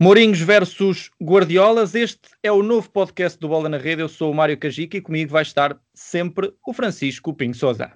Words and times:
Mourinhos 0.00 0.38
versus 0.38 1.10
Guardiolas, 1.20 1.92
este 1.92 2.20
é 2.40 2.52
o 2.52 2.62
novo 2.62 2.88
podcast 2.88 3.36
do 3.36 3.48
Bola 3.48 3.68
na 3.68 3.78
Rede. 3.78 4.00
Eu 4.00 4.08
sou 4.08 4.30
o 4.30 4.34
Mário 4.34 4.56
Cajica 4.56 4.96
e 4.96 5.00
comigo 5.00 5.32
vai 5.32 5.42
estar 5.42 5.76
sempre 5.92 6.52
o 6.64 6.72
Francisco 6.72 7.34
Pinho 7.34 7.52
Souza. 7.52 7.90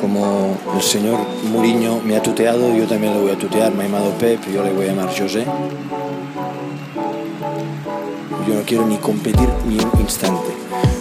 Como 0.00 0.18
o 0.76 0.80
senhor 0.82 1.16
Mourinho 1.44 2.02
me 2.02 2.16
ha 2.16 2.20
tuteado, 2.20 2.58
eu 2.58 2.88
também 2.88 3.14
le 3.14 3.20
vou 3.20 3.32
a 3.32 3.36
tutear. 3.36 3.70
Me 3.70 3.84
ha 3.84 3.86
llamado 3.86 4.18
Pep, 4.18 4.40
eu 4.52 4.64
le 4.64 4.70
vou 4.70 4.84
chamar 4.84 5.08
José. 5.12 5.46
Eu 8.48 8.54
não 8.56 8.64
quero 8.64 8.84
ni 8.88 8.98
competir 8.98 9.48
ni 9.66 9.78
un 9.78 10.02
instante. 10.02 10.50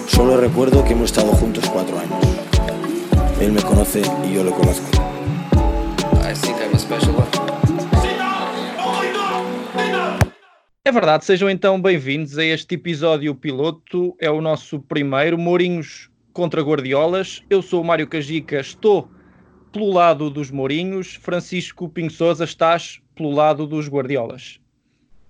Solo 0.07 0.37
recuerdo 0.37 0.83
que 0.83 0.93
hemos 0.93 1.09
estado 1.09 1.31
juntos 1.31 1.67
cuatro 1.69 1.97
años. 1.97 2.19
Él 3.41 3.51
me 3.51 3.63
conoce 3.63 4.03
y 4.29 4.35
yo 4.35 4.43
le 4.43 4.51
conozco. 4.51 4.91
I 6.21 6.35
think 6.35 6.57
I'm 6.61 6.75
a 6.75 6.77
special 6.77 7.15
one. 7.15 7.44
É 10.87 10.91
verdade, 10.91 11.25
sejam 11.25 11.49
então 11.49 11.81
bem-vindos 11.81 12.37
a 12.37 12.45
este 12.45 12.75
episódio 12.75 13.33
piloto. 13.33 14.15
É 14.19 14.29
o 14.29 14.39
nosso 14.39 14.79
primeiro, 14.79 15.35
Mourinhos 15.35 16.11
contra 16.31 16.61
Guardiolas. 16.61 17.43
Eu 17.49 17.63
sou 17.63 17.81
o 17.81 17.83
Mário 17.83 18.05
Cajica, 18.05 18.59
estou 18.59 19.09
pelo 19.73 19.91
lado 19.91 20.29
dos 20.29 20.51
Mourinhos. 20.51 21.15
Francisco 21.15 21.89
Pinho 21.89 22.11
Souza, 22.11 22.43
estás 22.43 23.01
pelo 23.15 23.31
lado 23.31 23.65
dos 23.65 23.89
Guardiolas. 23.89 24.59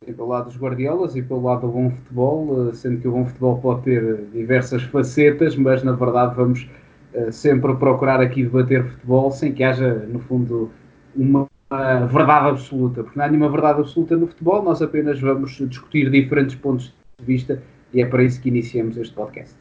E 0.06 0.12
pelo 0.12 0.28
lado 0.28 0.48
dos 0.48 0.58
Guardiolas 0.58 1.16
e 1.16 1.22
pelo 1.22 1.44
lado 1.44 1.62
do 1.62 1.72
bom 1.72 1.90
futebol, 1.90 2.68
eh, 2.68 2.74
sendo 2.74 3.00
que 3.00 3.08
o 3.08 3.12
bom 3.14 3.26
futebol 3.26 3.58
pode 3.60 3.84
ter 3.84 4.26
diversas 4.34 4.84
facetas, 4.84 5.56
mas 5.56 5.82
na 5.84 5.94
verdade 5.94 6.36
vamos 6.36 6.68
uh, 7.14 7.32
sempre 7.32 7.74
procurar 7.78 8.20
aqui 8.20 8.44
debater 8.44 8.84
futebol 8.84 9.32
sem 9.32 9.54
que 9.54 9.64
haja, 9.64 10.06
no 10.10 10.20
fundo, 10.20 10.70
uma 11.16 11.48
a 11.70 12.06
verdade 12.06 12.50
absoluta, 12.50 13.04
porque 13.04 13.18
não 13.18 13.26
há 13.26 13.28
nenhuma 13.28 13.50
verdade 13.50 13.80
absoluta 13.80 14.16
no 14.16 14.28
futebol, 14.28 14.64
nós 14.64 14.82
apenas 14.82 15.20
vamos 15.20 15.58
discutir 15.68 16.10
diferentes 16.10 16.56
pontos 16.56 16.94
de 17.20 17.26
vista 17.26 17.62
e 17.94 18.02
é 18.02 18.06
para 18.06 18.24
isso 18.24 18.42
que 18.42 18.50
iniciamos 18.50 18.98
este 18.98 19.14
podcast. 19.14 19.56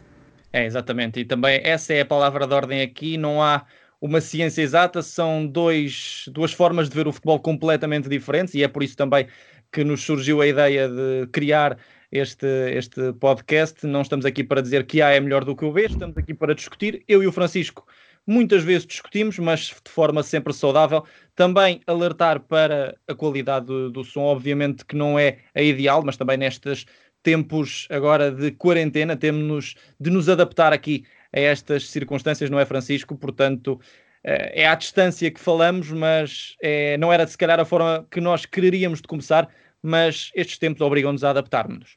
É, 0.52 0.66
exatamente, 0.66 1.20
e 1.20 1.24
também 1.24 1.61
essa 1.64 1.92
é 1.92 2.02
a 2.02 2.06
palavra 2.06 2.46
de 2.46 2.55
ordem 2.55 2.83
aqui, 2.83 3.16
não 3.16 3.42
há 3.42 3.64
uma 4.00 4.20
ciência 4.20 4.62
exata, 4.62 5.02
são 5.02 5.46
dois, 5.46 6.27
duas 6.28 6.52
formas 6.52 6.88
de 6.88 6.94
ver 6.94 7.08
o 7.08 7.12
futebol 7.12 7.41
completamente 7.41 8.08
diferentes 8.08 8.55
e 8.55 8.62
é 8.62 8.68
por 8.68 8.83
isso 8.83 8.96
também 8.96 9.27
que 9.72 9.83
nos 9.83 10.02
surgiu 10.02 10.41
a 10.41 10.46
ideia 10.46 10.89
de 10.89 11.27
criar 11.33 11.78
este, 12.12 12.46
este 12.72 13.12
podcast. 13.14 13.84
Não 13.86 14.02
estamos 14.02 14.24
aqui 14.24 14.44
para 14.44 14.62
dizer 14.62 14.86
que 14.86 15.02
A 15.02 15.11
é 15.11 15.20
melhor 15.20 15.44
do 15.44 15.56
que 15.56 15.64
o 15.64 15.72
B, 15.72 15.86
estamos 15.86 16.16
aqui 16.16 16.33
para 16.33 16.55
discutir. 16.55 17.02
Eu 17.08 17.22
e 17.22 17.27
o 17.27 17.33
Francisco 17.33 17.84
muitas 18.27 18.62
vezes 18.62 18.86
discutimos, 18.86 19.39
mas 19.39 19.75
de 19.84 19.91
forma 19.91 20.22
sempre 20.22 20.53
saudável. 20.53 21.05
Também 21.34 21.80
alertar 21.86 22.41
para 22.41 22.97
a 23.08 23.14
qualidade 23.14 23.67
do, 23.67 23.91
do 23.91 24.05
som, 24.05 24.22
obviamente 24.22 24.84
que 24.84 24.97
não 24.97 25.19
é 25.19 25.39
a 25.55 25.62
ideal, 25.62 26.03
mas 26.05 26.17
também 26.17 26.36
nestes 26.36 26.86
tempos 27.22 27.86
agora 27.91 28.30
de 28.30 28.50
quarentena, 28.52 29.17
temos 29.17 29.75
de 29.98 30.11
nos 30.11 30.28
adaptar 30.28 30.72
aqui 30.72 31.05
a 31.33 31.41
estas 31.41 31.89
circunstâncias, 31.91 32.50
não 32.50 32.61
é, 32.61 32.67
Francisco? 32.67 33.17
Portanto, 33.17 33.80
eh, 34.22 34.62
é 34.62 34.67
à 34.67 34.75
distância 34.75 35.30
que 35.30 35.41
falamos, 35.41 35.91
mas 35.91 36.55
é, 36.62 36.97
não 36.98 37.12
era 37.12 37.27
se 37.27 37.36
calhar 37.36 37.58
a 37.58 37.64
forma 37.64 38.06
que 38.11 38.20
nós 38.20 38.45
quereríamos 38.47 39.00
de 39.00 39.08
começar, 39.08 39.48
mas 39.83 40.30
estes 40.34 40.58
tempos 40.58 40.80
obrigam-nos 40.83 41.25
a 41.25 41.30
adaptar-nos. 41.30 41.97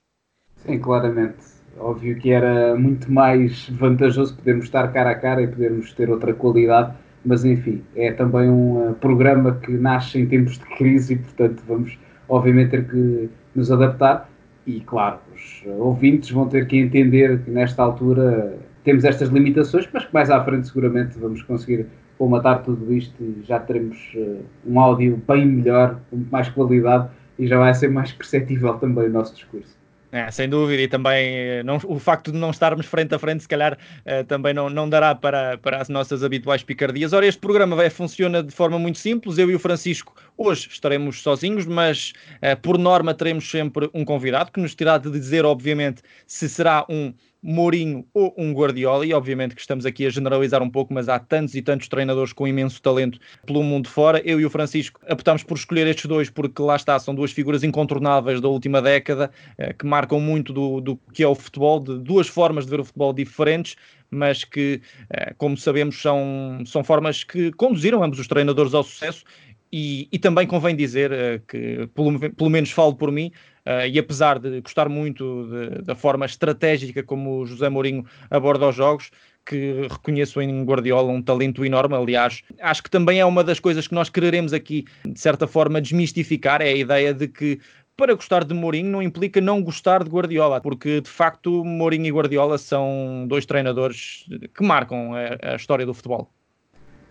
Sim, 0.66 0.80
claramente 0.80 1.57
Óbvio 1.80 2.18
que 2.18 2.32
era 2.32 2.76
muito 2.76 3.12
mais 3.12 3.70
vantajoso 3.70 4.36
podermos 4.36 4.66
estar 4.66 4.92
cara 4.92 5.12
a 5.12 5.16
cara 5.16 5.42
e 5.44 5.48
podermos 5.48 5.94
ter 5.94 6.10
outra 6.10 6.34
qualidade, 6.34 6.94
mas 7.24 7.46
enfim, 7.46 7.84
é 7.96 8.12
também 8.12 8.50
um 8.50 8.90
uh, 8.90 8.94
programa 8.96 9.56
que 9.56 9.72
nasce 9.72 10.20
em 10.20 10.26
tempos 10.26 10.58
de 10.58 10.66
crise 10.78 11.14
e, 11.14 11.18
portanto, 11.18 11.62
vamos 11.68 11.98
obviamente 12.28 12.72
ter 12.72 12.88
que 12.88 13.30
nos 13.56 13.72
adaptar. 13.72 14.30
E 14.66 14.82
claro, 14.82 15.20
os 15.34 15.64
ouvintes 15.80 16.32
vão 16.32 16.48
ter 16.48 16.68
que 16.68 16.78
entender 16.78 17.40
que 17.44 17.52
nesta 17.52 17.84
altura 17.84 18.58
temos 18.84 19.06
estas 19.06 19.30
limitações, 19.30 19.88
mas 19.94 20.06
que 20.06 20.14
mais 20.14 20.30
à 20.30 20.44
frente 20.44 20.68
seguramente 20.68 21.18
vamos 21.20 21.42
conseguir 21.44 21.86
colmatar 22.18 22.64
tudo 22.64 22.92
isto 22.94 23.16
e 23.22 23.44
já 23.44 23.60
teremos 23.60 23.98
uh, 24.16 24.44
um 24.66 24.80
áudio 24.80 25.22
bem 25.28 25.46
melhor, 25.46 26.00
com 26.10 26.18
mais 26.32 26.50
qualidade 26.50 27.10
e 27.38 27.46
já 27.48 27.60
vai 27.60 27.74
ser 27.74 27.90
mais 27.90 28.12
perceptível 28.14 28.74
também 28.76 29.06
o 29.06 29.12
nosso 29.12 29.36
discurso. 29.36 29.77
É, 30.10 30.32
sem 30.32 30.48
dúvida, 30.48 30.82
e 30.82 30.88
também 30.88 31.36
eh, 31.36 31.64
não, 31.64 31.78
o 31.84 32.00
facto 32.00 32.32
de 32.32 32.38
não 32.38 32.50
estarmos 32.50 32.86
frente 32.86 33.14
a 33.14 33.20
frente, 33.20 33.42
se 33.42 33.48
calhar 33.48 33.74
uh, 33.74 34.24
também 34.24 34.54
não, 34.54 34.70
não 34.70 34.88
dará 34.88 35.14
para, 35.14 35.58
para 35.58 35.82
as 35.82 35.90
nossas 35.90 36.24
habituais 36.24 36.64
picardias. 36.64 37.12
Ora, 37.12 37.26
este 37.28 37.42
programa 37.42 37.76
vai, 37.76 37.90
funciona 37.90 38.42
de 38.42 38.52
forma 38.52 38.80
muito 38.80 39.00
simples. 39.00 39.38
Eu 39.38 39.52
e 39.52 39.56
o 39.56 39.60
Francisco 39.60 40.16
hoje 40.38 40.70
estaremos 40.72 41.22
sozinhos, 41.22 41.66
mas 41.66 42.14
uh, 42.36 42.56
por 42.62 42.78
norma 42.78 43.14
teremos 43.14 43.52
sempre 43.52 43.90
um 43.94 44.06
convidado 44.06 44.50
que 44.50 44.62
nos 44.62 44.74
terá 44.74 44.98
de 44.98 45.12
dizer, 45.12 45.44
obviamente, 45.44 46.02
se 46.26 46.48
será 46.48 46.86
um 46.88 47.14
Mourinho 47.42 48.06
ou 48.14 48.34
um 48.38 48.52
Guardiola, 48.52 49.06
e 49.06 49.14
obviamente 49.14 49.56
que 49.56 49.62
estamos 49.62 49.86
aqui 49.86 50.06
a 50.06 50.10
generalizar 50.10 50.62
um 50.62 50.70
pouco, 50.70 50.94
mas 50.94 51.08
há 51.08 51.20
tantos 51.20 51.56
e 51.56 51.62
tantos 51.62 51.88
treinadores 51.88 52.34
com 52.34 52.48
imenso 52.48 52.82
talento 52.82 53.20
pelo 53.46 53.64
mundo 53.64 53.88
fora. 53.88 54.22
Eu 54.26 54.40
e 54.40 54.46
o 54.46 54.50
Francisco 54.50 55.00
optámos 55.10 55.44
por 55.44 55.58
escolher 55.58 55.88
estes 55.88 56.06
dois 56.06 56.30
porque 56.30 56.62
lá 56.62 56.76
está, 56.76 56.98
são 57.00 57.14
duas 57.14 57.32
figuras 57.32 57.64
incontornáveis 57.64 58.42
da 58.42 58.48
última 58.48 58.82
década 58.82 59.32
eh, 59.58 59.74
que 59.74 59.86
marcam 59.86 60.20
muito 60.20 60.52
do, 60.52 60.82
do 60.82 60.98
que 61.14 61.24
é 61.24 61.28
o 61.28 61.36
futebol, 61.36 61.80
de 61.80 62.00
duas 62.00 62.28
formas 62.28 62.66
de 62.66 62.72
ver 62.72 62.80
o 62.80 62.86
futebol 62.86 63.14
diferentes, 63.14 63.76
mas 64.10 64.44
que, 64.44 64.82
eh, 65.10 65.34
como 65.38 65.56
sabemos, 65.56 66.02
são, 66.02 66.64
são 66.66 66.84
formas 66.84 67.24
que 67.24 67.52
conduziram 67.52 68.04
ambos 68.04 68.20
os 68.20 68.28
treinadores 68.28 68.74
ao 68.74 68.84
sucesso. 68.84 69.24
E, 69.72 70.08
e 70.14 70.18
também 70.18 70.48
convém 70.48 70.76
dizer 70.76 71.12
uh, 71.12 71.46
que, 71.46 71.90
pelo, 71.94 72.18
pelo 72.32 72.50
menos 72.50 72.72
falo 72.72 72.96
por 72.96 73.12
mim, 73.12 73.32
Uh, 73.68 73.86
e 73.86 74.00
apesar 74.00 74.40
de 74.40 74.62
gostar 74.62 74.88
muito 74.88 75.46
de, 75.50 75.82
da 75.82 75.94
forma 75.94 76.26
estratégica 76.26 77.04
como 77.04 77.40
o 77.40 77.46
José 77.46 77.68
Mourinho 77.68 78.06
aborda 78.32 78.70
os 78.70 78.76
jogos, 78.76 79.12
que 79.46 79.88
reconheço 79.90 80.42
em 80.42 80.64
Guardiola 80.64 81.12
um 81.12 81.22
talento 81.22 81.66
enorme. 81.66 81.94
Aliás, 81.94 82.44
acho 82.62 82.82
que 82.82 82.90
também 82.90 83.20
é 83.20 83.26
uma 83.26 83.44
das 83.44 83.60
coisas 83.60 83.86
que 83.86 83.94
nós 83.94 84.10
quereremos 84.10 84.54
aqui, 84.54 84.86
de 85.06 85.20
certa 85.20 85.46
forma, 85.46 85.82
desmistificar: 85.82 86.62
é 86.62 86.70
a 86.70 86.78
ideia 86.78 87.14
de 87.14 87.28
que 87.28 87.60
para 87.98 88.14
gostar 88.14 88.46
de 88.46 88.54
Mourinho 88.54 88.90
não 88.90 89.02
implica 89.02 89.42
não 89.42 89.62
gostar 89.62 90.02
de 90.02 90.10
Guardiola, 90.10 90.62
porque 90.62 91.02
de 91.02 91.10
facto 91.10 91.66
Mourinho 91.66 92.06
e 92.06 92.12
Guardiola 92.12 92.58
são 92.58 93.26
dois 93.28 93.46
treinadores 93.46 94.26
que 94.56 94.64
marcam 94.64 95.14
a, 95.14 95.54
a 95.54 95.56
história 95.56 95.86
do 95.86 95.94
futebol 95.94 96.32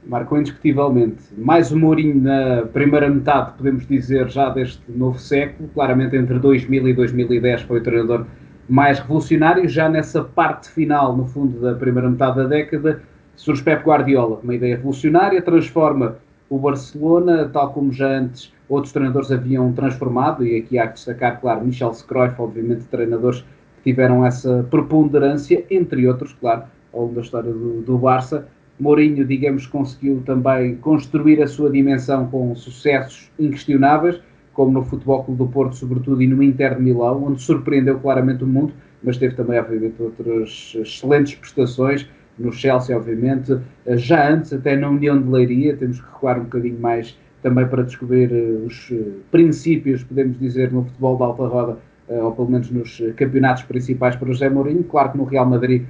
marcou 0.07 0.39
indiscutivelmente. 0.39 1.25
Mais 1.37 1.73
o 1.73 1.79
Mourinho 1.79 2.23
na 2.23 2.63
primeira 2.73 3.09
metade, 3.09 3.53
podemos 3.57 3.87
dizer, 3.87 4.29
já 4.29 4.49
deste 4.51 4.81
novo 4.89 5.19
século. 5.19 5.69
Claramente 5.75 6.17
entre 6.17 6.39
2000 6.39 6.89
e 6.89 6.95
2010 6.95 7.63
foi 7.63 7.81
o 7.81 7.83
treinador 7.83 8.27
mais 8.69 8.99
revolucionário. 9.01 9.69
Já 9.69 9.89
nessa 9.89 10.23
parte 10.23 10.71
final, 10.71 11.17
no 11.17 11.27
fundo 11.27 11.61
da 11.61 11.75
primeira 11.75 12.09
metade 12.09 12.37
da 12.37 12.45
década, 12.45 13.03
surge 13.35 13.63
Pep 13.63 13.85
Guardiola, 13.85 14.41
uma 14.43 14.55
ideia 14.55 14.77
revolucionária, 14.77 15.43
transforma 15.43 16.17
o 16.49 16.59
Barcelona, 16.59 17.51
tal 17.53 17.73
como 17.73 17.93
já 17.93 18.09
antes 18.09 18.53
outros 18.69 18.93
treinadores 18.93 19.31
haviam 19.31 19.73
transformado, 19.73 20.45
e 20.45 20.57
aqui 20.57 20.79
há 20.79 20.87
que 20.87 20.95
destacar, 20.95 21.41
claro, 21.41 21.65
Michel 21.65 21.93
Scruyff, 21.93 22.41
obviamente 22.41 22.85
treinadores 22.85 23.43
que 23.77 23.91
tiveram 23.93 24.25
essa 24.25 24.67
preponderância, 24.71 25.65
entre 25.71 26.07
outros, 26.09 26.33
claro, 26.33 26.65
ao 26.93 27.03
longo 27.03 27.15
da 27.15 27.21
história 27.21 27.53
do, 27.53 27.83
do 27.83 27.99
Barça, 27.99 28.49
Mourinho, 28.79 29.25
digamos, 29.25 29.67
conseguiu 29.67 30.23
também 30.25 30.77
construir 30.77 31.43
a 31.43 31.47
sua 31.47 31.71
dimensão 31.71 32.27
com 32.29 32.55
sucessos 32.55 33.31
inquestionáveis, 33.39 34.21
como 34.53 34.73
no 34.73 34.85
Futebol 34.85 35.25
Clube 35.25 35.39
do 35.39 35.49
Porto, 35.49 35.77
sobretudo, 35.77 36.23
e 36.23 36.27
no 36.27 36.43
Inter 36.43 36.77
de 36.77 36.83
Milão, 36.83 37.25
onde 37.25 37.43
surpreendeu 37.43 37.99
claramente 37.99 38.45
o 38.45 38.47
mundo, 38.47 38.73
mas 39.03 39.17
teve 39.17 39.35
também, 39.35 39.59
obviamente, 39.59 40.03
outras 40.03 40.75
excelentes 40.77 41.35
prestações, 41.35 42.09
no 42.39 42.53
Chelsea, 42.53 42.95
obviamente, 42.97 43.59
já 43.87 44.31
antes, 44.31 44.53
até 44.53 44.77
na 44.77 44.91
União 44.91 45.21
de 45.21 45.29
Leiria, 45.29 45.77
temos 45.77 46.01
que 46.01 46.07
recuar 46.07 46.39
um 46.39 46.45
bocadinho 46.45 46.79
mais 46.79 47.17
também 47.43 47.67
para 47.67 47.83
descobrir 47.83 48.31
eh, 48.33 48.67
os 48.67 48.91
eh, 48.91 48.97
princípios, 49.31 50.03
podemos 50.03 50.39
dizer, 50.39 50.73
no 50.73 50.85
futebol 50.85 51.17
de 51.17 51.23
alta 51.23 51.47
roda, 51.47 51.79
eh, 52.09 52.21
ou 52.21 52.33
pelo 52.33 52.51
menos 52.51 52.71
nos 52.71 53.01
campeonatos 53.17 53.63
principais 53.63 54.17
para 54.17 54.29
José 54.29 54.49
Mourinho. 54.51 54.83
Claro 54.85 55.13
que 55.13 55.19
no 55.19 55.25
Real 55.25 55.47
Madrid 55.47 55.85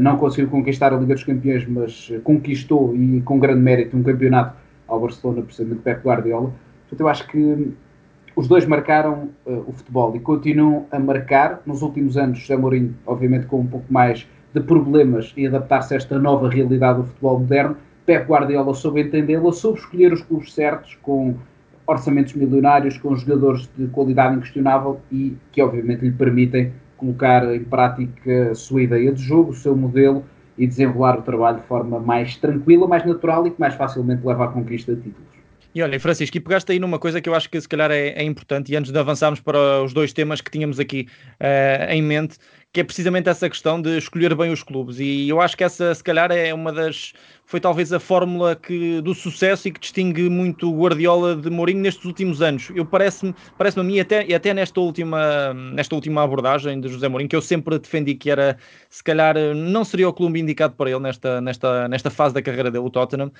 não 0.00 0.16
conseguiu 0.16 0.50
conquistar 0.50 0.92
a 0.92 0.96
Liga 0.96 1.14
dos 1.14 1.24
Campeões, 1.24 1.66
mas 1.66 2.12
conquistou 2.24 2.94
e 2.94 3.20
com 3.22 3.38
grande 3.38 3.60
mérito 3.60 3.96
um 3.96 4.02
campeonato 4.02 4.56
ao 4.86 5.00
Barcelona, 5.00 5.42
precisamente 5.42 5.82
Pep 5.82 6.04
Guardiola. 6.04 6.52
Portanto, 6.82 7.00
eu 7.00 7.08
acho 7.08 7.26
que 7.28 7.72
os 8.34 8.48
dois 8.48 8.64
marcaram 8.66 9.30
uh, 9.46 9.64
o 9.66 9.72
futebol 9.72 10.14
e 10.16 10.20
continuam 10.20 10.86
a 10.90 10.98
marcar. 10.98 11.60
Nos 11.66 11.82
últimos 11.82 12.16
anos, 12.16 12.38
José 12.38 12.56
Mourinho, 12.56 12.94
obviamente, 13.06 13.46
com 13.46 13.60
um 13.60 13.66
pouco 13.66 13.90
mais 13.90 14.26
de 14.54 14.60
problemas 14.60 15.32
em 15.36 15.46
adaptar-se 15.46 15.94
a 15.94 15.96
esta 15.96 16.18
nova 16.18 16.48
realidade 16.48 17.00
do 17.00 17.04
futebol 17.04 17.40
moderno. 17.40 17.76
Pep 18.04 18.26
Guardiola 18.26 18.74
soube 18.74 19.00
entendê-la, 19.00 19.52
soube 19.52 19.78
escolher 19.78 20.12
os 20.12 20.22
clubes 20.22 20.52
certos, 20.52 20.98
com 21.02 21.34
orçamentos 21.86 22.34
milionários, 22.34 22.98
com 22.98 23.14
jogadores 23.16 23.68
de 23.76 23.86
qualidade 23.88 24.36
inquestionável 24.36 25.00
e 25.10 25.36
que, 25.50 25.62
obviamente, 25.62 26.02
lhe 26.02 26.12
permitem 26.12 26.72
colocar 27.02 27.44
em 27.52 27.64
prática 27.64 28.52
a 28.52 28.54
sua 28.54 28.82
ideia 28.82 29.12
de 29.12 29.20
jogo, 29.20 29.50
o 29.50 29.54
seu 29.54 29.76
modelo 29.76 30.24
e 30.56 30.66
desenrolar 30.66 31.18
o 31.18 31.22
trabalho 31.22 31.58
de 31.58 31.66
forma 31.66 31.98
mais 31.98 32.36
tranquila, 32.36 32.86
mais 32.86 33.04
natural 33.04 33.44
e 33.46 33.50
que 33.50 33.60
mais 33.60 33.74
facilmente 33.74 34.24
leva 34.24 34.44
à 34.44 34.48
conquista 34.48 34.94
de 34.94 35.02
títulos. 35.02 35.32
E 35.74 35.82
olha, 35.82 35.98
Francisco, 35.98 36.36
e 36.36 36.40
pegaste 36.40 36.70
aí 36.70 36.78
numa 36.78 36.98
coisa 36.98 37.20
que 37.20 37.28
eu 37.28 37.34
acho 37.34 37.48
que 37.48 37.58
se 37.58 37.66
calhar 37.66 37.90
é, 37.90 38.08
é 38.10 38.22
importante, 38.22 38.70
e 38.70 38.76
antes 38.76 38.92
de 38.92 38.98
avançarmos 38.98 39.40
para 39.40 39.82
os 39.82 39.94
dois 39.94 40.12
temas 40.12 40.42
que 40.42 40.50
tínhamos 40.50 40.78
aqui 40.78 41.08
uh, 41.40 41.90
em 41.90 42.02
mente, 42.02 42.36
que 42.72 42.80
é 42.80 42.84
precisamente 42.84 43.28
essa 43.28 43.50
questão 43.50 43.80
de 43.80 43.98
escolher 43.98 44.34
bem 44.34 44.50
os 44.50 44.62
clubes. 44.62 44.98
E 44.98 45.28
eu 45.28 45.40
acho 45.42 45.56
que 45.56 45.62
essa, 45.62 45.94
se 45.94 46.02
calhar, 46.02 46.32
é 46.32 46.54
uma 46.54 46.72
das. 46.72 47.12
Foi 47.44 47.60
talvez 47.60 47.92
a 47.92 48.00
fórmula 48.00 48.56
que, 48.56 49.02
do 49.02 49.14
sucesso 49.14 49.68
e 49.68 49.72
que 49.72 49.78
distingue 49.78 50.30
muito 50.30 50.72
o 50.72 50.80
Guardiola 50.80 51.36
de 51.36 51.50
Mourinho 51.50 51.80
nestes 51.80 52.06
últimos 52.06 52.40
anos. 52.40 52.70
Eu 52.74 52.86
parece-me 52.86 53.34
parece 53.58 53.78
a 53.78 53.82
mim, 53.82 54.00
até, 54.00 54.24
e 54.26 54.34
até 54.34 54.54
nesta 54.54 54.80
última, 54.80 55.52
nesta 55.52 55.94
última 55.94 56.22
abordagem 56.22 56.80
de 56.80 56.88
José 56.88 57.08
Mourinho, 57.08 57.28
que 57.28 57.36
eu 57.36 57.42
sempre 57.42 57.78
defendi 57.78 58.14
que 58.14 58.30
era, 58.30 58.56
se 58.88 59.04
calhar, 59.04 59.36
não 59.54 59.84
seria 59.84 60.08
o 60.08 60.14
clube 60.14 60.40
indicado 60.40 60.74
para 60.76 60.88
ele 60.88 61.00
nesta, 61.00 61.42
nesta, 61.42 61.88
nesta 61.88 62.08
fase 62.08 62.32
da 62.32 62.40
carreira 62.40 62.70
dele, 62.70 62.86
o 62.86 62.90
Tottenham. 62.90 63.30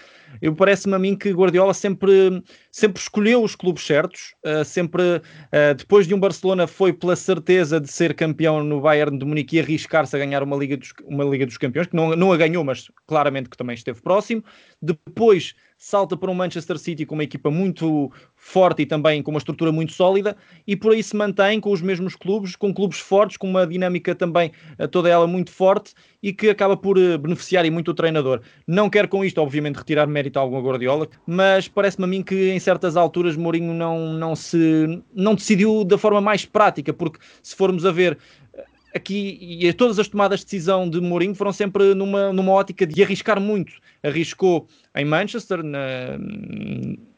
Eu 0.43 0.55
parece-me 0.55 0.95
a 0.95 0.99
mim 0.99 1.17
que 1.17 1.31
Guardiola 1.31 1.73
sempre, 1.73 2.43
sempre 2.71 3.01
escolheu 3.01 3.43
os 3.43 3.57
clubes 3.57 3.87
certos, 3.87 4.35
uh, 4.45 4.63
sempre, 4.63 5.03
uh, 5.03 5.75
depois 5.75 6.07
de 6.07 6.15
um 6.15 6.21
Barcelona, 6.21 6.67
foi 6.67 6.93
pela 6.93 7.17
certeza 7.17 7.81
de 7.81 7.91
ser 7.91 8.13
campeão 8.13 8.63
no 8.63 8.83
Bayern 8.83 9.22
de 9.23 9.29
Munique 9.29 9.57
e 9.57 9.61
arriscar-se 9.61 10.15
a 10.15 10.19
ganhar 10.19 10.43
uma 10.43 10.57
Liga, 10.57 10.77
dos, 10.77 10.93
uma 11.05 11.25
Liga 11.25 11.47
dos 11.47 11.57
Campeões, 11.57 11.87
que 11.87 11.97
não, 11.97 12.15
não 12.17 12.33
a 12.33 12.37
ganhou, 12.37 12.63
mas 12.65 12.91
claramente 13.07 13.49
que 13.49 13.57
também 13.57 13.75
esteve 13.75 14.01
próximo. 14.01 14.45
Depois 14.81 15.55
salta 15.83 16.17
para 16.17 16.31
um 16.31 16.35
Manchester 16.35 16.79
City 16.79 17.05
com 17.05 17.17
uma 17.17 17.25
equipa 17.25 17.51
muito 17.51 18.09
forte 18.37 18.83
e 18.83 18.87
também 18.87 19.21
com 19.21 19.33
uma 19.33 19.39
estrutura 19.39 19.73
muito 19.73 19.93
sólida, 19.93 20.37
e 20.65 20.77
por 20.77 20.93
aí 20.93 21.03
se 21.03 21.17
mantém 21.17 21.61
com 21.61 21.73
os 21.73 21.83
mesmos 21.83 22.15
clubes, 22.15 22.55
com 22.55 22.73
clubes 22.73 23.01
fortes, 23.01 23.37
com 23.37 23.51
uma 23.51 23.67
dinâmica 23.67 24.15
também 24.15 24.53
eh, 24.79 24.87
toda 24.87 25.09
ela 25.09 25.27
muito 25.27 25.51
forte 25.51 25.93
e 26.23 26.33
que 26.33 26.49
acaba 26.51 26.77
por 26.77 26.97
eh, 26.97 27.19
beneficiar 27.19 27.67
e 27.67 27.71
muito 27.71 27.91
o 27.91 27.95
treinador. 27.95 28.43
Não 28.65 28.89
quero 28.89 29.09
com 29.09 29.25
isto, 29.25 29.41
obviamente, 29.41 29.75
retirar 29.75 30.07
mérito 30.07 30.39
a 30.39 30.43
algum 30.43 30.63
Guardiola, 30.63 31.09
mas 31.27 31.67
parece-me 31.67 32.05
a 32.05 32.09
mim 32.09 32.23
que 32.23 32.53
em 32.53 32.61
certas 32.61 32.97
alturas 32.97 33.37
Mourinho 33.37 33.75
não, 33.75 34.13
não, 34.13 34.37
se, 34.37 35.03
não 35.13 35.35
decidiu 35.35 35.83
da 35.83 35.99
forma 35.99 36.21
mais 36.21 36.45
prática, 36.45 36.93
porque 36.93 37.19
se 37.43 37.57
formos 37.57 37.85
a 37.85 37.91
ver 37.91 38.17
aqui 38.95 39.39
e 39.41 39.73
todas 39.73 39.99
as 39.99 40.09
tomadas 40.09 40.41
de 40.41 40.47
decisão 40.47 40.89
de 40.89 41.01
Mourinho 41.01 41.35
foram 41.35 41.53
sempre 41.53 41.95
numa, 41.95 42.33
numa 42.33 42.53
ótica 42.53 42.87
de 42.87 43.03
arriscar 43.03 43.41
muito. 43.41 43.73
Arriscou 44.03 44.67
em 44.95 45.05
Manchester, 45.05 45.63
na, 45.63 46.19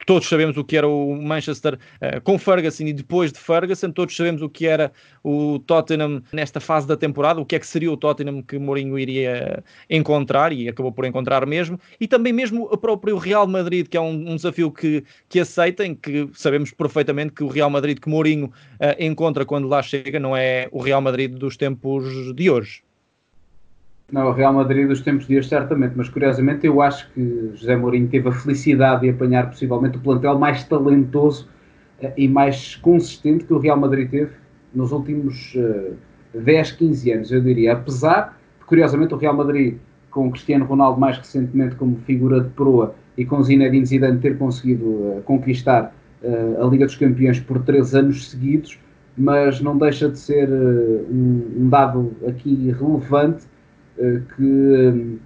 todos 0.07 0.29
sabemos 0.29 0.57
o 0.57 0.65
que 0.65 0.77
era 0.77 0.87
o 0.89 1.17
Manchester 1.17 1.75
uh, 1.75 2.21
com 2.23 2.39
Ferguson 2.39 2.85
e 2.85 2.93
depois 2.93 3.33
de 3.33 3.39
Ferguson, 3.39 3.91
todos 3.91 4.17
sabemos 4.17 4.43
o 4.43 4.49
que 4.49 4.67
era 4.67 4.93
o 5.23 5.59
Tottenham 5.61 6.23
nesta 6.33 6.61
fase 6.61 6.87
da 6.87 6.97
temporada, 6.97 7.41
o 7.41 7.47
que 7.47 7.57
é 7.57 7.59
que 7.59 7.67
seria 7.67 7.91
o 7.91 7.97
Tottenham 7.97 8.43
que 8.43 8.59
Mourinho 8.59 8.99
iria 8.99 9.63
encontrar 9.89 10.53
e 10.53 10.69
acabou 10.69 10.93
por 10.93 11.05
encontrar 11.05 11.47
mesmo, 11.47 11.79
e 12.01 12.07
também 12.07 12.33
mesmo 12.33 12.69
o 12.71 12.77
próprio 12.77 13.17
Real 13.17 13.47
Madrid, 13.47 13.87
que 13.89 13.97
é 13.97 14.01
um, 14.01 14.33
um 14.33 14.37
desafio 14.37 14.71
que, 14.71 15.05
que 15.29 15.41
aceitem, 15.41 15.95
que 15.95 16.29
sabemos 16.35 16.71
perfeitamente 16.71 17.33
que 17.33 17.45
o 17.45 17.49
Real 17.49 17.71
Madrid 17.71 17.99
que 17.99 18.09
Mourinho 18.09 18.47
uh, 18.47 18.51
encontra 18.99 19.45
quando 19.45 19.69
lá 19.69 19.83
chega 19.83 20.19
não 20.19 20.37
é 20.37 20.69
o 20.71 20.81
Real 20.81 21.01
Madrid 21.01 21.33
dos 21.33 21.57
tempos 21.57 22.35
de 22.35 22.51
hoje. 22.51 22.83
Não, 24.13 24.29
o 24.29 24.33
Real 24.33 24.53
Madrid 24.53 24.87
dos 24.87 25.01
tempos 25.01 25.27
de 25.27 25.43
certamente, 25.43 25.95
mas 25.97 26.09
curiosamente 26.09 26.67
eu 26.67 26.83
acho 26.83 27.11
que 27.13 27.51
José 27.55 27.75
Mourinho 27.75 28.07
teve 28.09 28.29
a 28.29 28.33
felicidade 28.33 29.03
de 29.03 29.11
apanhar 29.11 29.49
possivelmente 29.49 29.97
o 29.97 30.01
plantel 30.01 30.39
mais 30.39 30.63
talentoso 30.65 31.49
uh, 32.03 32.13
e 32.17 32.29
mais 32.29 32.77
consistente 32.77 33.45
que 33.45 33.53
o 33.55 33.59
Real 33.59 33.79
Madrid 33.79 34.11
teve 34.11 34.33
nos 34.75 34.93
últimos 34.93 35.55
uh, 35.55 35.97
10, 36.35 36.73
15 36.73 37.13
anos, 37.13 37.33
eu 37.33 37.41
diria. 37.41 37.73
Apesar 37.73 38.39
de, 38.61 38.67
curiosamente, 38.67 39.15
o 39.15 39.17
Real 39.17 39.35
Madrid, 39.35 39.79
com 40.11 40.31
Cristiano 40.31 40.67
Ronaldo 40.67 41.01
mais 41.01 41.17
recentemente 41.17 41.75
como 41.75 41.97
figura 42.01 42.43
de 42.43 42.51
proa 42.51 42.95
e 43.17 43.25
com 43.25 43.43
Zinedine 43.43 43.87
Zidane 43.87 44.19
ter 44.19 44.37
conseguido 44.37 44.85
uh, 44.85 45.23
conquistar 45.25 45.95
uh, 46.23 46.63
a 46.63 46.69
Liga 46.69 46.85
dos 46.85 46.95
Campeões 46.95 47.41
por 47.41 47.59
três 47.63 47.95
anos 47.95 48.29
seguidos, 48.29 48.79
mas 49.17 49.63
não 49.63 49.79
deixa 49.79 50.11
de 50.11 50.19
ser 50.19 50.49
um, 50.51 51.43
um 51.57 51.69
dado 51.71 52.13
aqui 52.27 52.71
relevante 52.79 53.47
eh, 53.47 53.54
que, 53.97 54.43
hum, 54.43 55.19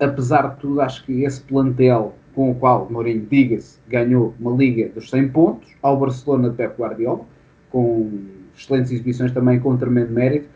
apesar 0.00 0.54
de 0.54 0.60
tudo, 0.60 0.80
acho 0.80 1.04
que 1.04 1.24
esse 1.24 1.40
plantel 1.42 2.14
com 2.34 2.50
o 2.50 2.54
qual 2.54 2.88
Mourinho, 2.90 3.26
diga-se, 3.30 3.78
ganhou 3.88 4.34
uma 4.40 4.52
Liga 4.52 4.88
dos 4.88 5.10
100 5.10 5.28
pontos, 5.28 5.68
ao 5.82 5.98
Barcelona 5.98 6.50
de 6.50 6.56
Pep 6.56 6.80
Guardiola, 6.80 7.24
com 7.70 8.10
excelentes 8.56 8.92
exibições 8.92 9.32
também 9.32 9.60
com 9.60 9.76
tremendo 9.76 10.12
mérito, 10.12 10.46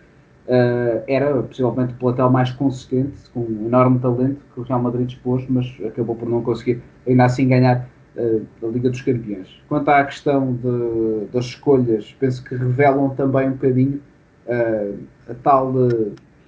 uh, 0.46 1.02
era 1.06 1.42
possivelmente 1.42 1.94
o 1.94 1.96
plantel 1.96 2.30
mais 2.30 2.50
consistente, 2.52 3.16
com 3.32 3.40
um 3.40 3.66
enorme 3.66 3.98
talento 3.98 4.40
que 4.54 4.60
o 4.60 4.62
Real 4.62 4.82
Madrid 4.82 5.06
dispôs, 5.06 5.44
mas 5.48 5.66
acabou 5.86 6.16
por 6.16 6.28
não 6.28 6.42
conseguir 6.42 6.82
ainda 7.06 7.24
assim 7.24 7.48
ganhar 7.48 7.88
uh, 8.16 8.46
a 8.62 8.66
Liga 8.66 8.90
dos 8.90 9.02
Campeões. 9.02 9.48
Quanto 9.68 9.88
à 9.88 10.04
questão 10.04 10.54
de, 10.54 11.26
das 11.32 11.46
escolhas, 11.46 12.14
penso 12.18 12.42
que 12.44 12.54
revelam 12.54 13.10
também 13.10 13.48
um 13.48 13.52
bocadinho 13.52 14.00
uh, 14.46 14.98
a 15.28 15.34
tal 15.42 15.72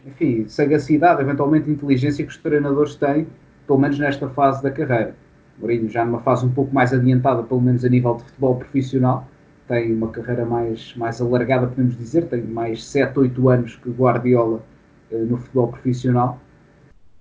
enfim, 0.08 0.49
sagacidade, 0.49 1.20
eventualmente 1.20 1.70
inteligência 1.70 2.25
que 2.25 2.31
os 2.31 2.38
treinadores 2.38 2.94
têm, 2.96 3.26
pelo 3.66 3.78
menos 3.78 3.99
nesta 3.99 4.28
fase 4.31 4.62
da 4.62 4.70
carreira. 4.70 5.14
Mourinho 5.58 5.88
já 5.88 6.05
numa 6.05 6.20
fase 6.20 6.46
um 6.46 6.50
pouco 6.50 6.75
mais 6.75 6.93
adiantada, 6.93 7.43
pelo 7.43 7.60
menos 7.60 7.84
a 7.84 7.88
nível 7.88 8.16
de 8.16 8.25
futebol 8.25 8.56
profissional, 8.56 9.28
tem 9.66 9.93
uma 9.93 10.08
carreira 10.08 10.46
mais, 10.46 10.94
mais 10.96 11.20
alargada, 11.20 11.66
podemos 11.66 11.96
dizer, 11.96 12.26
tem 12.26 12.43
mais 12.43 12.84
7, 12.84 13.19
8 13.19 13.49
anos 13.49 13.76
que 13.76 13.90
Guardiola 13.90 14.62
eh, 15.10 15.16
no 15.16 15.37
futebol 15.37 15.69
profissional. 15.69 16.40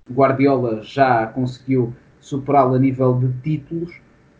Guardiola 0.10 0.82
já 0.82 1.28
conseguiu 1.28 1.94
superá-lo 2.22 2.76
a 2.76 2.80
nível 2.80 3.20
de 3.20 3.34
títulos, 3.42 4.00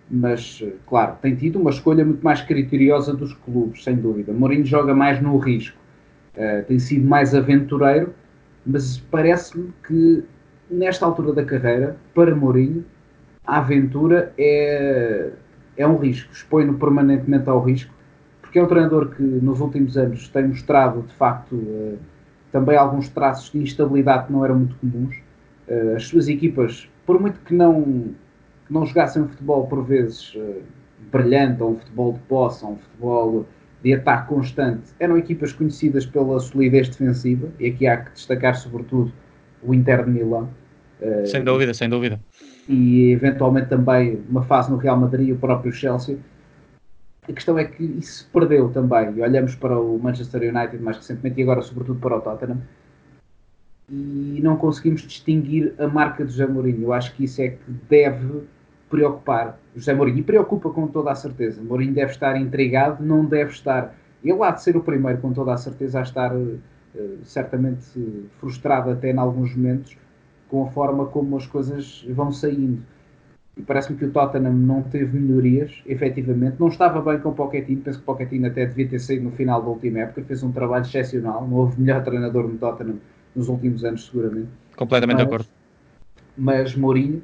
mas, 0.10 0.62
eh, 0.64 0.74
claro, 0.88 1.18
tem 1.22 1.36
tido 1.36 1.60
uma 1.60 1.70
escolha 1.70 2.06
muito 2.06 2.24
mais 2.24 2.42
criteriosa 2.42 3.14
dos 3.14 3.34
clubes, 3.34 3.84
sem 3.84 3.98
dúvida. 3.98 4.32
Mourinho 4.32 4.66
joga 4.66 4.96
mais 4.96 5.22
no 5.22 5.38
risco, 5.38 5.78
uh, 6.38 6.64
tem 6.66 6.80
sido 6.80 7.06
mais 7.06 7.36
aventureiro 7.36 8.14
mas 8.68 8.98
parece-me 9.10 9.74
que 9.88 10.24
nesta 10.70 11.06
altura 11.06 11.34
da 11.34 11.46
carreira, 11.46 11.96
para 12.14 12.36
Mourinho, 12.36 12.86
a 13.46 13.60
aventura 13.60 14.34
é, 14.38 15.32
é 15.78 15.88
um 15.88 15.98
risco, 15.98 16.32
expõe-no 16.34 16.78
permanentemente 16.78 17.50
ao 17.50 17.64
risco, 17.64 17.94
porque 18.42 18.60
é 18.60 18.64
um 18.64 18.68
treinador 18.68 19.10
que 19.10 19.24
nos 19.24 19.62
últimos 19.62 19.98
anos 19.98 20.28
tem 20.28 20.48
mostrado, 20.50 21.02
de 21.04 21.14
facto, 21.14 21.56
uh, 21.56 21.98
também 22.52 22.78
alguns 22.78 23.08
traços 23.10 23.52
de 23.52 23.60
instabilidade 23.60 24.28
que 24.28 24.34
não 24.34 24.44
eram 24.44 24.60
muito 24.60 24.76
comuns. 24.76 25.16
Uh, 25.68 25.96
as 25.96 26.06
suas 26.06 26.28
equipas, 26.28 26.90
por 27.06 27.20
muito 27.20 27.40
que 27.42 27.54
não, 27.54 27.84
que 28.66 28.74
não 28.74 28.86
jogassem 28.86 29.22
um 29.22 29.28
futebol 29.28 29.68
por 29.68 29.84
vezes 29.84 30.34
uh, 30.36 30.62
brilhante, 31.12 31.64
ou 31.64 31.72
um 31.72 31.76
futebol 31.78 32.14
de 32.14 32.20
posse, 32.20 32.66
ou 32.66 32.74
um 32.74 32.78
futebol 32.78 33.46
de 33.88 33.94
ataque 33.94 34.28
constante, 34.28 34.92
eram 35.00 35.18
equipas 35.18 35.54
conhecidas 35.54 36.06
pela 36.06 36.40
solidez 36.40 36.90
defensiva, 36.90 37.48
e 37.60 37.68
aqui 37.68 37.88
há 37.88 37.98
que 37.98 38.12
destacar 38.12 38.56
sobretudo 38.56 39.14
o 39.64 39.74
Inter 39.74 40.04
de 40.04 40.12
Milão. 40.12 40.50
Eh, 41.02 41.26
sem 41.26 41.44
dúvida, 41.44 41.74
sem 41.74 41.88
dúvida. 41.88 42.20
E 42.68 43.12
eventualmente 43.12 43.70
também 43.70 44.22
uma 44.30 44.44
fase 44.44 44.70
no 44.70 44.78
Real 44.78 44.98
Madrid 44.98 45.30
e 45.30 45.32
o 45.32 45.38
próprio 45.38 45.72
Chelsea. 45.72 46.18
A 47.28 47.32
questão 47.32 47.58
é 47.58 47.64
que 47.64 47.84
isso 47.84 48.24
se 48.24 48.26
perdeu 48.26 48.70
também. 48.70 49.14
E 49.16 49.22
olhamos 49.22 49.56
para 49.56 49.80
o 49.80 49.98
Manchester 49.98 50.54
United 50.54 50.84
mais 50.84 50.98
recentemente 50.98 51.40
e 51.40 51.44
agora 51.44 51.62
sobretudo 51.62 52.00
para 52.00 52.18
o 52.18 52.22
Tottenham 52.22 52.62
e 53.90 54.42
não 54.44 54.58
conseguimos 54.58 55.02
distinguir 55.02 55.74
a 55.80 55.88
marca 55.88 56.26
de 56.26 56.32
José 56.32 56.46
Mourinho. 56.46 56.84
Eu 56.84 56.94
acho 56.94 57.14
que 57.16 57.24
isso 57.24 57.42
é 57.42 57.50
que 57.50 57.72
deve 57.90 58.44
preocupar 58.90 59.58
José 59.78 59.94
Mourinho 59.94 60.18
e 60.18 60.24
preocupa 60.24 60.72
com 60.72 60.88
toda 60.88 61.12
a 61.12 61.16
certeza. 61.16 61.62
Mourinho 61.62 61.94
deve 61.94 62.12
estar 62.12 62.36
intrigado, 62.36 63.04
não 63.04 63.24
deve 63.24 63.52
estar. 63.52 63.96
Ele 64.24 64.42
há 64.44 64.50
de 64.50 64.64
ser 64.64 64.76
o 64.76 64.82
primeiro, 64.82 65.20
com 65.20 65.32
toda 65.32 65.54
a 65.54 65.58
certeza, 65.58 66.00
a 66.00 66.02
estar 66.02 66.36
uh, 66.36 66.60
certamente 67.24 67.86
frustrado 68.40 68.90
até 68.90 69.12
em 69.12 69.18
alguns 69.18 69.56
momentos 69.56 69.96
com 70.50 70.66
a 70.66 70.72
forma 70.72 71.06
como 71.06 71.38
as 71.38 71.46
coisas 71.46 72.04
vão 72.10 72.32
saindo. 72.32 72.82
E 73.56 73.62
parece-me 73.62 73.98
que 73.98 74.06
o 74.06 74.12
Tottenham 74.12 74.54
não 74.54 74.82
teve 74.82 75.20
melhorias, 75.20 75.82
efetivamente. 75.86 76.58
Não 76.60 76.70
estava 76.70 77.02
bem 77.02 77.20
com 77.20 77.30
o 77.30 77.34
Pochettino, 77.34 77.82
penso 77.82 78.00
que 78.00 78.04
o 78.04 78.06
Pochettino 78.06 78.48
até 78.48 78.66
devia 78.66 78.88
ter 78.88 79.00
saído 79.00 79.26
no 79.26 79.32
final 79.32 79.62
da 79.62 79.68
última 79.68 80.00
época, 80.00 80.24
fez 80.24 80.42
um 80.42 80.52
trabalho 80.52 80.86
excepcional, 80.86 81.48
não 81.48 81.58
houve 81.58 81.80
melhor 81.80 82.04
treinador 82.04 82.48
no 82.48 82.58
Tottenham 82.58 82.98
nos 83.36 83.48
últimos 83.48 83.84
anos, 83.84 84.08
seguramente. 84.08 84.50
Completamente 84.76 85.18
mas, 85.18 85.26
de 85.26 85.34
acordo. 85.34 85.48
Mas 86.38 86.76
Mourinho 86.76 87.22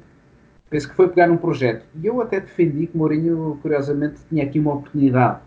penso 0.74 0.88
que 0.88 0.96
foi 0.96 1.06
pegar 1.06 1.30
um 1.30 1.36
projeto. 1.36 1.86
E 2.02 2.04
eu 2.04 2.20
até 2.20 2.40
defendi 2.40 2.88
que 2.88 2.98
Mourinho, 2.98 3.56
curiosamente, 3.62 4.16
tinha 4.28 4.42
aqui 4.42 4.58
uma 4.58 4.74
oportunidade 4.74 5.38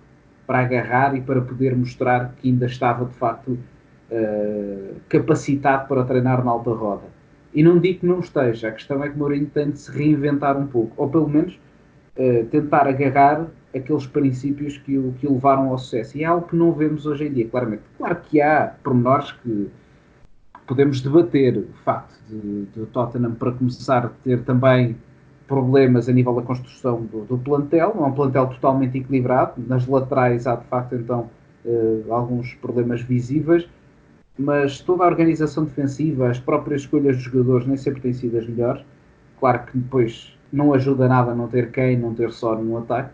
para 0.45 0.59
agarrar 0.59 1.17
e 1.17 1.21
para 1.21 1.41
poder 1.41 1.75
mostrar 1.75 2.33
que 2.37 2.47
ainda 2.47 2.65
estava, 2.65 3.03
de 3.03 3.13
facto, 3.15 3.59
uh, 4.09 4.95
capacitado 5.09 5.85
para 5.89 6.05
treinar 6.05 6.45
na 6.45 6.51
alta 6.51 6.69
roda. 6.69 7.03
E 7.53 7.61
não 7.61 7.77
digo 7.77 7.99
que 7.99 8.05
não 8.05 8.21
esteja, 8.21 8.69
a 8.69 8.71
questão 8.71 9.03
é 9.03 9.09
que 9.09 9.17
Mourinho 9.17 9.47
tem 9.47 9.69
de 9.69 9.79
se 9.79 9.91
reinventar 9.91 10.57
um 10.57 10.65
pouco, 10.65 10.93
ou 10.95 11.09
pelo 11.09 11.27
menos 11.27 11.59
uh, 12.17 12.45
tentar 12.45 12.87
agarrar 12.87 13.47
aqueles 13.75 14.07
princípios 14.07 14.77
que 14.77 14.97
o, 14.97 15.11
que 15.19 15.27
o 15.27 15.33
levaram 15.33 15.71
ao 15.71 15.77
sucesso. 15.77 16.17
E 16.17 16.23
é 16.23 16.25
algo 16.25 16.47
que 16.47 16.55
não 16.55 16.71
vemos 16.71 17.05
hoje 17.05 17.27
em 17.27 17.33
dia, 17.33 17.49
claramente. 17.49 17.83
Claro 17.97 18.15
que 18.29 18.39
há 18.39 18.75
pormenores 18.81 19.33
que 19.43 19.69
podemos 20.65 21.01
debater. 21.01 21.57
O 21.57 21.73
facto 21.83 22.17
de, 22.29 22.65
de 22.67 22.85
Tottenham, 22.85 23.33
para 23.33 23.51
começar, 23.51 24.09
ter 24.23 24.41
também 24.43 24.95
problemas 25.47 26.09
a 26.09 26.13
nível 26.13 26.35
da 26.35 26.41
construção 26.41 27.01
do, 27.03 27.25
do, 27.25 27.37
plantel, 27.37 27.93
não 27.95 28.05
é 28.05 28.07
um 28.07 28.11
plantel 28.11 28.47
totalmente 28.47 28.97
equilibrado, 28.97 29.53
nas 29.65 29.87
laterais 29.87 30.45
há 30.45 30.55
de 30.55 30.65
facto 30.65 30.95
então 30.95 31.29
uh, 31.65 32.13
alguns 32.13 32.53
problemas 32.55 33.01
visíveis, 33.01 33.67
mas 34.37 34.81
toda 34.81 35.03
a 35.03 35.07
organização 35.07 35.63
defensiva, 35.63 36.29
as 36.29 36.39
próprias 36.39 36.81
escolhas 36.81 37.15
dos 37.15 37.25
jogadores 37.25 37.65
nem 37.65 37.77
sempre 37.77 38.01
têm 38.01 38.13
sido 38.13 38.37
as 38.37 38.47
melhores. 38.47 38.83
Claro 39.39 39.65
que 39.65 39.77
depois 39.77 40.37
não 40.51 40.73
ajuda 40.73 41.07
nada 41.07 41.33
não 41.33 41.47
ter 41.47 41.71
quem, 41.71 41.97
não 41.97 42.13
ter 42.13 42.31
só 42.31 42.55
no 42.55 42.77
ataque, 42.77 43.11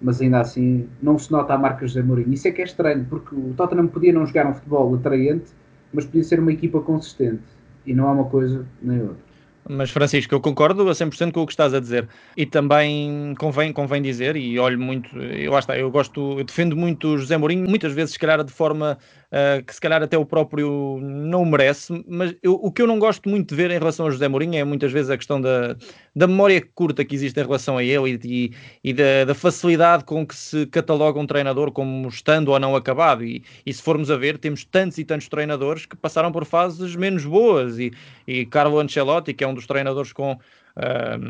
mas 0.00 0.20
ainda 0.20 0.40
assim 0.40 0.88
não 1.02 1.18
se 1.18 1.30
nota 1.30 1.54
a 1.54 1.58
marca 1.58 1.86
José 1.86 2.02
Mourinho. 2.02 2.32
Isso 2.32 2.48
é 2.48 2.50
que 2.50 2.62
é 2.62 2.64
estranho, 2.64 3.04
porque 3.08 3.34
o 3.34 3.52
Tottenham 3.56 3.86
podia 3.86 4.12
não 4.12 4.26
jogar 4.26 4.46
um 4.46 4.54
futebol 4.54 4.94
atraente, 4.94 5.52
mas 5.92 6.04
podia 6.04 6.24
ser 6.24 6.40
uma 6.40 6.52
equipa 6.52 6.80
consistente. 6.80 7.42
E 7.84 7.94
não 7.94 8.08
é 8.08 8.12
uma 8.12 8.24
coisa 8.24 8.66
nem 8.82 9.00
outra. 9.02 9.31
Mas 9.68 9.90
Francisco, 9.90 10.34
eu 10.34 10.40
concordo 10.40 10.88
a 10.88 10.92
100% 10.92 11.32
com 11.32 11.42
o 11.42 11.46
que 11.46 11.52
estás 11.52 11.72
a 11.72 11.80
dizer. 11.80 12.08
E 12.36 12.44
também 12.44 13.34
convém, 13.38 13.72
convém 13.72 14.02
dizer, 14.02 14.36
e 14.36 14.58
olho 14.58 14.78
muito, 14.78 15.16
eu, 15.16 15.56
está, 15.56 15.78
eu 15.78 15.90
gosto, 15.90 16.38
eu 16.38 16.44
defendo 16.44 16.76
muito 16.76 17.08
o 17.08 17.18
José 17.18 17.36
Mourinho, 17.36 17.68
muitas 17.68 17.92
vezes, 17.92 18.14
se 18.14 18.18
calhar, 18.18 18.42
de 18.42 18.52
forma 18.52 18.98
uh, 19.32 19.64
que 19.64 19.74
se 19.74 19.80
calhar 19.80 20.02
até 20.02 20.16
o 20.18 20.26
próprio 20.26 20.98
não 21.00 21.44
merece, 21.44 22.04
mas 22.06 22.34
eu, 22.42 22.54
o 22.54 22.70
que 22.70 22.82
eu 22.82 22.86
não 22.86 22.98
gosto 22.98 23.28
muito 23.28 23.48
de 23.48 23.54
ver 23.54 23.70
em 23.70 23.78
relação 23.78 24.06
a 24.06 24.10
José 24.10 24.28
Mourinho 24.28 24.56
é 24.56 24.64
muitas 24.64 24.92
vezes 24.92 25.10
a 25.10 25.16
questão 25.16 25.40
da, 25.40 25.74
da 26.14 26.26
memória 26.26 26.62
curta 26.74 27.04
que 27.04 27.14
existe 27.14 27.40
em 27.40 27.42
relação 27.42 27.78
a 27.78 27.82
ele 27.82 28.20
e, 28.22 28.52
e, 28.84 28.90
e 28.90 28.92
da, 28.92 29.24
da, 29.26 29.34
facilidade 29.34 30.04
com 30.04 30.26
que 30.26 30.36
se 30.36 30.66
cataloga 30.66 31.18
um 31.18 31.26
treinador 31.26 31.72
como 31.72 32.06
estando 32.08 32.48
ou 32.48 32.60
não 32.60 32.76
acabado. 32.76 33.24
E, 33.24 33.42
e, 33.64 33.72
se 33.72 33.82
formos 33.82 34.10
a 34.10 34.16
ver, 34.16 34.38
temos 34.38 34.64
tantos 34.64 34.98
e 34.98 35.04
tantos 35.04 35.28
treinadores 35.28 35.86
que 35.86 35.96
passaram 35.96 36.30
por 36.30 36.44
fases 36.44 36.94
menos 36.94 37.24
boas. 37.24 37.78
E, 37.78 37.92
e 38.26 38.44
Carlo 38.46 38.78
Ancelotti, 38.78 39.32
que 39.32 39.42
é 39.42 39.48
um 39.48 39.54
dos 39.54 39.66
treinadores 39.66 40.12
com 40.12 40.38
Uh, 40.74 41.20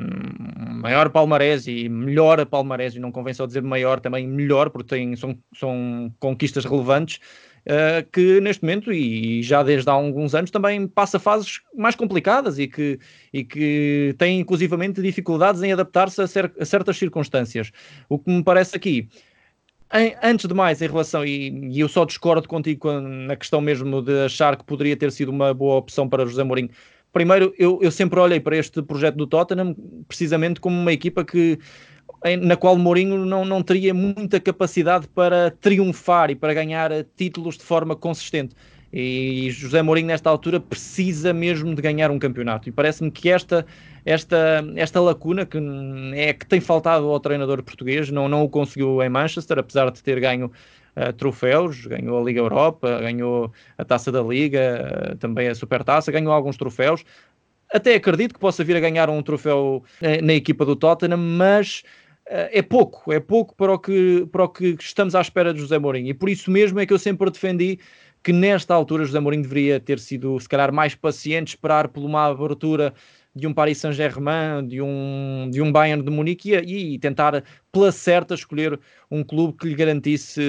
maior 0.72 1.10
palmarés 1.10 1.66
e 1.66 1.88
melhor 1.88 2.46
palmarés, 2.46 2.94
e 2.94 3.00
não 3.00 3.10
convém 3.10 3.34
só 3.34 3.44
dizer 3.44 3.60
maior, 3.60 3.98
também 3.98 4.24
melhor, 4.24 4.70
porque 4.70 4.94
tem, 4.94 5.16
são, 5.16 5.36
são 5.52 6.14
conquistas 6.20 6.64
relevantes 6.64 7.18
uh, 7.66 8.08
que 8.12 8.40
neste 8.40 8.62
momento 8.62 8.92
e 8.92 9.42
já 9.42 9.62
desde 9.62 9.88
há 9.88 9.92
alguns 9.92 10.34
anos 10.34 10.50
também 10.50 10.86
passa 10.86 11.18
fases 11.18 11.60
mais 11.76 11.94
complicadas 11.94 12.58
e 12.58 12.66
que, 12.66 12.98
e 13.32 13.44
que 13.44 14.14
tem 14.18 14.40
inclusivamente 14.40 15.00
dificuldades 15.02 15.62
em 15.62 15.72
adaptar-se 15.72 16.20
a, 16.22 16.26
cer 16.26 16.52
a 16.58 16.64
certas 16.64 16.96
circunstâncias. 16.96 17.70
O 18.08 18.18
que 18.18 18.30
me 18.30 18.42
parece 18.42 18.76
aqui 18.76 19.08
antes 20.22 20.46
de 20.46 20.54
mais, 20.54 20.80
em 20.80 20.86
relação, 20.86 21.24
e, 21.24 21.50
e, 21.70 21.80
eu 21.80 21.88
só 21.88 22.04
discordo 22.04 22.48
contigo 22.48 22.90
na 23.00 23.36
questão 23.36 23.60
mesmo 23.60 24.00
de 24.00 24.24
achar 24.24 24.56
que 24.56 24.64
poderia 24.64 24.96
ter 24.96 25.12
sido 25.12 25.30
uma 25.30 25.52
boa 25.52 25.76
opção 25.76 26.08
para 26.08 26.24
José 26.24 26.42
Mourinho. 26.42 26.70
Primeiro, 27.12 27.54
eu, 27.58 27.78
eu 27.82 27.90
sempre 27.90 28.18
olhei 28.18 28.40
para 28.40 28.56
este 28.56 28.80
projeto 28.82 29.16
do 29.16 29.26
Tottenham 29.26 29.76
precisamente 30.08 30.60
como 30.60 30.80
uma 30.80 30.92
equipa 30.92 31.22
que 31.22 31.58
na 32.40 32.56
qual 32.56 32.76
Mourinho 32.76 33.24
não, 33.24 33.44
não 33.44 33.62
teria 33.62 33.92
muita 33.92 34.38
capacidade 34.38 35.08
para 35.08 35.50
triunfar 35.60 36.30
e 36.30 36.34
para 36.34 36.54
ganhar 36.54 36.90
títulos 37.16 37.56
de 37.56 37.64
forma 37.64 37.96
consistente. 37.96 38.54
E 38.92 39.50
José 39.50 39.80
Mourinho, 39.80 40.08
nesta 40.08 40.28
altura, 40.28 40.60
precisa 40.60 41.32
mesmo 41.32 41.74
de 41.74 41.80
ganhar 41.80 42.10
um 42.10 42.18
campeonato. 42.18 42.68
E 42.68 42.72
parece-me 42.72 43.10
que 43.10 43.30
esta, 43.30 43.64
esta, 44.04 44.62
esta 44.76 45.00
lacuna 45.00 45.46
que 45.46 45.58
é 46.14 46.34
que 46.34 46.44
tem 46.44 46.60
faltado 46.60 47.08
ao 47.08 47.18
treinador 47.18 47.62
português, 47.62 48.10
não, 48.10 48.28
não 48.28 48.44
o 48.44 48.48
conseguiu 48.50 49.02
em 49.02 49.08
Manchester, 49.08 49.58
apesar 49.58 49.90
de 49.90 50.02
ter 50.02 50.20
ganho 50.20 50.52
uh, 50.94 51.12
troféus, 51.14 51.86
ganhou 51.86 52.20
a 52.20 52.22
Liga 52.22 52.40
Europa, 52.40 53.00
ganhou 53.00 53.50
a 53.78 53.84
Taça 53.84 54.12
da 54.12 54.20
Liga, 54.20 55.12
uh, 55.12 55.16
também 55.16 55.48
a 55.48 55.54
Supertaça, 55.54 56.12
ganhou 56.12 56.32
alguns 56.32 56.58
troféus. 56.58 57.02
Até 57.72 57.94
acredito 57.94 58.34
que 58.34 58.40
possa 58.40 58.62
vir 58.62 58.76
a 58.76 58.80
ganhar 58.80 59.08
um 59.08 59.22
troféu 59.22 59.82
na 60.22 60.34
equipa 60.34 60.62
do 60.66 60.76
Tottenham, 60.76 61.16
mas 61.16 61.82
é 62.32 62.62
pouco, 62.62 63.12
é 63.12 63.20
pouco 63.20 63.54
para 63.54 63.74
o, 63.74 63.78
que, 63.78 64.26
para 64.32 64.44
o 64.44 64.48
que 64.48 64.76
estamos 64.80 65.14
à 65.14 65.20
espera 65.20 65.52
de 65.52 65.60
José 65.60 65.78
Mourinho. 65.78 66.08
E 66.08 66.14
por 66.14 66.28
isso 66.28 66.50
mesmo 66.50 66.80
é 66.80 66.86
que 66.86 66.92
eu 66.92 66.98
sempre 66.98 67.30
defendi 67.30 67.78
que 68.22 68.32
nesta 68.32 68.74
altura 68.74 69.04
José 69.04 69.20
Mourinho 69.20 69.42
deveria 69.42 69.78
ter 69.78 69.98
sido, 69.98 70.38
se 70.40 70.48
calhar, 70.48 70.72
mais 70.72 70.94
paciente, 70.94 71.48
esperar 71.48 71.88
por 71.88 72.02
uma 72.02 72.26
abertura 72.26 72.94
de 73.34 73.46
um 73.46 73.52
Paris 73.52 73.78
Saint-Germain, 73.78 74.66
de 74.66 74.80
um, 74.80 75.48
de 75.50 75.60
um 75.60 75.72
Bayern 75.72 76.02
de 76.02 76.10
Munique 76.10 76.52
e, 76.52 76.94
e, 76.94 76.98
tentar, 76.98 77.42
pela 77.70 77.90
certa, 77.90 78.34
escolher 78.34 78.78
um 79.10 79.22
clube 79.24 79.56
que 79.58 79.68
lhe 79.68 79.74
garantisse 79.74 80.40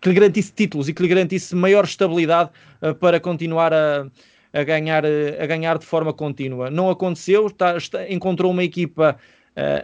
que 0.00 0.08
lhe 0.08 0.14
garantisse 0.14 0.52
títulos 0.52 0.88
e 0.88 0.94
que 0.94 1.02
lhe 1.02 1.08
garantisse 1.08 1.54
maior 1.54 1.84
estabilidade 1.84 2.50
uh, 2.82 2.94
para 2.94 3.20
continuar 3.20 3.72
a, 3.72 4.06
a, 4.52 4.64
ganhar, 4.64 5.04
a 5.04 5.46
ganhar 5.46 5.78
de 5.78 5.84
forma 5.84 6.12
contínua. 6.12 6.70
Não 6.70 6.88
aconteceu, 6.88 7.46
está, 7.46 7.76
está, 7.76 8.10
encontrou 8.10 8.50
uma 8.50 8.64
equipa 8.64 9.18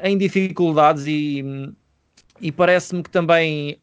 em 0.02 0.16
dificuldades 0.16 1.06
e, 1.06 1.44
e 2.40 2.52
parece-me 2.52 3.02
que 3.02 3.10
também 3.10 3.78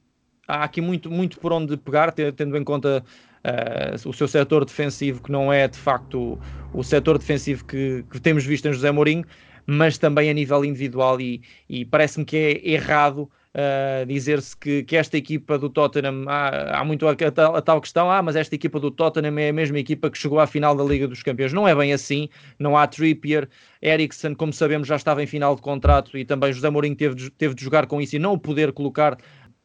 há 0.48 0.64
aqui 0.64 0.82
muito, 0.82 1.10
muito 1.10 1.40
por 1.40 1.52
onde 1.52 1.78
pegar, 1.78 2.12
tendo 2.12 2.58
em 2.58 2.64
conta 2.64 3.04
uh, 3.44 4.10
o 4.10 4.14
seu 4.14 4.28
setor 4.28 4.66
defensivo, 4.66 5.22
que 5.22 5.32
não 5.32 5.52
é 5.52 5.68
de 5.68 5.78
facto 5.78 6.40
o, 6.74 6.80
o 6.80 6.84
setor 6.84 7.18
defensivo 7.18 7.66
que, 7.66 8.04
que, 8.10 8.20
temos 8.20 8.46
visto 8.46 8.68
em 8.68 8.74
José 8.74 8.92
Mourinho, 8.92 9.26
mas 9.66 9.98
também 9.98 10.30
a 10.30 10.34
nível 10.34 10.64
individual, 10.66 11.20
e, 11.20 11.42
e 11.70 11.86
parece-me 11.86 12.26
que 12.26 12.38
é 12.38 12.70
errado. 12.70 13.30
Uh, 13.56 14.04
dizer-se 14.08 14.58
que, 14.58 14.82
que, 14.82 14.96
esta 14.96 15.16
equipa 15.16 15.60
do 15.60 15.70
Tottenham 15.70 16.26
há, 16.28 16.80
há 16.80 16.84
muito 16.84 17.08
a, 17.08 17.12
a, 17.12 17.32
tal, 17.32 17.56
a, 17.56 17.62
tal, 17.62 17.80
questão, 17.80 18.10
ah, 18.10 18.20
mas 18.20 18.36
esta 18.36 18.56
equipa 18.56 18.80
do 18.80 18.90
Tottenham 18.90 19.38
é 19.38 19.50
a 19.50 19.54
mesma 19.54 19.78
equipa 19.78 20.10
que 20.10 20.18
chegou 20.18 20.40
à 20.40 20.48
final 20.48 20.76
da 20.76 20.84
Liga 20.84 21.08
dos 21.08 21.22
Campeões. 21.22 21.54
Não 21.54 21.68
é 21.68 21.76
bem 21.76 21.94
assim, 21.94 22.30
não 22.58 22.76
há 22.76 22.88
Trippier, 22.88 23.48
Eriksen, 23.80 24.34
como 24.34 24.52
sabemos, 24.52 24.88
já 24.88 24.96
estava 24.96 25.22
em 25.22 25.28
final 25.28 25.56
de 25.56 25.62
contrato 25.62 26.18
e 26.18 26.26
também 26.26 26.52
José 26.52 26.68
Mourinho 26.68 26.96
teve 26.96 27.14
de, 27.14 27.30
teve 27.30 27.54
de 27.54 27.64
jogar 27.64 27.86
com 27.86 28.02
isso 28.02 28.16
e 28.16 28.20
não 28.20 28.34
o 28.34 28.40
poder 28.40 28.72
colocar 28.72 29.18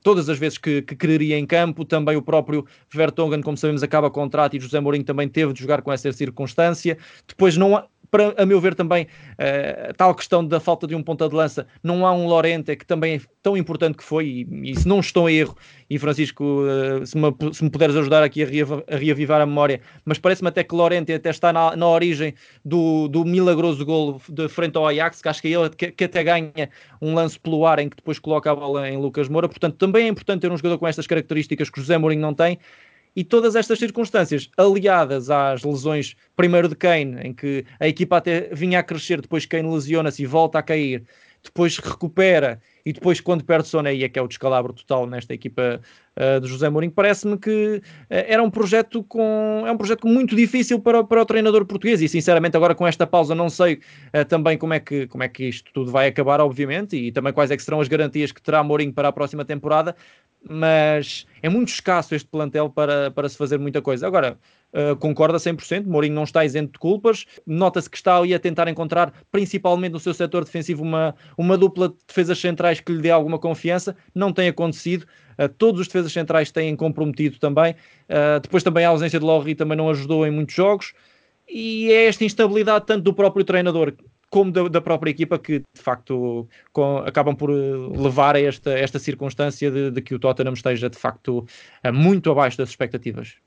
todas 0.03 0.29
as 0.29 0.39
vezes 0.39 0.59
que, 0.59 0.83
que 0.83 0.97
quereria 0.97 1.39
em 1.39 1.47
campo. 1.47 1.85
Também 1.85 2.17
o 2.17 2.23
próprio 2.23 2.67
Vertonghen, 2.93 3.43
como 3.43 3.57
sabemos, 3.57 3.83
acaba 3.83 4.11
contrato 4.11 4.57
e 4.57 4.61
José 4.61 4.81
Mourinho 4.81 5.05
também 5.05 5.29
teve 5.29 5.53
de 5.53 5.61
jogar 5.61 5.83
com 5.83 5.93
essa 5.93 6.13
circunstância. 6.13 6.97
Depois 7.27 7.57
não 7.57 7.77
há, 7.77 7.87
para, 8.11 8.35
a 8.37 8.47
meu 8.47 8.61
ver, 8.61 8.75
também 8.75 9.05
uh, 9.05 9.95
tal 9.97 10.15
questão 10.15 10.45
da 10.45 10.61
falta 10.61 10.87
de 10.87 10.95
um 10.95 11.03
ponta 11.03 11.29
de 11.29 11.35
lança, 11.35 11.67
não 11.83 12.07
há 12.07 12.13
um 12.13 12.27
Lorente 12.27 12.75
que 12.75 12.87
também 12.87 13.17
é 13.17 13.21
tão 13.43 13.57
importante 13.57 13.97
que 13.97 14.05
foi, 14.05 14.27
e, 14.51 14.71
e 14.71 14.77
se 14.77 14.89
não 14.89 15.01
estou 15.01 15.27
a 15.27 15.33
erro, 15.33 15.57
e 15.91 15.99
Francisco, 15.99 16.45
uh, 16.45 17.07
se, 17.07 17.17
me, 17.17 17.35
se, 17.53 17.65
me, 17.65 17.71
puderes 17.71 17.97
ajudar 17.97 18.23
aqui 18.23 18.43
a, 18.43 18.95
a 18.95 18.97
reavivar 18.97 19.41
a 19.41 19.47
memória, 19.47 19.81
mas 20.05 20.19
parece-me 20.19 20.49
até 20.49 20.63
que 20.63 20.75
Lorente 20.75 21.13
até 21.13 21.31
está 21.31 21.53
na, 21.53 21.75
na 21.75 21.87
origem 21.87 22.35
do, 22.65 23.09
do 23.09 23.25
milagroso 23.25 23.85
gol 23.85 24.21
de 24.29 24.49
frente 24.49 24.77
ao 24.77 24.87
Ajax, 24.87 25.23
que 25.23 25.29
acho 25.29 25.41
que 25.41 25.49
é 25.49 25.59
ele 25.59 25.71
que, 25.71 25.91
que, 25.93 26.05
até 26.05 26.23
ganha 26.23 26.71
um 27.01 27.15
lance 27.15 27.39
pelo 27.39 27.67
ar 27.67 27.79
em 27.79 27.89
que 27.89 27.97
depois 27.97 28.19
coloca 28.19 28.51
a 28.51 28.55
bola 28.55 28.89
em 28.89 28.99
Lucas 28.99 29.29
Moura, 29.29 29.49
portanto 29.49 29.77
também 29.77 30.07
é 30.07 30.09
importante 30.09 30.43
ter 30.43 30.53
um 30.53 30.57
jogador 30.57 30.79
com 30.79 30.87
estas 30.87 31.07
características 31.07 31.71
que 31.71 31.81
José 31.81 31.97
Mourinho 31.97 32.23
não 32.23 32.35
tem, 32.35 32.59
e 33.17 33.25
todas 33.25 33.57
estas 33.57 33.79
circunstâncias, 33.79 34.49
aliadas 34.57 35.31
às 35.31 35.65
lesões, 35.65 36.15
primeiro 36.37 36.69
de 36.69 36.77
Kane, 36.77 37.19
em 37.25 37.33
que 37.33 37.65
a 37.81 37.89
equipa 37.89 38.19
até 38.19 38.49
vinha 38.53 38.79
a 38.79 38.83
crescer, 38.83 39.21
depois 39.21 39.45
Kane 39.45 39.69
lesiona-se 39.69 40.23
e 40.23 40.27
volta 40.27 40.59
a 40.59 40.63
cair, 40.63 41.05
depois 41.43 41.79
recupera 41.79 42.61
e 42.85 42.93
depois 42.93 43.21
quando 43.21 43.45
perde 43.45 43.69
Soné, 43.69 43.95
e 43.95 44.05
é 44.05 44.09
que 44.09 44.19
é 44.19 44.23
o 44.23 44.29
descalabro 44.29 44.73
total 44.73 45.07
nesta 45.07 45.35
equipa 45.35 45.81
uh, 46.17 46.41
de 46.41 46.49
José 46.49 46.69
Mourinho, 46.69 46.93
parece-me 46.93 47.39
que 47.39 47.77
uh, 47.77 47.83
era 48.09 48.43
um 48.43 48.51
projeto 48.51 49.03
com 49.05 49.65
é 49.67 49.73
um 49.73 49.77
projeto 49.77 50.07
muito 50.07 50.35
difícil 50.35 50.81
para, 50.81 51.05
para 51.05 51.23
o 51.23 51.27
treinador 51.27 51.65
português 51.67 52.01
e 52.01 52.09
sinceramente 52.09 52.57
agora 52.57 52.75
com 52.75 52.87
esta 52.87 53.07
pausa 53.07 53.35
não 53.35 53.51
sei 53.51 53.81
uh, 54.15 54.25
também 54.27 54.57
como 54.57 54.75
é, 54.75 54.81
que, 54.81 55.07
como 55.07 55.23
é 55.23 55.29
que 55.29 55.45
isto 55.45 55.71
tudo 55.73 55.91
vai 55.91 56.09
acabar 56.09 56.41
obviamente 56.41 56.97
e 56.97 57.13
também 57.13 57.33
quais 57.33 57.51
é 57.51 57.57
que 57.57 57.63
serão 57.63 57.81
as 57.81 57.89
garantias 57.89 58.33
que 58.33 58.41
terá 58.41 58.63
Mourinho 58.63 58.93
para 58.93 59.09
a 59.09 59.13
próxima 59.13 59.45
temporada, 59.45 59.95
mas 60.49 61.27
é 61.43 61.49
muito 61.49 61.69
escasso 61.69 62.15
este 62.15 62.29
plantel 62.29 62.71
para, 62.71 63.11
para 63.11 63.29
se 63.29 63.37
fazer 63.37 63.59
muita 63.59 63.83
coisa. 63.83 64.07
Agora, 64.07 64.39
uh, 64.73 64.97
concorda 64.97 65.39
100%, 65.39 65.87
Mourinho 65.87 66.15
não 66.15 66.25
está 66.25 66.45
isento 66.45 66.73
de 66.73 66.79
culpas, 66.79 67.25
nota-se 67.47 67.89
que 67.89 67.97
está 67.97 68.17
ali 68.17 68.35
a 68.35 68.39
tentar 68.39 68.69
encontrar, 68.69 69.13
principalmente 69.31 69.93
no 69.93 70.01
seu 70.01 70.15
setor 70.15 70.45
defensivo, 70.45 70.83
uma, 70.83 71.15
uma 71.37 71.57
dupla 71.57 71.89
de 71.89 71.97
defesas 72.07 72.39
centrais 72.39 72.81
que 72.81 72.93
lhe 72.93 73.01
dê 73.01 73.11
alguma 73.11 73.39
confiança, 73.39 73.97
não 74.15 74.33
tem 74.33 74.49
acontecido, 74.49 75.07
uh, 75.39 75.49
todos 75.49 75.81
os 75.81 75.87
defesas 75.87 76.13
centrais 76.13 76.51
têm 76.51 76.75
comprometido 76.77 77.39
também, 77.39 77.73
uh, 77.73 78.41
depois 78.41 78.63
também 78.63 78.85
a 78.85 78.91
ausência 78.91 79.19
de 79.19 79.25
Lorri 79.25 79.55
também 79.55 79.77
não 79.77 79.91
ajudou 79.91 80.27
em 80.27 80.31
muitos 80.31 80.55
jogos, 80.55 80.93
e 81.49 81.91
é 81.91 82.07
esta 82.07 82.25
instabilidade 82.25 82.87
tanto 82.87 83.03
do 83.05 83.15
próprio 83.15 83.45
treinador 83.45 83.95
como 84.31 84.53
da, 84.53 84.69
da, 84.69 84.81
própria 84.83 85.11
equipa 85.11 85.39
que 85.39 85.61
de 85.61 85.81
facto 85.81 86.47
com, 86.71 86.99
acabam 86.99 87.35
por 87.35 87.49
levar 87.51 88.37
a 88.37 88.41
esta, 88.41 88.79
esta 88.79 88.99
circunstância 88.99 89.71
de, 89.71 89.91
de, 89.91 90.03
que 90.03 90.15
o 90.15 90.19
Tottenham 90.19 90.53
esteja 90.53 90.91
de 90.91 90.99
facto 90.99 91.47
muito 91.95 92.31
abaixo 92.31 92.59
das 92.59 92.69
expectativas. 92.69 93.39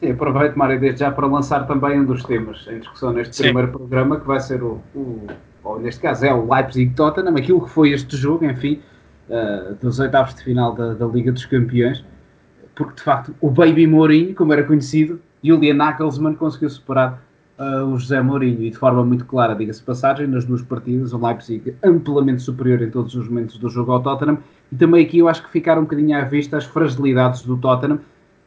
Sim, 0.00 0.12
aproveito, 0.12 0.56
Mário, 0.56 0.80
desde 0.80 1.00
já 1.00 1.10
para 1.10 1.26
lançar 1.26 1.66
também 1.66 2.00
um 2.00 2.04
dos 2.04 2.24
temas 2.24 2.66
em 2.68 2.78
discussão 2.78 3.12
neste 3.12 3.36
Sim. 3.36 3.42
primeiro 3.44 3.68
programa, 3.68 4.18
que 4.18 4.26
vai 4.26 4.40
ser 4.40 4.62
o, 4.62 4.80
o 4.94 5.26
ou 5.62 5.78
neste 5.78 6.00
caso 6.00 6.24
é 6.24 6.32
o 6.32 6.52
Leipzig-Tottenham, 6.52 7.36
aquilo 7.36 7.62
que 7.62 7.70
foi 7.70 7.90
este 7.90 8.16
jogo, 8.16 8.44
enfim, 8.44 8.80
uh, 9.28 9.74
dos 9.74 10.00
oitavos 10.00 10.34
de 10.34 10.42
final 10.42 10.74
da, 10.74 10.94
da, 10.94 11.06
Liga 11.06 11.30
dos 11.30 11.44
Campeões, 11.44 12.02
porque 12.74 12.94
de 12.94 13.02
facto 13.02 13.34
o 13.40 13.50
Baby 13.50 13.86
Mourinho, 13.86 14.34
como 14.34 14.54
era 14.54 14.64
conhecido, 14.64 15.20
Julian 15.44 15.74
Nagelsmann 15.74 16.34
conseguiu 16.34 16.70
superar 16.70 17.22
uh, 17.58 17.84
o 17.84 17.98
José 17.98 18.22
Mourinho 18.22 18.62
e 18.62 18.70
de 18.70 18.76
forma 18.76 19.04
muito 19.04 19.26
clara, 19.26 19.54
diga-se 19.54 19.82
passagem, 19.82 20.26
nas 20.26 20.46
duas 20.46 20.62
partidas, 20.62 21.12
o 21.12 21.18
Leipzig 21.18 21.74
amplamente 21.84 22.42
superior 22.42 22.80
em 22.80 22.90
todos 22.90 23.14
os 23.14 23.28
momentos 23.28 23.58
do 23.58 23.68
jogo 23.68 23.92
ao 23.92 24.00
Tottenham 24.00 24.38
e 24.72 24.76
também 24.76 25.04
aqui 25.04 25.18
eu 25.18 25.28
acho 25.28 25.42
que 25.42 25.50
ficaram 25.50 25.82
um 25.82 25.84
bocadinho 25.84 26.16
à 26.16 26.22
vista 26.22 26.56
as 26.56 26.64
fragilidades 26.64 27.42
do 27.42 27.58
Tottenham 27.58 28.00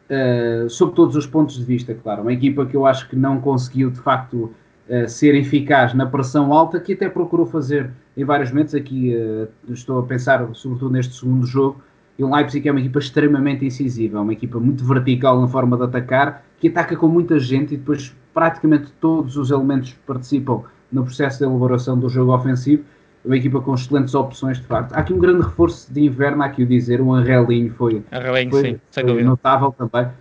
uh, 0.09 0.69
sob 0.69 0.93
todos 0.93 1.15
os 1.15 1.25
pontos 1.25 1.57
de 1.57 1.63
vista, 1.63 1.93
claro. 1.93 2.21
Uma 2.21 2.33
equipa 2.33 2.65
que 2.65 2.75
eu 2.75 2.85
acho 2.85 3.07
que 3.09 3.15
não 3.15 3.39
conseguiu 3.39 3.89
de 3.89 3.99
facto 3.99 4.53
uh, 4.89 5.07
ser 5.07 5.35
eficaz 5.35 5.93
na 5.93 6.05
pressão 6.05 6.53
alta, 6.53 6.79
que 6.79 6.93
até 6.93 7.09
procurou 7.09 7.45
fazer 7.45 7.91
em 8.15 8.23
vários 8.23 8.49
momentos. 8.51 8.75
Aqui 8.75 9.15
uh, 9.15 9.47
estou 9.71 9.99
a 9.99 10.03
pensar, 10.03 10.47
sobretudo 10.53 10.91
neste 10.91 11.15
segundo 11.15 11.45
jogo, 11.45 11.81
e 12.17 12.23
o 12.23 12.33
Leipzig 12.33 12.67
é 12.67 12.71
uma 12.71 12.79
equipa 12.79 12.99
extremamente 12.99 13.65
incisiva, 13.65 14.21
uma 14.21 14.33
equipa 14.33 14.59
muito 14.59 14.85
vertical 14.85 15.41
na 15.41 15.47
forma 15.47 15.75
de 15.77 15.83
atacar, 15.83 16.43
que 16.59 16.67
ataca 16.67 16.95
com 16.95 17.07
muita 17.07 17.39
gente 17.39 17.73
e 17.73 17.77
depois 17.77 18.15
praticamente 18.33 18.91
todos 18.99 19.35
os 19.35 19.51
elementos 19.51 19.93
participam 20.05 20.63
no 20.91 21.03
processo 21.03 21.39
de 21.39 21.45
elaboração 21.45 21.97
do 21.97 22.07
jogo 22.07 22.33
ofensivo. 22.33 22.83
Uma 23.25 23.37
equipa 23.37 23.61
com 23.61 23.73
excelentes 23.73 24.13
opções, 24.13 24.57
de 24.57 24.65
facto. 24.65 24.93
Há 24.93 24.99
aqui 24.99 25.13
um 25.13 25.19
grande 25.19 25.43
reforço 25.43 25.91
de 25.93 26.01
inverno, 26.01 26.43
há 26.43 26.47
aqui 26.47 26.63
o 26.63 26.65
dizer, 26.65 26.99
o 26.99 27.13
Anrelinho 27.13 27.73
foi, 27.73 28.03
Anrelinho, 28.11 28.51
foi, 28.51 28.63
sim, 28.63 28.79
foi 28.91 29.23
notável 29.23 29.71
também. 29.71 30.11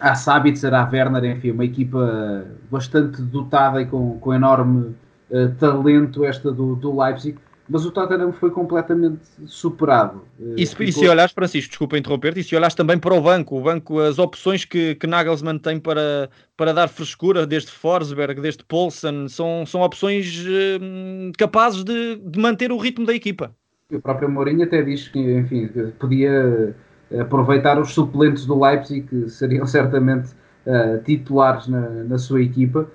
Há 0.00 0.14
Sabitzer, 0.16 0.74
há 0.74 0.88
Werner, 0.92 1.24
enfim, 1.24 1.52
uma 1.52 1.64
equipa 1.64 2.44
bastante 2.68 3.22
dotada 3.22 3.80
e 3.80 3.86
com, 3.86 4.18
com 4.18 4.34
enorme 4.34 4.96
uh, 5.30 5.48
talento 5.58 6.24
esta 6.24 6.50
do, 6.50 6.74
do 6.74 7.00
Leipzig 7.00 7.38
mas 7.68 7.84
o 7.84 7.90
Tottenham 7.90 8.32
foi 8.32 8.50
completamente 8.50 9.20
superado. 9.46 10.22
E 10.56 10.66
se, 10.66 10.74
Ficou... 10.74 10.86
e 10.86 10.92
se 10.92 11.08
olhares, 11.08 11.32
Francisco, 11.32 11.70
desculpa 11.70 11.96
interromper-te, 11.96 12.40
e 12.40 12.44
se 12.44 12.56
olhares 12.56 12.74
também 12.74 12.98
para 12.98 13.14
o 13.14 13.20
banco, 13.20 13.58
o 13.58 13.62
banco, 13.62 14.00
as 14.00 14.18
opções 14.18 14.64
que, 14.64 14.94
que 14.96 15.06
Nagelsmann 15.06 15.58
tem 15.58 15.78
para, 15.78 16.28
para 16.56 16.72
dar 16.72 16.88
frescura, 16.88 17.46
desde 17.46 17.70
Forsberg, 17.70 18.40
desde 18.40 18.64
Poulsen, 18.64 19.28
são, 19.28 19.64
são 19.66 19.80
opções 19.82 20.44
hum, 20.80 21.32
capazes 21.38 21.84
de, 21.84 22.16
de 22.16 22.38
manter 22.38 22.72
o 22.72 22.76
ritmo 22.76 23.06
da 23.06 23.14
equipa. 23.14 23.54
O 23.90 24.00
próprio 24.00 24.28
Mourinho 24.28 24.64
até 24.64 24.82
diz 24.82 25.08
que, 25.08 25.18
enfim, 25.18 25.68
podia 25.98 26.74
aproveitar 27.20 27.78
os 27.78 27.92
suplentes 27.92 28.46
do 28.46 28.58
Leipzig, 28.58 29.02
que 29.02 29.28
seriam 29.28 29.64
certamente 29.66 30.32
uh, 30.66 31.02
titulares 31.04 31.68
na, 31.68 31.88
na 32.04 32.18
sua 32.18 32.42
equipa. 32.42 32.88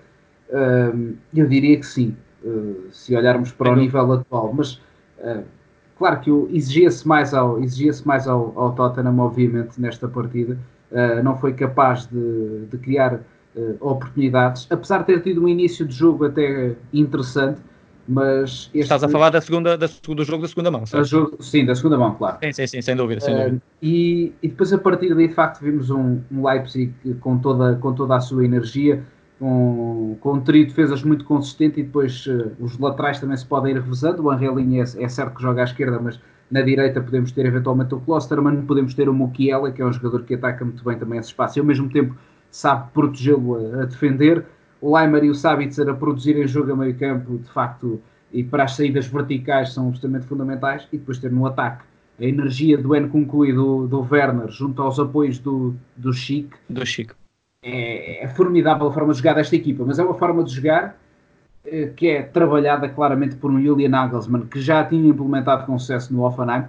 Uh, 0.49 1.15
eu 1.35 1.47
diria 1.47 1.77
que 1.77 1.85
sim. 1.85 2.15
Uh, 2.47 2.87
se 2.91 3.13
olharmos 3.13 3.51
para 3.51 3.73
o 3.73 3.75
nível 3.75 4.13
atual, 4.13 4.53
mas 4.53 4.75
uh, 5.19 5.43
claro 5.97 6.21
que 6.21 6.31
exigia-se 6.55 7.05
mais, 7.05 7.33
ao, 7.33 7.59
exigia 7.61 7.91
mais 8.05 8.25
ao, 8.25 8.53
ao 8.57 8.71
Tottenham, 8.71 9.19
obviamente, 9.19 9.81
nesta 9.81 10.07
partida, 10.07 10.57
uh, 10.91 11.21
não 11.21 11.35
foi 11.37 11.51
capaz 11.53 12.05
de, 12.05 12.65
de 12.71 12.77
criar 12.77 13.19
oportunidades, 13.79 14.67
apesar 14.69 14.99
de 14.99 15.05
ter 15.05 15.21
tido 15.23 15.43
um 15.43 15.47
início 15.47 15.83
de 15.83 15.91
jogo 15.91 16.25
até 16.25 16.75
interessante, 16.93 17.59
mas... 18.07 18.69
Este... 18.71 18.81
Estás 18.81 19.03
a 19.03 19.09
falar 19.09 19.31
da 19.31 19.41
segunda, 19.41 19.75
da, 19.75 19.87
do 19.87 20.23
jogo 20.23 20.43
da 20.43 20.47
segunda 20.47 20.69
mão, 20.69 20.83
jogo, 20.85 21.41
sim, 21.41 21.65
da 21.65 21.73
segunda 21.73 21.97
mão, 21.97 22.13
claro. 22.13 22.37
Sim, 22.43 22.53
sim, 22.53 22.67
sim 22.67 22.81
sem 22.83 22.95
dúvida, 22.95 23.19
sem 23.19 23.35
dúvida. 23.35 23.61
E, 23.81 24.31
e, 24.43 24.47
depois 24.47 24.71
a 24.71 24.77
partir 24.77 25.15
daí, 25.15 25.27
de 25.27 25.33
facto, 25.33 25.59
vimos 25.59 25.89
um, 25.89 26.21
um 26.31 26.47
Leipzig 26.47 26.93
com 27.19 27.39
toda, 27.39 27.77
com 27.77 27.93
toda 27.93 28.15
a 28.15 28.19
sua 28.21 28.45
energia, 28.45 29.03
com, 29.39 30.17
com 30.19 30.39
trio 30.41 30.63
de 30.63 30.69
defesas 30.69 31.03
muito 31.03 31.23
consistente 31.25 31.79
e 31.79 31.83
depois 31.83 32.25
uh, 32.27 32.51
os 32.59 32.77
laterais 32.77 33.19
também 33.19 33.37
se 33.37 33.45
podem 33.45 33.75
ir 33.75 33.81
revezando. 33.81 34.23
O 34.23 34.31
Angelinho 34.31 34.81
é, 34.81 35.03
é, 35.03 35.07
certo 35.07 35.35
que 35.35 35.41
joga 35.41 35.61
à 35.61 35.63
esquerda, 35.63 35.99
mas 35.99 36.19
na 36.49 36.61
direita 36.61 37.01
podemos 37.01 37.31
ter 37.31 37.45
eventualmente 37.45 37.93
o 37.93 37.99
Klosterman, 37.99 38.61
podemos 38.63 38.93
ter 38.93 39.07
o 39.07 39.13
Mukiela, 39.13 39.71
que 39.71 39.81
é 39.81 39.85
um 39.85 39.93
jogador 39.93 40.23
que 40.23 40.33
ataca 40.33 40.65
muito 40.65 40.83
bem 40.83 40.97
também 40.97 41.19
esse 41.19 41.29
espaço 41.29 41.59
e 41.59 41.61
ao 41.61 41.65
mesmo 41.65 41.89
tempo 41.89 42.15
sabe 42.49 42.89
protegê-lo 42.93 43.55
a, 43.55 43.83
a, 43.83 43.85
defender. 43.85 44.45
O 44.81 44.95
Leimer 44.95 45.23
e 45.23 45.29
o 45.29 45.35
Sabitzer 45.35 45.87
a 45.89 45.93
produzirem 45.93 46.47
jogo 46.47 46.71
a 46.71 46.75
meio 46.75 46.95
campo, 46.95 47.37
de 47.37 47.49
facto, 47.49 47.99
e 48.31 48.43
para 48.43 48.63
as 48.63 48.75
saídas 48.75 49.07
verticais 49.07 49.73
são 49.73 49.87
absolutamente 49.87 50.27
fundamentais. 50.27 50.87
E 50.91 50.97
depois 50.97 51.17
ter 51.17 51.31
no 51.31 51.45
ataque 51.45 51.83
a 52.19 52.23
energia 52.23 52.77
do 52.77 52.95
Nkunku 52.95 53.45
e 53.45 53.53
do, 53.53 53.87
do 53.87 54.07
Werner 54.09 54.49
junto 54.49 54.81
aos 54.81 54.99
apoios 54.99 55.39
do, 55.39 55.75
do 55.95 56.13
Chic. 56.13 56.53
Do 56.69 56.85
Chic 56.85 57.11
é, 57.67 58.23
é, 58.23 58.27
formidável 58.29 58.87
a 58.87 58.93
forma 58.93 59.11
de 59.11 59.19
jogar 59.19 59.33
desta 59.33 59.55
equipa, 59.55 59.83
mas 59.85 59.99
é 59.99 60.03
uma 60.03 60.13
forma 60.13 60.43
de 60.43 60.53
jogar 60.53 60.97
eh, 61.65 61.91
que 61.95 62.07
é 62.07 62.21
trabalhada 62.21 62.87
claramente 62.87 63.35
por 63.35 63.51
um 63.51 63.61
Julian 63.61 63.89
Nagelsmann 63.89 64.47
que 64.47 64.61
já 64.61 64.83
tinha 64.85 65.09
implementado 65.09 65.65
com 65.65 65.77
sucesso 65.77 66.13
no 66.13 66.23
Offenheim 66.23 66.63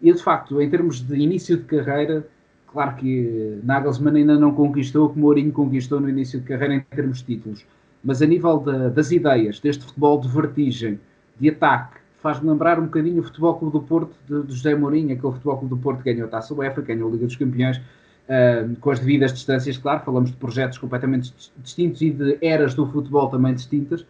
e 0.00 0.12
de 0.12 0.22
facto, 0.22 0.60
em 0.60 0.70
termos 0.70 1.00
de 1.00 1.16
início 1.16 1.56
de 1.56 1.64
carreira, 1.64 2.24
claro 2.72 2.94
que 2.96 3.58
Nagelsmann 3.64 4.16
ainda 4.16 4.38
não 4.38 4.54
conquistou 4.54 5.06
o 5.06 5.10
que 5.10 5.18
Mourinho 5.18 5.52
conquistou 5.52 6.00
no 6.00 6.08
início 6.08 6.38
de 6.40 6.46
carreira 6.46 6.74
em 6.74 6.80
termos 6.80 7.18
de 7.18 7.24
títulos, 7.24 7.66
mas 8.04 8.22
a 8.22 8.26
nível 8.26 8.58
das 8.94 9.10
ideias, 9.10 9.58
deste 9.58 9.84
futebol 9.84 10.20
de 10.20 10.28
vertigem, 10.28 11.00
de 11.40 11.48
ataque, 11.48 11.98
faz-me 12.18 12.48
lembrar 12.48 12.78
um 12.78 12.84
bocadinho 12.84 13.20
o 13.20 13.24
Futebol 13.24 13.54
Clube 13.56 13.72
do 13.72 13.82
Porto 13.82 14.14
de, 14.28 14.46
de 14.46 14.54
José 14.54 14.74
Mourinho, 14.74 15.14
aquele 15.14 15.32
Futebol 15.32 15.58
Clube 15.58 15.74
do 15.74 15.80
Porto 15.80 16.02
que 16.02 16.12
ganhou 16.12 16.26
a 16.26 16.30
Taça 16.30 16.54
UEFA, 16.54 16.80
ganhou 16.80 17.08
a 17.08 17.12
Liga 17.12 17.26
dos 17.26 17.36
Campeões, 17.36 17.80
Uh, 18.24 18.74
com 18.80 18.90
as 18.90 18.98
devidas 18.98 19.34
distâncias, 19.34 19.76
claro, 19.76 20.00
falamos 20.02 20.30
de 20.30 20.36
projetos 20.38 20.78
completamente 20.78 21.34
distintos 21.58 22.00
e 22.00 22.10
de 22.10 22.38
eras 22.40 22.72
do 22.72 22.86
futebol 22.86 23.28
também 23.28 23.52
distintas, 23.52 24.06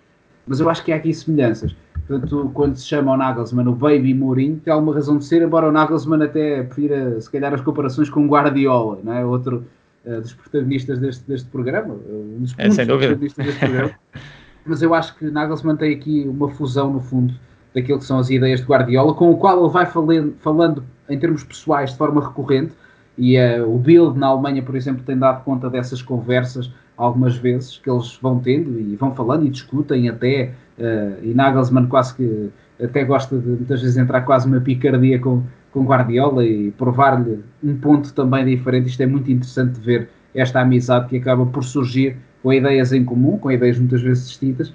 mas 0.47 0.61
eu 0.61 0.71
acho 0.71 0.85
que 0.85 0.93
há 0.93 0.97
aqui 0.97 1.13
semelhanças. 1.13 1.75
Portanto, 2.07 2.51
quando 2.55 2.77
se 2.77 2.87
chama 2.87 3.13
o 3.13 3.17
Nagelsmann 3.17 3.67
o 3.67 3.75
Baby 3.75 4.15
Mourinho, 4.15 4.61
tem 4.63 4.73
alguma 4.73 4.95
razão 4.95 5.19
de 5.19 5.25
ser, 5.25 5.43
embora 5.43 5.69
o 5.69 5.73
Nagelsmann 5.73 6.23
até 6.23 6.63
prefira, 6.63 7.21
se 7.21 7.31
calhar, 7.31 7.53
as 7.53 7.61
comparações 7.63 8.11
com 8.11 8.25
o 8.25 8.29
Guardiola, 8.29 9.01
não 9.03 9.13
é? 9.13 9.25
outro 9.25 9.65
uh, 10.05 10.21
dos 10.21 10.35
protagonistas 10.35 10.99
deste, 10.99 11.27
deste 11.27 11.49
programa, 11.49 11.95
um 11.95 12.41
dos 12.41 12.55
é, 12.59 12.71
sem 12.71 12.87
dúvida. 12.87 13.17
protagonistas 13.17 13.47
deste 13.47 13.59
programa. 13.59 13.91
mas 14.67 14.83
eu 14.83 14.95
acho 14.95 15.17
que 15.17 15.31
Nagelsmann 15.31 15.77
tem 15.77 15.95
aqui 15.95 16.25
uma 16.29 16.49
fusão, 16.51 16.93
no 16.93 17.01
fundo, 17.01 17.35
daquilo 17.75 17.99
que 17.99 18.05
são 18.05 18.19
as 18.19 18.31
ideias 18.31 18.61
de 18.61 18.67
Guardiola, 18.67 19.15
com 19.15 19.31
o 19.31 19.37
qual 19.37 19.61
ele 19.61 19.73
vai 19.73 19.87
falando, 19.87 20.35
falando 20.39 20.85
em 21.09 21.19
termos 21.19 21.43
pessoais 21.43 21.91
de 21.91 21.99
forma 21.99 22.23
recorrente, 22.23 22.75
e 23.17 23.39
uh, 23.39 23.69
o 23.69 23.79
Bild 23.79 24.19
na 24.19 24.27
Alemanha, 24.27 24.63
por 24.63 24.75
exemplo, 24.75 25.03
tem 25.05 25.17
dado 25.17 25.45
conta 25.45 25.71
dessas 25.71 26.03
conversas 26.03 26.71
algumas 26.97 27.37
vezes 27.37 27.79
que 27.79 27.91
eles 27.91 28.19
vão 28.21 28.41
tendo 28.41 28.79
e 28.79 28.97
vão 28.97 29.15
falando 29.15 29.47
e 29.47 29.51
discutem 29.51 30.09
até. 30.09 30.53
Uh, 30.79 31.23
e 31.23 31.35
Nagelsmann 31.35 31.87
quase 31.87 32.15
que 32.15 32.51
até 32.83 33.05
gosta 33.05 33.39
de 33.39 33.47
muitas 33.47 33.81
vezes 33.81 33.97
entrar 33.97 34.23
quase 34.23 34.47
uma 34.47 34.61
picardia 34.61 35.21
com, 35.21 35.43
com 35.73 35.85
Guardiola 35.85 36.45
e 36.45 36.73
provar-lhe 36.73 37.41
um 37.63 37.77
ponto 37.77 38.13
também 38.13 38.45
diferente. 38.45 38.89
Isto 38.89 39.03
é 39.03 39.07
muito 39.07 39.31
interessante 39.31 39.79
de 39.79 39.81
ver 39.81 40.09
esta 40.35 40.61
amizade 40.61 41.09
que 41.09 41.17
acaba 41.17 41.47
por 41.47 41.63
surgir 41.63 42.17
com 42.43 42.53
ideias 42.53 42.93
em 42.93 43.05
comum, 43.05 43.39
com 43.39 43.51
ideias 43.51 43.79
muitas 43.79 44.03
vezes 44.03 44.29
distintas, 44.29 44.75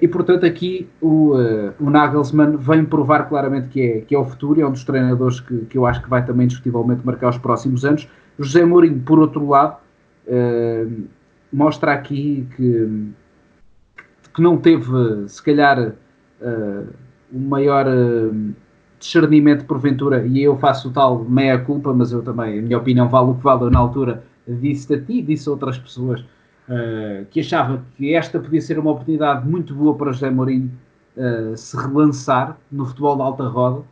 e 0.00 0.06
portanto 0.06 0.46
aqui 0.46 0.88
o, 1.00 1.34
uh, 1.34 1.72
o 1.80 1.90
Nagelsmann 1.90 2.56
vem 2.56 2.84
provar 2.84 3.28
claramente 3.28 3.68
que 3.68 3.80
é, 3.80 4.00
que 4.02 4.14
é 4.14 4.18
o 4.18 4.24
futuro 4.24 4.60
é 4.60 4.66
um 4.66 4.70
dos 4.70 4.84
treinadores 4.84 5.40
que, 5.40 5.64
que 5.66 5.76
eu 5.76 5.84
acho 5.84 6.00
que 6.02 6.08
vai 6.08 6.24
também 6.24 6.46
discutivelmente 6.46 7.04
marcar 7.04 7.30
os 7.30 7.38
próximos 7.38 7.84
anos. 7.84 8.08
José 8.38 8.64
Mourinho, 8.64 9.00
por 9.00 9.18
outro 9.18 9.48
lado, 9.48 9.78
uh, 10.28 11.02
mostra 11.52 11.92
aqui 11.92 12.46
que, 12.56 13.12
que 14.32 14.40
não 14.40 14.56
teve, 14.56 15.28
se 15.28 15.42
calhar, 15.42 15.94
uh, 16.40 16.86
o 17.32 17.38
maior 17.38 17.86
discernimento 18.98 19.64
porventura, 19.64 20.24
e 20.24 20.42
eu 20.42 20.56
faço 20.58 20.90
tal 20.92 21.24
meia-culpa, 21.24 21.92
mas 21.92 22.12
eu 22.12 22.22
também, 22.22 22.58
a 22.58 22.62
minha 22.62 22.78
opinião 22.78 23.08
vale 23.08 23.30
o 23.30 23.34
que 23.34 23.42
vale, 23.42 23.68
na 23.70 23.78
altura 23.78 24.22
disse 24.46 24.94
a 24.94 25.00
ti, 25.00 25.22
disse 25.22 25.48
a 25.48 25.52
outras 25.52 25.78
pessoas, 25.78 26.24
uh, 26.72 27.26
que 27.30 27.40
achava 27.40 27.84
que 27.96 28.14
esta 28.14 28.40
podia 28.40 28.60
ser 28.60 28.78
uma 28.78 28.92
oportunidade 28.92 29.46
muito 29.46 29.74
boa 29.74 29.94
para 29.94 30.12
José 30.12 30.30
Mourinho 30.30 30.70
uh, 31.16 31.56
se 31.56 31.76
relançar 31.76 32.56
no 32.70 32.86
futebol 32.86 33.16
de 33.16 33.22
alta 33.22 33.44
roda. 33.44 33.82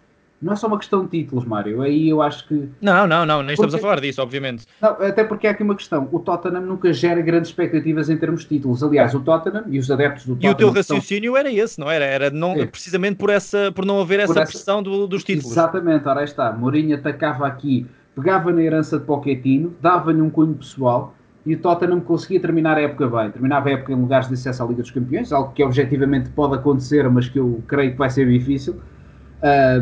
Não 0.43 0.55
é 0.55 0.57
só 0.57 0.69
uma 0.69 0.79
questão 0.79 1.05
de 1.05 1.11
títulos, 1.11 1.45
Mário. 1.45 1.83
Aí 1.83 2.09
eu 2.09 2.23
acho 2.23 2.49
que. 2.49 2.67
Não, 2.81 3.07
não, 3.07 3.27
não, 3.27 3.43
nem 3.43 3.53
estamos 3.53 3.75
porque... 3.75 3.85
a 3.85 3.89
falar 3.91 4.01
disso, 4.01 4.23
obviamente. 4.23 4.67
Não, 4.81 4.89
até 4.93 5.23
porque 5.23 5.47
há 5.47 5.51
aqui 5.51 5.63
uma 5.63 5.75
questão. 5.75 6.09
O 6.11 6.19
Tottenham 6.19 6.63
nunca 6.63 6.91
gera 6.95 7.21
grandes 7.21 7.51
expectativas 7.51 8.09
em 8.09 8.17
termos 8.17 8.41
de 8.41 8.49
títulos. 8.49 8.83
Aliás, 8.83 9.15
o 9.15 9.21
Tottenham 9.21 9.65
e 9.69 9.79
os 9.79 9.91
adeptos 9.91 10.25
do 10.25 10.33
Tottenham. 10.37 10.51
E 10.51 10.55
o 10.55 10.57
teu 10.57 10.71
raciocínio 10.71 11.37
era 11.37 11.53
esse, 11.53 11.79
não 11.79 11.91
era? 11.91 12.07
Era 12.07 12.31
não, 12.31 12.53
é. 12.53 12.65
precisamente 12.65 13.17
por, 13.17 13.29
essa, 13.29 13.71
por 13.73 13.85
não 13.85 14.01
haver 14.01 14.21
essa, 14.21 14.41
essa... 14.41 14.51
pressão 14.51 14.83
do, 14.83 15.07
dos 15.07 15.23
títulos. 15.23 15.53
Exatamente, 15.53 16.09
ora 16.09 16.21
aí 16.21 16.25
está. 16.25 16.51
Mourinho 16.55 16.97
atacava 16.97 17.47
aqui, 17.47 17.87
pegava 18.17 18.51
na 18.51 18.63
herança 18.63 18.99
de 18.99 19.05
Pochettino, 19.05 19.77
dava-lhe 19.83 20.23
um 20.23 20.31
cunho 20.31 20.55
pessoal 20.55 21.15
e 21.51 21.55
o 21.57 21.59
Tottenham 21.59 21.99
conseguia 21.99 22.39
terminar 22.39 22.77
a 22.77 22.81
época 22.81 23.09
bem. 23.09 23.29
Terminava 23.33 23.71
a 23.71 23.73
época 23.73 23.93
em 23.93 23.97
lugares 23.97 24.29
de 24.29 24.35
acesso 24.35 24.63
à 24.63 24.67
Liga 24.67 24.83
dos 24.83 24.91
Campeões, 24.93 25.33
algo 25.33 25.53
que 25.53 25.65
objetivamente 25.65 26.31
pode 26.31 26.55
acontecer, 26.55 27.11
mas 27.11 27.29
que 27.29 27.41
eu 27.41 27.61
creio 27.67 27.91
que 27.91 27.99
vai 27.99 28.09
ser 28.09 28.31
difícil. 28.31 28.77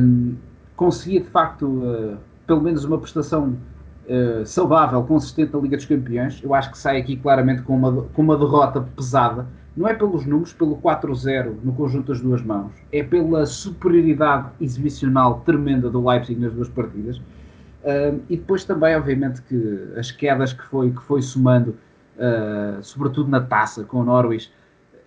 Um, 0.01 0.35
conseguia 0.77 1.21
de 1.21 1.29
facto, 1.29 1.67
uh, 1.67 2.17
pelo 2.47 2.63
menos, 2.63 2.87
uma 2.87 2.97
prestação 2.97 3.55
uh, 4.09 4.47
saudável, 4.47 5.03
consistente 5.03 5.53
na 5.53 5.59
Liga 5.59 5.77
dos 5.77 5.85
Campeões. 5.85 6.41
Eu 6.43 6.55
acho 6.55 6.71
que 6.71 6.79
sai 6.79 6.99
aqui 6.99 7.19
claramente 7.19 7.61
com 7.61 7.77
uma, 7.77 8.03
com 8.15 8.23
uma 8.23 8.39
derrota 8.39 8.81
pesada. 8.97 9.47
Não 9.77 9.87
é 9.87 9.93
pelos 9.93 10.25
números, 10.25 10.55
pelo 10.55 10.79
4-0 10.79 11.53
no 11.63 11.75
conjunto 11.75 12.07
das 12.07 12.23
duas 12.23 12.43
mãos, 12.43 12.73
é 12.91 13.03
pela 13.03 13.45
superioridade 13.45 14.49
exibicional 14.59 15.43
tremenda 15.45 15.91
do 15.91 16.03
Leipzig 16.03 16.41
nas 16.41 16.55
duas 16.55 16.69
partidas 16.71 17.21
Uh, 17.83 18.21
e 18.29 18.37
depois 18.37 18.65
também, 18.65 18.97
obviamente, 18.97 19.41
que 19.43 19.93
as 19.97 20.11
quedas 20.11 20.53
que 20.53 20.65
foi, 20.65 20.91
que 20.91 21.03
foi 21.03 21.23
somando, 21.23 21.77
uh, 22.17 22.83
sobretudo 22.83 23.31
na 23.31 23.41
taça 23.41 23.85
com 23.85 24.01
o 24.01 24.05
Norwich, 24.05 24.53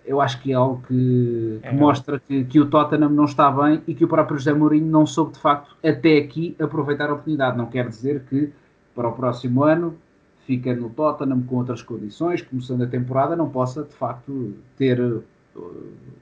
eu 0.04 0.20
acho 0.20 0.40
que 0.40 0.52
é 0.52 0.54
algo 0.54 0.82
que, 0.86 1.60
que 1.62 1.68
é. 1.68 1.72
mostra 1.72 2.20
que, 2.20 2.44
que, 2.44 2.60
o 2.60 2.66
Tottenham 2.66 3.10
não 3.10 3.24
está 3.24 3.50
bem 3.50 3.82
e 3.86 3.94
que 3.94 4.04
o 4.04 4.08
próprio 4.08 4.36
José 4.36 4.52
Mourinho 4.52 4.86
não 4.86 5.06
soube 5.06 5.32
de 5.32 5.38
facto 5.38 5.76
até 5.84 6.18
aqui 6.18 6.56
aproveitar 6.60 7.08
a 7.08 7.12
oportunidade. 7.12 7.56
Não 7.56 7.66
quer 7.66 7.88
dizer 7.88 8.24
que 8.28 8.52
para 8.94 9.08
o 9.08 9.12
próximo 9.12 9.62
ano 9.62 9.96
fica 10.44 10.74
no 10.74 10.90
Tottenham 10.90 11.42
com 11.42 11.56
outras 11.56 11.82
condições, 11.82 12.42
começando 12.42 12.82
a 12.82 12.86
temporada, 12.86 13.36
não 13.36 13.48
possa 13.48 13.84
de 13.84 13.94
facto 13.94 14.54
ter 14.76 15.00
uh, 15.00 15.22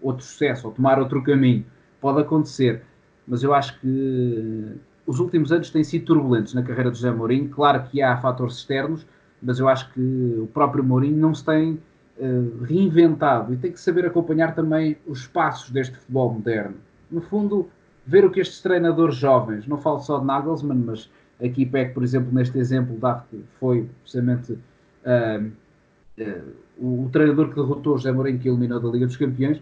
outro 0.03 0.25
sucesso 0.25 0.67
ou 0.67 0.75
tomar 0.75 0.99
outro 0.99 1.23
caminho. 1.23 1.65
Pode 2.01 2.21
acontecer, 2.21 2.83
mas 3.27 3.43
eu 3.43 3.55
acho 3.55 3.81
que 3.81 4.77
os 5.11 5.19
últimos 5.19 5.51
anos 5.51 5.71
têm 5.71 5.83
sido 5.83 6.05
turbulentos 6.05 6.55
na 6.55 6.63
carreira 6.63 6.89
de 6.89 6.99
José 6.99 7.11
Mourinho. 7.11 7.49
Claro 7.49 7.83
que 7.83 8.01
há 8.01 8.17
fatores 8.17 8.59
externos, 8.59 9.05
mas 9.43 9.59
eu 9.59 9.69
acho 9.69 9.93
que 9.93 10.01
o 10.01 10.47
próprio 10.47 10.85
Mourinho 10.85 11.17
não 11.17 11.35
se 11.35 11.45
tem 11.45 11.73
uh, 11.73 12.63
reinventado 12.63 13.53
e 13.53 13.57
tem 13.57 13.73
que 13.73 13.81
saber 13.81 14.07
acompanhar 14.07 14.55
também 14.55 14.97
os 15.05 15.27
passos 15.27 15.71
deste 15.71 15.97
futebol 15.97 16.33
moderno. 16.33 16.77
No 17.11 17.21
fundo, 17.21 17.69
ver 18.07 18.25
o 18.25 18.31
que 18.31 18.39
estes 18.39 18.61
treinadores 18.61 19.17
jovens, 19.17 19.67
não 19.67 19.79
falo 19.79 19.99
só 19.99 20.21
de 20.21 20.27
Nagelsmann, 20.27 20.79
mas 20.79 21.11
aqui 21.45 21.67
pego, 21.67 21.95
por 21.95 22.05
exemplo, 22.05 22.33
neste 22.33 22.57
exemplo, 22.57 22.97
que 23.29 23.45
foi 23.59 23.89
precisamente 24.03 24.53
uh, 24.53 25.51
uh, 26.21 26.55
o, 26.79 27.07
o, 27.07 27.11
treinador 27.11 27.49
que 27.49 27.57
derrotou 27.57 27.99
José 27.99 28.13
Mourinho, 28.13 28.39
que 28.39 28.49
eliminou 28.49 28.79
da 28.79 28.89
Liga 28.89 29.07
dos 29.07 29.17
Campeões, 29.17 29.61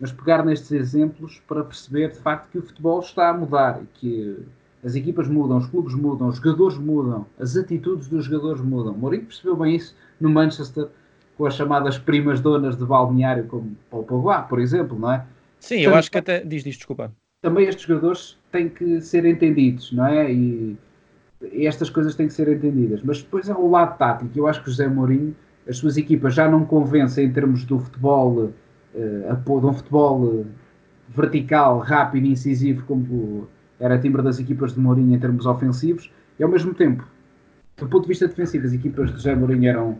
mas 0.00 0.12
pegar 0.12 0.46
nestes 0.46 0.72
exemplos 0.72 1.42
para 1.46 1.62
perceber 1.62 2.12
de 2.12 2.18
facto 2.20 2.50
que 2.52 2.58
o 2.58 2.62
futebol 2.62 3.00
está 3.00 3.28
a 3.28 3.34
mudar 3.34 3.82
e 3.82 3.86
que 3.98 4.46
as 4.84 4.94
equipas 4.94 5.28
mudam, 5.28 5.58
os 5.58 5.66
clubes 5.66 5.94
mudam, 5.94 6.28
os 6.28 6.36
jogadores 6.36 6.78
mudam, 6.78 7.26
as 7.38 7.56
atitudes 7.56 8.08
dos 8.08 8.24
jogadores 8.26 8.60
mudam. 8.60 8.94
Mourinho 8.94 9.24
percebeu 9.24 9.56
bem 9.56 9.76
isso 9.76 9.96
no 10.20 10.30
Manchester 10.30 10.88
com 11.36 11.46
as 11.46 11.54
chamadas 11.54 11.98
primas 11.98 12.40
donas 12.40 12.76
de 12.76 12.84
balneário, 12.84 13.44
como 13.44 13.76
Paul 13.90 14.04
Pogba, 14.04 14.42
por 14.42 14.60
exemplo, 14.60 14.98
não 14.98 15.12
é? 15.12 15.24
Sim, 15.60 15.76
Portanto, 15.76 15.92
eu 15.92 15.98
acho 15.98 16.10
que 16.10 16.18
até. 16.18 16.40
Diz 16.44 16.66
isto, 16.66 16.78
desculpa. 16.78 17.12
Também 17.42 17.66
estes 17.66 17.86
jogadores 17.86 18.36
têm 18.50 18.68
que 18.68 19.00
ser 19.00 19.24
entendidos, 19.24 19.92
não 19.92 20.06
é? 20.06 20.32
E, 20.32 20.76
e 21.52 21.66
estas 21.66 21.88
coisas 21.90 22.14
têm 22.14 22.26
que 22.26 22.34
ser 22.34 22.48
entendidas. 22.48 23.00
Mas 23.02 23.22
depois 23.22 23.48
há 23.48 23.56
o 23.56 23.70
lado 23.70 23.96
tático. 23.96 24.30
Eu 24.36 24.46
acho 24.46 24.62
que 24.62 24.68
o 24.68 24.70
José 24.70 24.88
Mourinho, 24.88 25.34
as 25.68 25.78
suas 25.78 25.96
equipas 25.96 26.34
já 26.34 26.48
não 26.48 26.64
convencem 26.64 27.26
em 27.26 27.32
termos 27.32 27.64
do 27.64 27.78
futebol, 27.78 28.52
uh, 28.94 29.60
de 29.60 29.66
um 29.66 29.72
futebol 29.72 30.44
vertical, 31.08 31.78
rápido 31.78 32.26
e 32.26 32.32
incisivo, 32.32 32.84
como 32.86 33.48
era 33.80 33.98
timbre 33.98 34.22
das 34.22 34.38
equipas 34.38 34.74
de 34.74 34.80
Mourinho 34.80 35.14
em 35.14 35.18
termos 35.18 35.46
ofensivos, 35.46 36.12
e 36.38 36.42
ao 36.42 36.48
mesmo 36.48 36.74
tempo, 36.74 37.06
do 37.76 37.86
ponto 37.86 38.02
de 38.02 38.08
vista 38.08 38.26
defensivo, 38.26 38.66
as 38.66 38.72
equipas 38.72 39.10
de 39.10 39.16
José 39.16 39.34
Mourinho 39.34 39.68
eram 39.68 39.98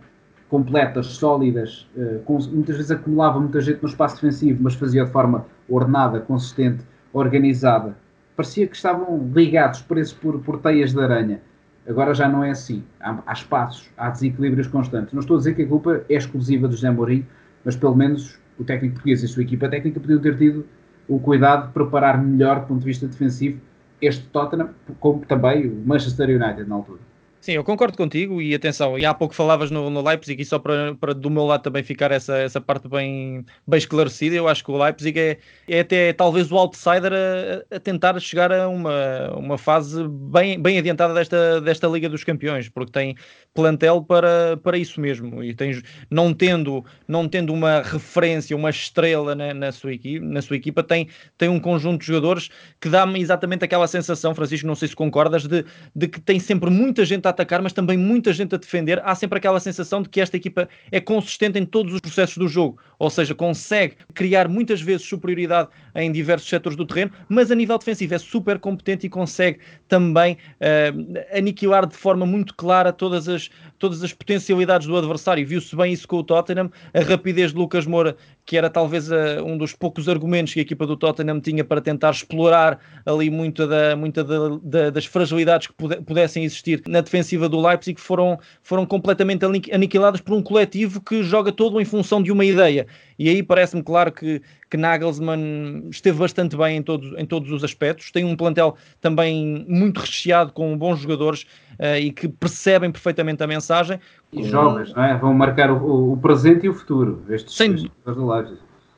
completas, 0.49 1.05
sólidas, 1.07 1.87
uh, 1.95 2.19
com, 2.25 2.39
muitas 2.51 2.75
vezes 2.75 2.91
acumulava 2.91 3.39
muita 3.39 3.61
gente 3.61 3.81
no 3.81 3.87
espaço 3.87 4.15
defensivo, 4.15 4.63
mas 4.63 4.73
fazia 4.73 5.05
de 5.05 5.11
forma 5.11 5.45
ordenada, 5.69 6.19
consistente, 6.19 6.83
organizada. 7.13 7.95
Parecia 8.35 8.67
que 8.67 8.75
estavam 8.75 9.29
ligados, 9.33 9.81
presos 9.81 10.13
por, 10.13 10.39
por 10.39 10.59
teias 10.59 10.93
de 10.93 11.01
aranha. 11.01 11.41
Agora 11.87 12.13
já 12.13 12.27
não 12.27 12.43
é 12.43 12.51
assim. 12.51 12.83
Há, 12.99 13.19
há, 13.25 13.33
espaços, 13.33 13.89
há 13.97 14.09
desequilíbrios 14.09 14.67
constantes. 14.67 15.13
Não 15.13 15.19
estou 15.19 15.35
a 15.35 15.39
dizer 15.39 15.55
que 15.55 15.63
a 15.63 15.67
culpa 15.67 16.03
é 16.09 16.15
exclusiva 16.15 16.67
do 16.67 16.75
José 16.75 16.89
Mourinho, 16.89 17.25
mas 17.63 17.75
pelo 17.75 17.95
menos 17.95 18.39
o 18.57 18.63
técnico 18.63 18.95
português 18.95 19.21
e 19.21 19.25
a 19.25 19.27
sua 19.27 19.43
equipa 19.43 19.69
técnica 19.69 19.99
podiam 19.99 20.19
ter 20.19 20.37
tido 20.37 20.65
o 21.07 21.19
cuidado 21.19 21.67
de 21.67 21.73
preparar 21.73 22.21
melhor 22.21 22.61
do 22.61 22.67
ponto 22.67 22.79
de 22.79 22.85
vista 22.85 23.07
defensivo 23.07 23.59
este 24.01 24.25
Tottenham, 24.27 24.69
como 24.99 25.25
também 25.25 25.67
o 25.67 25.75
Manchester 25.85 26.29
United 26.29 26.67
na 26.67 26.75
altura. 26.75 26.99
Sim, 27.41 27.53
eu 27.53 27.63
concordo 27.63 27.95
contigo 27.95 28.41
e 28.41 28.53
atenção, 28.53 28.99
e 28.99 29.05
há 29.05 29.13
pouco 29.13 29.33
falavas 29.33 29.71
no, 29.71 29.89
no 29.89 30.05
Leipzig 30.05 30.41
e 30.41 30.45
só 30.45 30.59
para, 30.59 30.93
para 30.95 31.13
do 31.13 31.29
meu 31.29 31.45
lado 31.45 31.61
também 31.63 31.81
ficar 31.81 32.11
essa, 32.11 32.37
essa 32.37 32.59
parte 32.59 32.89
bem, 32.89 33.45
bem 33.65 33.77
esclarecida, 33.77 34.35
eu 34.35 34.45
acho 34.45 34.61
que 34.61 34.69
o 34.69 34.77
Leipzig 34.77 35.17
é, 35.17 35.37
é 35.65 35.79
até 35.79 36.11
talvez 36.11 36.51
o 36.51 36.57
outsider 36.57 37.13
a, 37.13 37.77
a, 37.77 37.79
tentar 37.79 38.19
chegar 38.19 38.51
a 38.51 38.67
uma, 38.67 39.31
uma 39.37 39.57
fase 39.57 40.05
bem, 40.05 40.61
bem 40.61 40.79
adiantada 40.79 41.13
desta, 41.13 41.61
desta 41.61 41.87
Liga 41.87 42.09
dos 42.09 42.25
Campeões, 42.25 42.67
porque 42.67 42.91
tem 42.91 43.15
plantel 43.53 44.03
para, 44.03 44.57
para 44.57 44.77
isso 44.77 44.99
mesmo 44.99 45.41
e 45.41 45.53
tem, 45.53 45.81
não, 46.11 46.33
tendo, 46.33 46.83
não 47.07 47.25
tendo 47.25 47.53
uma 47.53 47.81
referência, 47.81 48.53
uma 48.53 48.69
estrela 48.69 49.33
na, 49.33 49.53
na, 49.53 49.71
sua, 49.71 49.93
equipa, 49.93 50.25
na 50.25 50.41
sua 50.41 50.57
equipa, 50.57 50.83
tem, 50.83 51.07
tem 51.37 51.47
um 51.47 51.59
conjunto 51.59 52.01
de 52.01 52.07
jogadores 52.07 52.49
que 52.81 52.89
dá-me 52.89 53.21
exatamente 53.21 53.63
aquela 53.63 53.87
sensação, 53.87 54.35
Francisco, 54.35 54.67
não 54.67 54.75
sei 54.75 54.89
se 54.89 54.95
concordas, 54.95 55.47
de, 55.47 55.63
de 55.95 56.07
que 56.09 56.19
tem 56.19 56.37
sempre 56.37 56.69
muita 56.69 57.05
gente 57.05 57.28
a 57.29 57.31
atacar, 57.31 57.61
mas 57.61 57.73
também 57.73 57.97
muita 57.97 58.33
gente 58.33 58.55
a 58.55 58.57
defender. 58.57 59.01
Há 59.03 59.15
sempre 59.15 59.37
aquela 59.37 59.59
sensação 59.59 60.01
de 60.01 60.09
que 60.09 60.19
esta 60.19 60.37
equipa 60.37 60.67
é 60.91 60.99
consistente 60.99 61.57
em 61.57 61.65
todos 61.65 61.93
os 61.93 62.01
processos 62.01 62.37
do 62.37 62.47
jogo, 62.47 62.79
ou 62.97 63.09
seja, 63.09 63.33
consegue 63.33 63.95
criar 64.13 64.47
muitas 64.47 64.81
vezes 64.81 65.07
superioridade 65.07 65.69
em 65.95 66.11
diversos 66.11 66.47
setores 66.47 66.75
do 66.75 66.85
terreno, 66.85 67.11
mas 67.27 67.51
a 67.51 67.55
nível 67.55 67.77
defensivo 67.77 68.13
é 68.13 68.17
super 68.17 68.59
competente 68.59 69.07
e 69.07 69.09
consegue 69.09 69.59
também 69.87 70.33
uh, 70.33 71.37
aniquilar 71.37 71.85
de 71.85 71.95
forma 71.95 72.25
muito 72.25 72.53
clara 72.55 72.91
todas 72.93 73.27
as, 73.27 73.49
todas 73.77 74.03
as 74.03 74.13
potencialidades 74.13 74.87
do 74.87 74.97
adversário. 74.97 75.45
Viu-se 75.45 75.75
bem 75.75 75.93
isso 75.93 76.07
com 76.07 76.17
o 76.17 76.23
Tottenham, 76.23 76.71
a 76.93 76.99
rapidez 77.01 77.51
de 77.51 77.57
Lucas 77.57 77.85
Moura, 77.85 78.15
que 78.45 78.57
era 78.57 78.69
talvez 78.69 79.11
uh, 79.11 79.43
um 79.45 79.57
dos 79.57 79.73
poucos 79.73 80.09
argumentos 80.09 80.53
que 80.53 80.59
a 80.59 80.63
equipa 80.63 80.85
do 80.85 80.97
Tottenham 80.97 81.39
tinha 81.39 81.63
para 81.63 81.81
tentar 81.81 82.11
explorar 82.11 82.79
ali 83.05 83.29
muita, 83.29 83.67
da, 83.67 83.95
muita 83.95 84.23
da, 84.23 84.59
da, 84.63 84.89
das 84.89 85.05
fragilidades 85.05 85.67
que 85.67 85.73
pudessem 85.73 86.43
existir 86.43 86.81
na 86.87 87.01
defensiva 87.01 87.47
do 87.47 87.59
Leipzig 87.59 87.99
foram, 87.99 88.39
foram 88.61 88.85
completamente 88.85 89.45
aniquiladas 89.71 90.21
por 90.21 90.35
um 90.35 90.41
coletivo 90.41 91.01
que 91.01 91.23
joga 91.23 91.51
todo 91.51 91.79
em 91.79 91.85
função 91.85 92.21
de 92.21 92.31
uma 92.31 92.45
ideia. 92.45 92.87
E 93.17 93.29
aí 93.29 93.43
parece-me 93.43 93.83
claro 93.83 94.11
que, 94.11 94.41
que 94.69 94.77
Nagelsmann 94.77 95.89
esteve 95.89 96.19
bastante 96.19 96.55
bem 96.55 96.77
em 96.77 96.83
todos, 96.83 97.13
em 97.17 97.25
todos 97.25 97.51
os 97.51 97.63
aspectos. 97.63 98.11
Tem 98.11 98.23
um 98.23 98.35
plantel 98.35 98.75
também 99.01 99.65
muito 99.67 99.99
recheado 99.99 100.51
com 100.51 100.77
bons 100.77 100.99
jogadores 100.99 101.43
uh, 101.79 101.97
e 101.99 102.11
que 102.11 102.27
percebem 102.27 102.91
perfeitamente 102.91 103.43
a 103.43 103.47
mensagem. 103.47 103.99
E 104.31 104.43
jovens, 104.43 104.93
não 104.93 105.03
é? 105.03 105.17
Vão 105.17 105.33
marcar 105.33 105.71
o, 105.71 106.13
o 106.13 106.17
presente 106.17 106.65
e 106.65 106.69
o 106.69 106.73
futuro. 106.73 107.23
Estes, 107.29 107.55
Sem... 107.55 107.73
estes. 107.73 107.89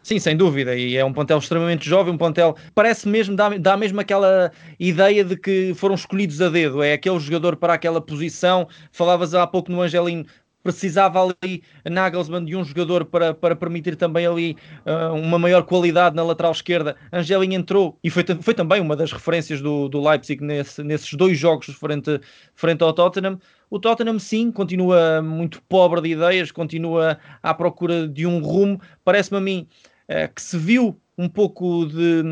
Sim, 0.03 0.17
sem 0.17 0.35
dúvida, 0.35 0.75
e 0.75 0.97
é 0.97 1.05
um 1.05 1.13
plantel 1.13 1.37
extremamente 1.37 1.87
jovem, 1.87 2.11
um 2.11 2.17
plantel 2.17 2.55
parece 2.73 3.07
mesmo, 3.07 3.35
dá, 3.35 3.49
dá 3.49 3.77
mesmo 3.77 4.01
aquela 4.01 4.51
ideia 4.79 5.23
de 5.23 5.37
que 5.37 5.73
foram 5.75 5.93
escolhidos 5.93 6.41
a 6.41 6.49
dedo, 6.49 6.81
é 6.81 6.93
aquele 6.93 7.19
jogador 7.19 7.55
para 7.55 7.75
aquela 7.75 8.01
posição. 8.01 8.67
Falavas 8.91 9.35
há 9.35 9.45
pouco 9.45 9.71
no 9.71 9.79
Angelino, 9.79 10.25
precisava 10.63 11.21
ali 11.21 11.63
Nagelsmann 11.89 12.45
de 12.45 12.55
um 12.55 12.63
jogador 12.63 13.05
para, 13.05 13.33
para 13.33 13.55
permitir 13.55 13.95
também 13.95 14.25
ali 14.25 14.57
uh, 14.85 15.13
uma 15.13 15.39
maior 15.39 15.63
qualidade 15.63 16.15
na 16.15 16.23
lateral 16.23 16.51
esquerda. 16.51 16.95
Angelin 17.11 17.53
entrou 17.53 17.97
e 18.03 18.09
foi, 18.09 18.23
foi 18.41 18.53
também 18.53 18.81
uma 18.81 18.95
das 18.95 19.11
referências 19.11 19.61
do, 19.61 19.89
do 19.89 20.01
Leipzig 20.01 20.43
nesse, 20.43 20.83
nesses 20.83 21.13
dois 21.13 21.37
jogos 21.37 21.67
frente, 21.67 22.19
frente 22.55 22.83
ao 22.83 22.93
Tottenham. 22.93 23.39
O 23.69 23.79
Tottenham, 23.79 24.19
sim, 24.19 24.51
continua 24.51 25.21
muito 25.21 25.61
pobre 25.63 26.01
de 26.01 26.09
ideias, 26.09 26.51
continua 26.51 27.17
à 27.41 27.53
procura 27.53 28.07
de 28.07 28.25
um 28.27 28.41
rumo. 28.41 28.81
Parece-me 29.03 29.37
a 29.37 29.41
mim 29.41 29.67
eh, 30.09 30.27
que 30.27 30.41
se 30.41 30.57
viu 30.57 30.99
um 31.21 31.29
pouco 31.29 31.85
de, 31.85 32.23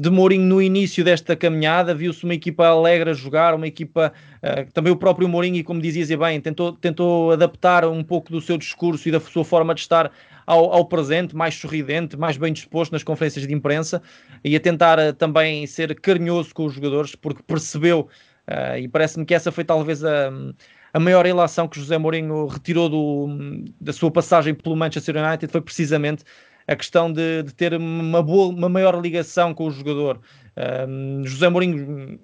de 0.00 0.10
Mourinho 0.10 0.44
no 0.44 0.62
início 0.62 1.04
desta 1.04 1.36
caminhada, 1.36 1.94
viu-se 1.94 2.24
uma 2.24 2.32
equipa 2.32 2.66
alegre 2.66 3.10
a 3.10 3.12
jogar, 3.12 3.54
uma 3.54 3.66
equipa, 3.66 4.10
uh, 4.42 4.72
também 4.72 4.90
o 4.90 4.96
próprio 4.96 5.28
Mourinho, 5.28 5.56
e 5.56 5.62
como 5.62 5.82
dizias 5.82 6.08
bem, 6.08 6.40
tentou, 6.40 6.72
tentou 6.72 7.32
adaptar 7.32 7.84
um 7.84 8.02
pouco 8.02 8.32
do 8.32 8.40
seu 8.40 8.56
discurso 8.56 9.06
e 9.06 9.12
da 9.12 9.20
sua 9.20 9.44
forma 9.44 9.74
de 9.74 9.82
estar 9.82 10.10
ao, 10.46 10.72
ao 10.72 10.86
presente, 10.86 11.36
mais 11.36 11.54
sorridente, 11.54 12.16
mais 12.16 12.38
bem 12.38 12.50
disposto 12.50 12.92
nas 12.92 13.02
conferências 13.02 13.46
de 13.46 13.52
imprensa 13.52 14.00
e 14.42 14.56
a 14.56 14.60
tentar 14.60 14.98
uh, 14.98 15.12
também 15.12 15.66
ser 15.66 15.94
carinhoso 16.00 16.54
com 16.54 16.64
os 16.64 16.72
jogadores, 16.72 17.14
porque 17.14 17.42
percebeu, 17.42 18.08
uh, 18.48 18.78
e 18.78 18.88
parece-me 18.88 19.26
que 19.26 19.34
essa 19.34 19.52
foi 19.52 19.64
talvez 19.64 20.02
a 20.02 20.32
a 20.92 20.98
maior 20.98 21.24
relação 21.26 21.68
que 21.68 21.78
José 21.78 21.98
Mourinho 21.98 22.46
retirou 22.46 22.88
do, 22.88 23.28
da 23.80 23.92
sua 23.92 24.10
passagem 24.10 24.54
pelo 24.54 24.74
Manchester 24.74 25.16
United 25.16 25.50
foi 25.50 25.60
precisamente 25.60 26.24
a 26.68 26.76
questão 26.76 27.10
de, 27.10 27.42
de 27.42 27.54
ter 27.54 27.74
uma, 27.74 28.22
boa, 28.22 28.48
uma 28.48 28.68
maior 28.68 29.00
ligação 29.00 29.54
com 29.54 29.66
o 29.66 29.70
jogador. 29.70 30.20
José 31.24 31.48
Mourinho 31.48 32.20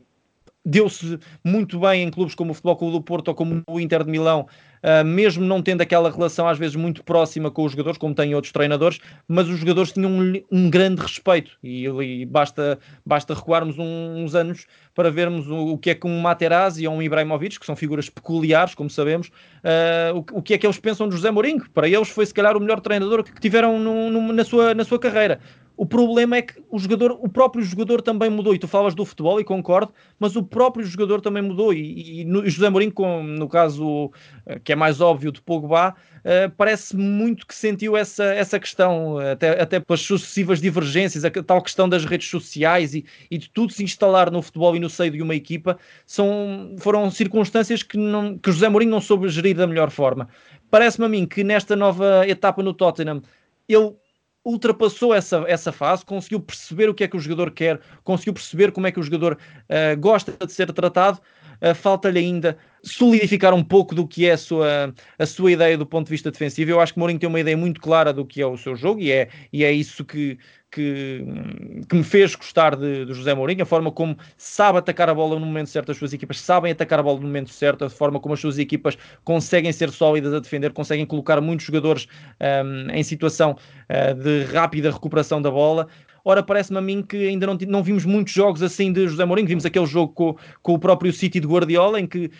deu-se 0.65 1.19
muito 1.43 1.81
bem 1.81 2.03
em 2.03 2.11
clubes 2.11 2.35
como 2.35 2.51
o 2.51 2.55
Futebol 2.55 2.77
Clube 2.77 2.93
do 2.93 3.03
Porto 3.03 3.29
ou 3.29 3.35
como 3.35 3.63
o 3.67 3.81
Inter 3.81 4.05
de 4.05 4.11
Milão, 4.11 4.47
uh, 4.85 5.05
mesmo 5.05 5.45
não 5.45 5.63
tendo 5.63 5.81
aquela 5.81 6.11
relação 6.11 6.47
às 6.47 6.59
vezes 6.59 6.77
muito 6.77 7.03
próxima 7.03 7.51
com 7.51 7.65
os 7.65 7.73
jogadores, 7.73 7.99
como 7.99 8.15
têm 8.15 8.35
outros 8.35 8.53
treinadores, 8.53 9.01
mas 9.27 9.49
os 9.49 9.59
jogadores 9.59 9.93
tinham 9.93 10.11
um, 10.11 10.43
um 10.53 10.71
grande 10.71 11.01
respeito 11.01 11.53
e, 11.63 11.87
e, 11.87 12.27
basta, 12.27 12.79
basta 13.05 13.35
recuarmos 13.35 13.79
um, 13.79 14.23
uns 14.23 14.35
anos 14.35 14.67
para 14.95 15.11
vermos 15.11 15.49
o, 15.49 15.73
o, 15.73 15.79
que 15.79 15.91
é 15.91 15.95
que 15.95 16.07
um 16.07 16.21
Materazzi 16.21 16.87
ou 16.87 16.95
um 16.95 17.03
Ibrahimovic, 17.03 17.59
que 17.59 17.67
são 17.67 17.75
figuras 17.75 18.09
peculiares, 18.09 18.75
como 18.75 18.91
sabemos, 18.91 19.29
uh, 19.29 20.17
o, 20.33 20.39
o, 20.39 20.43
que 20.43 20.55
é 20.55 20.59
que 20.59 20.67
eles 20.67 20.79
pensam 20.79 21.09
de 21.09 21.17
José 21.17 21.31
Mourinho. 21.31 21.65
Para 21.73 21.89
eles 21.89 22.09
foi 22.09 22.27
se 22.27 22.35
calhar 22.35 22.57
o 22.57 22.61
melhor 22.61 22.81
treinador 22.81 23.25
que 23.25 23.41
tiveram 23.41 23.79
no, 23.79 24.11
no, 24.11 24.33
na, 24.33 24.45
sua, 24.45 24.75
na 24.75 24.85
sua 24.85 24.99
carreira. 24.99 25.41
O 25.77 25.85
problema 25.85 26.37
é 26.37 26.43
que 26.43 26.63
o 26.71 26.79
jogador, 26.79 27.19
o 27.21 27.29
próprio 27.29 27.65
jogador 27.65 28.01
também 28.01 28.31
mudou. 28.31 28.55
E 28.55 28.59
tu 28.59 28.69
falas 28.69 28.95
do 28.95 29.05
futebol 29.05 29.41
e 29.41 29.45
concordo, 29.45 29.93
mas 30.21 30.37
o 30.37 30.43
próprio 30.43 30.87
jogador 30.87 31.21
também 31.21 31.43
mudou. 31.43 31.73
E, 31.73 32.23
e, 32.23 32.51
José 32.51 32.71
Mourinho, 32.71 32.93
com, 32.93 33.23
no 33.25 33.49
caso 33.49 34.13
eh, 34.47 34.61
que 34.63 34.73
é 34.73 34.77
mais 34.77 35.01
óbvio 35.01 35.33
de 35.33 35.43
Pogba, 35.43 35.91
uh, 35.91 36.51
parece 36.57 36.97
muito 36.97 37.45
que 37.45 37.55
sentiu 37.55 37.97
essa, 37.97 38.25
essa 38.25 38.61
questão, 38.61 39.19
até, 39.19 39.61
até 39.61 39.81
pelas 39.81 40.01
sucessivas 40.01 40.61
divergências, 40.61 41.25
a 41.25 41.31
tal 41.31 41.61
questão 41.61 41.89
das 41.89 42.05
redes 42.05 42.29
sociais 42.29 42.95
e, 42.95 43.05
e 43.29 43.37
de 43.37 43.51
tudo 43.51 43.73
se 43.73 43.83
instalar 43.83 44.31
no 44.31 44.43
futebol 44.43 44.77
e 44.77 44.81
no 44.81 44.89
seio 44.89 45.11
de 45.11 45.23
uma 45.23 45.35
equipa, 45.35 45.77
são, 46.07 46.77
foram 46.79 47.11
circunstâncias 47.11 47.83
que, 47.83 47.99
não, 47.99 48.39
que 48.39 48.53
José 48.53 48.69
Mourinho 48.69 48.93
não 48.93 49.01
soube 49.01 49.29
gerir 49.29 49.57
da 49.57 49.67
melhor 49.67 49.91
forma. 49.91 50.29
Parece-me 50.71 51.07
a 51.07 51.09
mim 51.09 51.27
que 51.27 51.43
nesta 51.43 51.75
nova 51.75 52.29
etapa 52.29 52.63
no 52.63 52.73
Tottenham 52.73 53.23
ele 53.69 53.95
ultrapassou 54.45 55.15
essa, 55.15 55.45
essa 55.49 55.73
fase, 55.73 56.05
conseguiu 56.05 56.39
perceber 56.39 56.89
o 56.89 56.95
que 56.95 57.05
é 57.05 57.09
que 57.09 57.17
o 57.17 57.21
jogador 57.21 57.51
quer, 57.51 57.81
conseguiu 58.03 58.35
perceber 58.35 58.73
como 58.73 58.87
é 58.87 58.93
que 58.93 59.01
o 59.01 59.03
jogador 59.03 59.39
uh, 59.39 59.99
gosta 59.99 60.33
de 60.47 60.53
ser 60.53 60.71
tratado. 60.73 61.19
Uh, 61.63 61.75
Falta-lhe 61.75 62.19
ainda 62.19 62.59
solidificar 62.83 63.55
um 63.55 63.65
pouco 63.65 63.95
do 63.95 64.07
que 64.07 64.27
é 64.27 64.33
a 64.33 64.39
sua, 64.39 64.95
a 65.19 65.25
sua 65.25 65.53
ideia 65.53 65.79
do 65.79 65.87
ponto 65.87 66.07
de 66.07 66.11
vista 66.11 66.31
defensivo. 66.31 66.71
Eu 66.71 66.81
acho 66.81 66.93
que 66.93 66.99
Mourinho 66.99 67.19
tem 67.19 67.29
uma 67.29 67.41
ideia 67.41 67.57
muito 67.57 67.81
clara 67.81 68.13
do 68.13 68.27
que 68.27 68.43
é 68.43 68.47
o 68.47 68.59
seu 68.59 68.77
jogo 68.77 69.01
e 69.01 69.11
é, 69.11 69.29
e 69.53 69.65
é 69.65 69.73
isso 69.73 70.05
que, 70.05 70.39
que, 70.75 71.25
que 71.89 71.97
me 71.97 72.03
fez 72.03 72.35
gostar 72.35 72.75
de, 72.75 73.07
de, 73.07 73.15
José 73.15 73.33
Mourinho, 73.33 73.63
a 73.63 73.67
forma 73.67 73.93
como 73.93 74.17
sabe 74.37 74.79
atacar 74.79 75.09
a 75.09 75.15
bola 75.15 75.39
no 75.39 75.47
momento 75.47 75.71
certo, 75.71 75.93
as 75.93 75.99
suas 75.99 76.13
equipas 76.13 76.41
sabem 76.41 76.73
atacar 76.73 76.99
a 76.99 77.03
bola 77.03 77.21
no 77.21 77.27
momento 77.27 77.51
certo, 77.51 77.85
a 77.85 77.91
forma 77.91 78.19
como 78.19 78.35
as 78.35 78.41
suas 78.41 78.59
equipas 78.59 78.99
conseguem 79.23 79.71
ser 79.71 79.91
sólidas 79.91 80.35
a 80.35 80.41
defender, 80.41 80.73
conseguem 80.73 81.07
colocar 81.07 81.41
muitos 81.41 81.65
jogadores 81.65 82.09
um, 82.41 82.91
em 82.91 83.03
situação 83.05 83.53
uh, 83.53 84.15
de 84.15 84.45
rápida 84.53 84.91
recuperação 84.91 85.41
da 85.41 85.51
bola. 85.51 85.87
Ora, 86.27 86.43
parece-me 86.43 86.79
a 86.79 86.81
mim 86.81 87.03
que 87.03 87.29
ainda 87.29 87.47
não, 87.47 87.59
não 87.69 87.83
vimos 87.83 88.07
muitos 88.07 88.33
jogos 88.33 88.63
assim 88.63 88.91
de 88.91 89.07
José 89.07 89.27
Mourinho. 89.27 89.47
Vimos 89.47 89.67
aquele 89.67 89.85
jogo 89.85 90.15
com, 90.15 90.37
com 90.63 90.73
o 90.73 90.79
próprio 90.79 91.13
City 91.13 91.39
de 91.39 91.47
Guardiola, 91.47 92.01
em 92.01 92.07
que 92.07 92.31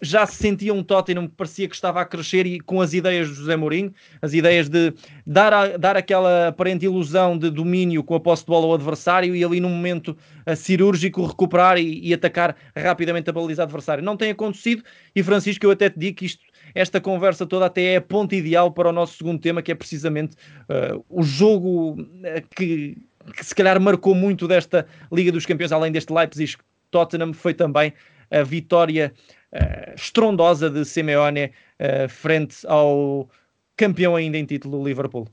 já 0.00 0.26
se 0.26 0.36
sentia 0.36 0.72
um 0.72 0.82
Tottenham 0.82 1.26
que 1.28 1.34
parecia 1.34 1.68
que 1.68 1.74
estava 1.74 2.00
a 2.00 2.04
crescer 2.04 2.46
e 2.46 2.58
com 2.60 2.80
as 2.80 2.94
ideias 2.94 3.28
de 3.28 3.34
José 3.34 3.56
Mourinho, 3.56 3.92
as 4.22 4.32
ideias 4.32 4.68
de 4.68 4.94
dar, 5.26 5.52
a, 5.52 5.76
dar 5.76 5.96
aquela 5.96 6.48
aparente 6.48 6.86
ilusão 6.86 7.36
de 7.36 7.50
domínio 7.50 8.02
com 8.02 8.14
a 8.14 8.20
posse 8.20 8.42
de 8.42 8.48
bola 8.48 8.66
ao 8.66 8.74
adversário 8.74 9.36
e 9.36 9.44
ali 9.44 9.60
num 9.60 9.68
momento 9.68 10.16
uh, 10.46 10.56
cirúrgico 10.56 11.26
recuperar 11.26 11.78
e, 11.78 12.00
e, 12.08 12.14
atacar 12.14 12.56
rapidamente 12.74 13.28
a 13.28 13.32
baliza 13.32 13.62
adversária. 13.62 14.02
Não 14.02 14.16
tem 14.16 14.30
acontecido 14.30 14.82
e 15.14 15.22
Francisco, 15.22 15.66
eu 15.66 15.70
até 15.70 15.90
te 15.90 15.98
digo 15.98 16.16
que 16.16 16.26
isto, 16.26 16.42
esta 16.74 17.00
conversa 17.00 17.46
toda 17.46 17.66
até 17.66 17.94
é 17.94 17.96
a 17.96 18.00
ponta 18.00 18.34
ideal 18.34 18.70
para 18.70 18.88
o 18.88 18.92
nosso 18.92 19.18
segundo 19.18 19.40
tema, 19.40 19.60
que 19.60 19.72
é 19.72 19.74
precisamente 19.74 20.34
uh, 20.68 21.04
o 21.10 21.22
jogo 21.22 22.00
uh, 22.00 22.56
que, 22.56 22.96
que 23.36 23.44
se 23.44 23.54
calhar 23.54 23.78
marcou 23.80 24.14
muito 24.14 24.48
desta 24.48 24.86
Liga 25.12 25.30
dos 25.30 25.44
Campeões, 25.44 25.72
além 25.72 25.92
deste 25.92 26.12
Leipzig 26.12 26.56
Tottenham, 26.90 27.34
foi 27.34 27.52
também 27.52 27.92
a 28.30 28.42
vitória 28.42 29.12
estrondosa 29.96 30.70
de 30.70 30.84
Simeone 30.84 31.46
uh, 31.46 32.08
frente 32.08 32.66
ao 32.66 33.28
campeão 33.76 34.16
ainda 34.16 34.36
em 34.36 34.44
título, 34.44 34.84
Liverpool. 34.84 35.28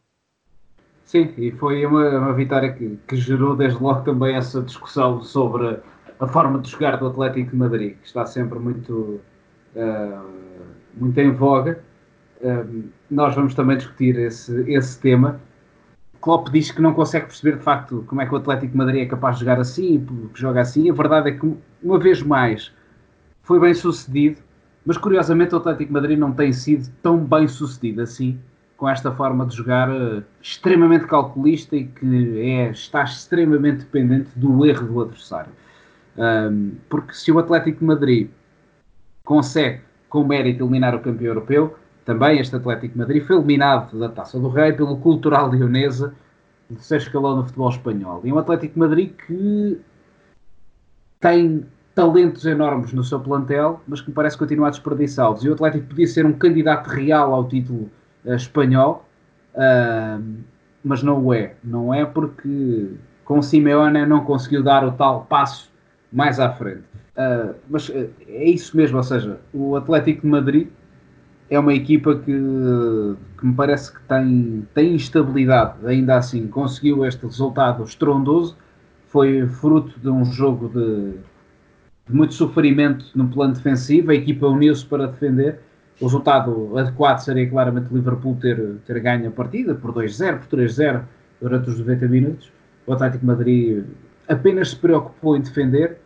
Sim, 1.05 1.33
e 1.37 1.51
foi 1.51 1.85
uma, 1.85 2.09
uma 2.17 2.33
vitória 2.33 2.73
que, 2.73 2.97
que, 3.07 3.15
gerou 3.15 3.55
desde 3.55 3.81
logo 3.81 4.01
também 4.01 4.35
essa 4.35 4.61
discussão 4.61 5.21
sobre 5.21 5.79
a 6.19 6.27
forma 6.27 6.59
de 6.59 6.69
jogar 6.69 6.97
do 6.97 7.07
Atlético 7.07 7.51
de 7.51 7.55
Madrid, 7.55 7.95
que 8.01 8.07
está 8.07 8.25
sempre 8.25 8.59
muito, 8.59 9.21
uh, 9.75 10.29
muito 10.95 11.17
em 11.17 11.31
voga. 11.31 11.81
nós 13.09 13.35
vamos 13.35 13.53
também 13.53 13.77
discutir 13.77 14.17
esse, 14.17 14.69
esse 14.69 14.99
tema. 14.99 15.39
Klopp 16.19 16.49
diz 16.49 16.71
que 16.71 16.81
não 16.81 16.93
consegue 16.93 17.27
perceber 17.27 17.57
de 17.57 17.63
facto 17.63 18.03
como 18.07 18.21
é 18.21 18.25
que 18.25 18.33
o 18.33 18.37
Atlético 18.37 18.71
de 18.71 18.77
Madrid 18.77 19.03
é 19.03 19.05
capaz 19.05 19.37
de 19.37 19.41
jogar 19.41 19.61
assim, 19.61 19.99
porque 19.99 20.41
joga 20.41 20.61
assim. 20.61 20.89
A 20.89 20.93
verdade 20.93 21.29
é 21.29 21.31
que, 21.33 21.55
uma 21.81 21.99
vez 21.99 22.21
mais, 22.21 22.73
foi 23.47 23.61
bem 23.61 23.73
sucedido, 23.73 24.41
mas 24.85 24.97
curiosamente 24.97 25.55
o 25.55 25.57
Atlético 25.57 25.93
Madrid 25.93 26.19
não 26.19 26.33
tem 26.33 26.51
sido 26.51 26.89
tão 27.01 27.17
bem 27.17 27.47
sucedido 27.47 28.01
assim, 28.01 28.37
com 28.75 28.89
esta 28.89 29.09
forma 29.09 29.45
de 29.45 29.55
jogar 29.55 29.89
uh, 29.89 30.21
extremamente 30.41 31.07
calculista 31.07 31.77
e 31.77 31.85
que 31.85 32.41
é, 32.41 32.69
está 32.69 33.03
extremamente 33.03 33.79
dependente 33.85 34.29
do 34.35 34.65
erro 34.65 34.85
do 34.87 35.01
adversário. 35.01 35.51
Um, 36.17 36.73
porque 36.89 37.13
se 37.13 37.31
o 37.31 37.39
Atlético 37.39 37.85
Madrid 37.85 38.29
consegue, 39.23 39.81
com 40.09 40.25
mérito, 40.25 40.63
eliminar 40.63 40.93
o 40.93 40.99
campeão 40.99 41.27
europeu, 41.27 41.77
também 42.03 42.39
este 42.39 42.55
Atlético 42.55 42.97
Madrid 42.97 43.25
foi 43.25 43.37
eliminado 43.37 43.97
da 43.97 44.09
Taça 44.09 44.37
do 44.37 44.49
Rei 44.49 44.73
pelo 44.73 44.97
Cultural 44.97 45.49
Leonesa, 45.49 46.13
de 46.69 46.75
terceiro 46.75 47.03
escalão 47.05 47.37
no 47.37 47.43
futebol 47.45 47.69
espanhol. 47.69 48.21
E 48.25 48.31
um 48.31 48.37
Atlético 48.37 48.77
Madrid 48.77 49.13
que 49.25 49.79
tem 51.21 51.65
talentos 51.97 52.45
enormes 52.45 52.93
no 52.93 53.03
seu 53.03 53.19
plantel, 53.19 53.81
mas 53.87 54.01
que 54.01 54.09
me 54.09 54.13
parece 54.13 54.37
continuar 54.37 54.69
desperdiçados. 54.69 55.43
E 55.43 55.49
o 55.49 55.53
Atlético 55.53 55.87
podia 55.87 56.05
ser 56.05 56.27
um 56.27 56.33
candidato 56.33 56.85
real 56.89 57.33
ao 57.33 57.47
título 57.47 57.89
uh, 58.23 58.35
espanhol, 58.35 59.03
uh, 59.55 60.23
mas 60.83 61.01
não 61.01 61.25
o 61.25 61.33
é. 61.33 61.55
Não 61.63 61.91
é 61.91 62.05
porque 62.05 62.91
com 63.25 63.41
Simeone 63.41 64.05
não 64.05 64.23
conseguiu 64.23 64.61
dar 64.61 64.85
o 64.85 64.91
tal 64.91 65.25
passo 65.27 65.71
mais 66.13 66.39
à 66.39 66.51
frente. 66.51 66.83
Uh, 67.17 67.55
mas 67.67 67.89
é 67.89 68.45
isso 68.45 68.77
mesmo, 68.77 68.97
ou 68.97 69.03
seja, 69.03 69.39
o 69.51 69.75
Atlético 69.75 70.21
de 70.21 70.27
Madrid 70.27 70.67
é 71.49 71.57
uma 71.57 71.73
equipa 71.73 72.13
que, 72.13 72.31
que 73.39 73.45
me 73.45 73.55
parece 73.55 73.91
que 73.91 74.01
tem, 74.03 74.67
tem 74.75 74.93
instabilidade, 74.93 75.83
ainda 75.83 76.17
assim 76.17 76.47
conseguiu 76.47 77.03
este 77.03 77.25
resultado 77.25 77.83
estrondoso, 77.83 78.55
foi 79.07 79.47
fruto 79.47 79.99
de 79.99 80.09
um 80.09 80.23
jogo 80.25 80.69
de 80.69 81.15
muito 82.09 82.33
sofrimento 82.33 83.05
no 83.15 83.27
plano 83.27 83.53
defensivo, 83.53 84.11
a 84.11 84.15
equipa 84.15 84.47
uniu-se 84.47 84.85
para 84.85 85.07
defender. 85.07 85.59
O 85.99 86.05
resultado 86.05 86.77
adequado 86.77 87.19
seria 87.19 87.49
claramente 87.49 87.91
o 87.91 87.95
Liverpool 87.95 88.37
ter, 88.39 88.75
ter 88.85 88.99
ganho 88.99 89.27
a 89.27 89.31
partida 89.31 89.73
por 89.75 89.91
2-0, 89.93 90.39
por 90.39 90.59
3-0 90.59 91.01
durante 91.41 91.69
os 91.69 91.79
90 91.79 92.07
minutos. 92.07 92.51
O 92.85 92.93
Atlético 92.93 93.25
Madrid 93.25 93.83
apenas 94.27 94.69
se 94.69 94.75
preocupou 94.75 95.35
em 95.35 95.41
defender 95.41 95.97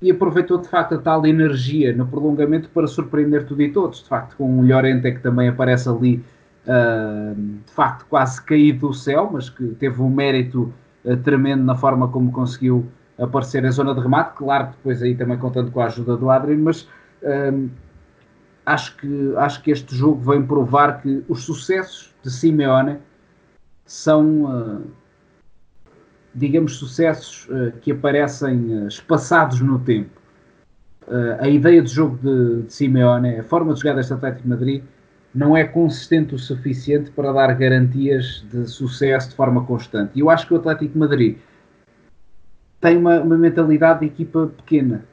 e 0.00 0.10
aproveitou 0.10 0.58
de 0.58 0.68
facto 0.68 0.94
a 0.94 0.98
tal 0.98 1.24
energia 1.26 1.94
no 1.94 2.06
prolongamento 2.06 2.68
para 2.70 2.86
surpreender 2.86 3.46
tudo 3.46 3.62
e 3.62 3.70
todos. 3.70 4.02
De 4.02 4.08
facto, 4.08 4.36
com 4.36 4.58
o 4.58 4.66
Llorente 4.66 5.12
que 5.12 5.20
também 5.20 5.48
aparece 5.48 5.88
ali, 5.88 6.22
uh, 6.66 7.34
de 7.34 7.72
facto, 7.72 8.04
quase 8.08 8.42
caído 8.42 8.88
do 8.88 8.94
céu, 8.94 9.30
mas 9.32 9.48
que 9.48 9.64
teve 9.78 10.02
um 10.02 10.10
mérito 10.10 10.72
uh, 11.04 11.16
tremendo 11.18 11.62
na 11.62 11.76
forma 11.76 12.08
como 12.08 12.32
conseguiu 12.32 12.84
aparecer 13.22 13.64
em 13.64 13.70
zona 13.70 13.94
de 13.94 14.00
remate, 14.00 14.36
claro 14.36 14.68
depois 14.68 15.02
aí 15.02 15.14
também 15.14 15.38
contando 15.38 15.70
com 15.70 15.80
a 15.80 15.86
ajuda 15.86 16.16
do 16.16 16.30
Adrien, 16.30 16.58
mas 16.58 16.88
hum, 17.22 17.68
acho, 18.64 18.96
que, 18.96 19.34
acho 19.36 19.62
que 19.62 19.70
este 19.70 19.94
jogo 19.94 20.20
vem 20.32 20.44
provar 20.44 21.00
que 21.00 21.24
os 21.28 21.44
sucessos 21.44 22.14
de 22.22 22.30
Simeone 22.30 22.98
são, 23.84 24.44
uh, 24.44 24.82
digamos, 26.34 26.76
sucessos 26.76 27.48
uh, 27.48 27.72
que 27.80 27.92
aparecem 27.92 28.84
uh, 28.84 28.88
espaçados 28.88 29.60
no 29.60 29.78
tempo. 29.78 30.20
a 31.40 31.48
ideia 31.48 31.82
de 31.82 31.90
jogo 31.90 32.16
de, 32.16 32.62
de 32.62 32.72
Simeone, 32.72 33.40
a 33.40 33.44
forma 33.44 33.74
de 33.74 33.80
jogar 33.80 33.96
deste 33.96 34.12
Atlético 34.12 34.44
de 34.44 34.48
Madrid, 34.48 34.82
não 35.34 35.56
é 35.56 35.64
consistente 35.64 36.34
o 36.34 36.38
suficiente 36.38 37.10
para 37.10 37.32
dar 37.32 37.52
garantias 37.54 38.44
de 38.50 38.66
sucesso 38.66 39.30
de 39.30 39.34
forma 39.34 39.64
constante. 39.64 40.12
E 40.14 40.20
eu 40.20 40.30
acho 40.30 40.46
que 40.46 40.54
o 40.54 40.56
Atlético 40.56 40.92
de 40.92 40.98
Madrid 40.98 41.38
tem 42.82 42.98
uma, 42.98 43.20
uma 43.20 43.38
mentalidade 43.38 44.00
de 44.00 44.06
equipa 44.06 44.50
pequena 44.56 45.04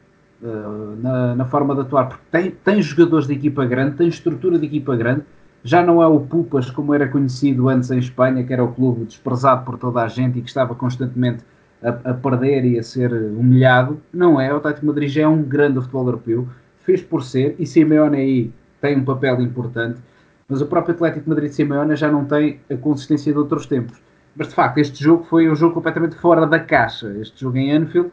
uh, 0.41 0.97
na, 1.01 1.35
na, 1.35 1.45
forma 1.45 1.75
de 1.75 1.81
atuar, 1.81 2.09
porque 2.09 2.23
tem, 2.31 2.51
tem 2.51 2.81
jogadores 2.81 3.27
de 3.27 3.33
equipa 3.33 3.63
grande, 3.63 3.95
tem 3.95 4.09
estrutura 4.09 4.57
de 4.57 4.65
equipa 4.65 4.95
grande, 4.95 5.21
já 5.63 5.85
não 5.85 6.01
é 6.01 6.07
o 6.07 6.19
Pupas 6.19 6.71
como 6.71 6.95
era 6.95 7.07
conhecido 7.07 7.69
antes 7.69 7.91
em 7.91 7.99
Espanha, 7.99 8.43
que 8.43 8.51
era 8.51 8.63
o 8.63 8.73
clube 8.73 9.05
desprezado 9.05 9.63
por 9.63 9.77
toda 9.77 10.01
a 10.01 10.07
gente 10.07 10.39
e 10.39 10.41
que 10.41 10.47
estava 10.47 10.73
constantemente 10.73 11.43
a, 11.83 11.89
a 11.89 12.13
perder 12.15 12.65
e 12.65 12.79
a 12.79 12.83
ser 12.83 13.13
humilhado. 13.13 14.01
Não 14.11 14.41
é, 14.41 14.51
o 14.51 14.57
Atlético 14.57 14.87
Madrid 14.87 15.07
já 15.07 15.21
é 15.21 15.27
um 15.27 15.43
grande 15.43 15.79
futebol 15.79 16.07
europeu, 16.07 16.47
fez 16.79 17.03
por 17.03 17.23
ser, 17.23 17.55
e 17.59 17.67
Simeone 17.67 18.17
aí 18.17 18.51
tem 18.81 18.97
um 18.97 19.05
papel 19.05 19.39
importante, 19.41 19.99
mas 20.47 20.59
o 20.59 20.65
próprio 20.65 20.95
Atlético 20.95 21.29
Madrid 21.29 21.49
de 21.49 21.55
Simeone 21.55 21.95
já 21.95 22.11
não 22.11 22.25
tem 22.25 22.59
a 22.67 22.75
consistência 22.75 23.31
de 23.31 23.37
outros 23.37 23.67
tempos. 23.67 24.08
Mas 24.39 24.47
de 24.47 24.55
facto, 24.55 24.77
este 24.77 25.03
jogo 25.03 25.25
foi 25.25 25.51
um 25.51 25.55
jogo 25.55 25.73
completamente 25.73 26.15
fora 26.15 26.47
da 26.47 26.57
caixa. 26.57 27.13
Este 27.19 27.41
jogo 27.41 27.57
em 27.57 27.73
Anfield, 27.73 28.09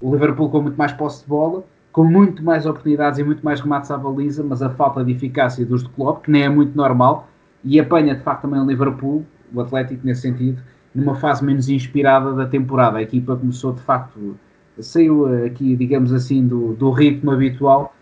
o 0.00 0.12
Liverpool 0.12 0.48
com 0.48 0.62
muito 0.62 0.76
mais 0.76 0.92
posse 0.92 1.24
de 1.24 1.28
bola, 1.28 1.64
com 1.90 2.04
muito 2.04 2.40
mais 2.40 2.66
oportunidades 2.66 3.18
e 3.18 3.24
muito 3.24 3.44
mais 3.44 3.60
remates 3.60 3.90
à 3.90 3.98
baliza, 3.98 4.44
mas 4.44 4.62
a 4.62 4.70
falta 4.70 5.04
de 5.04 5.10
eficácia 5.10 5.66
dos 5.66 5.82
de 5.82 5.88
Klopp, 5.88 6.22
que 6.22 6.30
nem 6.30 6.44
é 6.44 6.48
muito 6.48 6.76
normal, 6.76 7.28
e 7.64 7.80
apanha 7.80 8.14
de 8.14 8.22
facto 8.22 8.42
também 8.42 8.60
o 8.60 8.64
Liverpool, 8.64 9.26
o 9.52 9.60
Atlético 9.60 10.06
nesse 10.06 10.20
sentido, 10.20 10.62
numa 10.94 11.16
fase 11.16 11.44
menos 11.44 11.68
inspirada 11.68 12.32
da 12.32 12.46
temporada. 12.46 12.98
A 12.98 13.02
equipa 13.02 13.34
começou 13.34 13.72
de 13.72 13.80
facto, 13.80 14.36
saiu 14.78 15.44
aqui, 15.44 15.74
digamos 15.74 16.12
assim, 16.12 16.46
do, 16.46 16.74
do 16.74 16.92
ritmo 16.92 17.32
habitual 17.32 17.92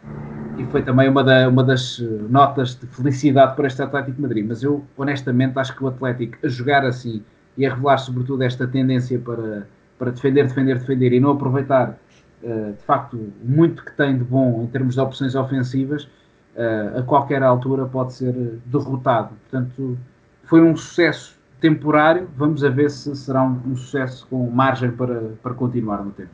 e 0.58 0.66
foi 0.66 0.82
também 0.82 1.08
uma, 1.08 1.24
da, 1.24 1.48
uma 1.48 1.64
das 1.64 1.98
notas 2.28 2.74
de 2.74 2.86
felicidade 2.88 3.56
para 3.56 3.68
este 3.68 3.80
Atlético 3.80 4.20
Madrid. 4.20 4.44
Mas 4.46 4.62
eu, 4.62 4.84
honestamente, 4.98 5.58
acho 5.58 5.74
que 5.74 5.82
o 5.82 5.86
Atlético 5.88 6.36
a 6.44 6.48
jogar 6.48 6.84
assim 6.84 7.22
e 7.58 7.66
a 7.66 7.74
revelar 7.74 7.98
sobretudo 7.98 8.42
esta 8.42 8.66
tendência 8.66 9.18
para, 9.18 9.66
para 9.98 10.12
defender, 10.12 10.46
defender, 10.46 10.78
defender 10.78 11.12
e 11.12 11.20
não 11.20 11.32
aproveitar 11.32 11.98
uh, 12.42 12.72
de 12.72 12.82
facto 12.84 13.32
muito 13.42 13.84
que 13.84 13.92
tem 13.92 14.16
de 14.16 14.24
bom 14.24 14.62
em 14.62 14.66
termos 14.68 14.94
de 14.94 15.00
opções 15.00 15.34
ofensivas, 15.34 16.04
uh, 16.04 17.00
a 17.00 17.02
qualquer 17.02 17.42
altura 17.42 17.84
pode 17.84 18.14
ser 18.14 18.32
derrotado. 18.64 19.34
Portanto, 19.50 19.98
foi 20.44 20.62
um 20.62 20.76
sucesso 20.76 21.36
temporário, 21.60 22.28
vamos 22.36 22.62
a 22.62 22.68
ver 22.70 22.88
se 22.90 23.14
será 23.16 23.42
um, 23.42 23.60
um 23.66 23.76
sucesso 23.76 24.24
com 24.30 24.48
margem 24.48 24.92
para, 24.92 25.32
para 25.42 25.52
continuar 25.52 26.04
no 26.04 26.12
tempo. 26.12 26.30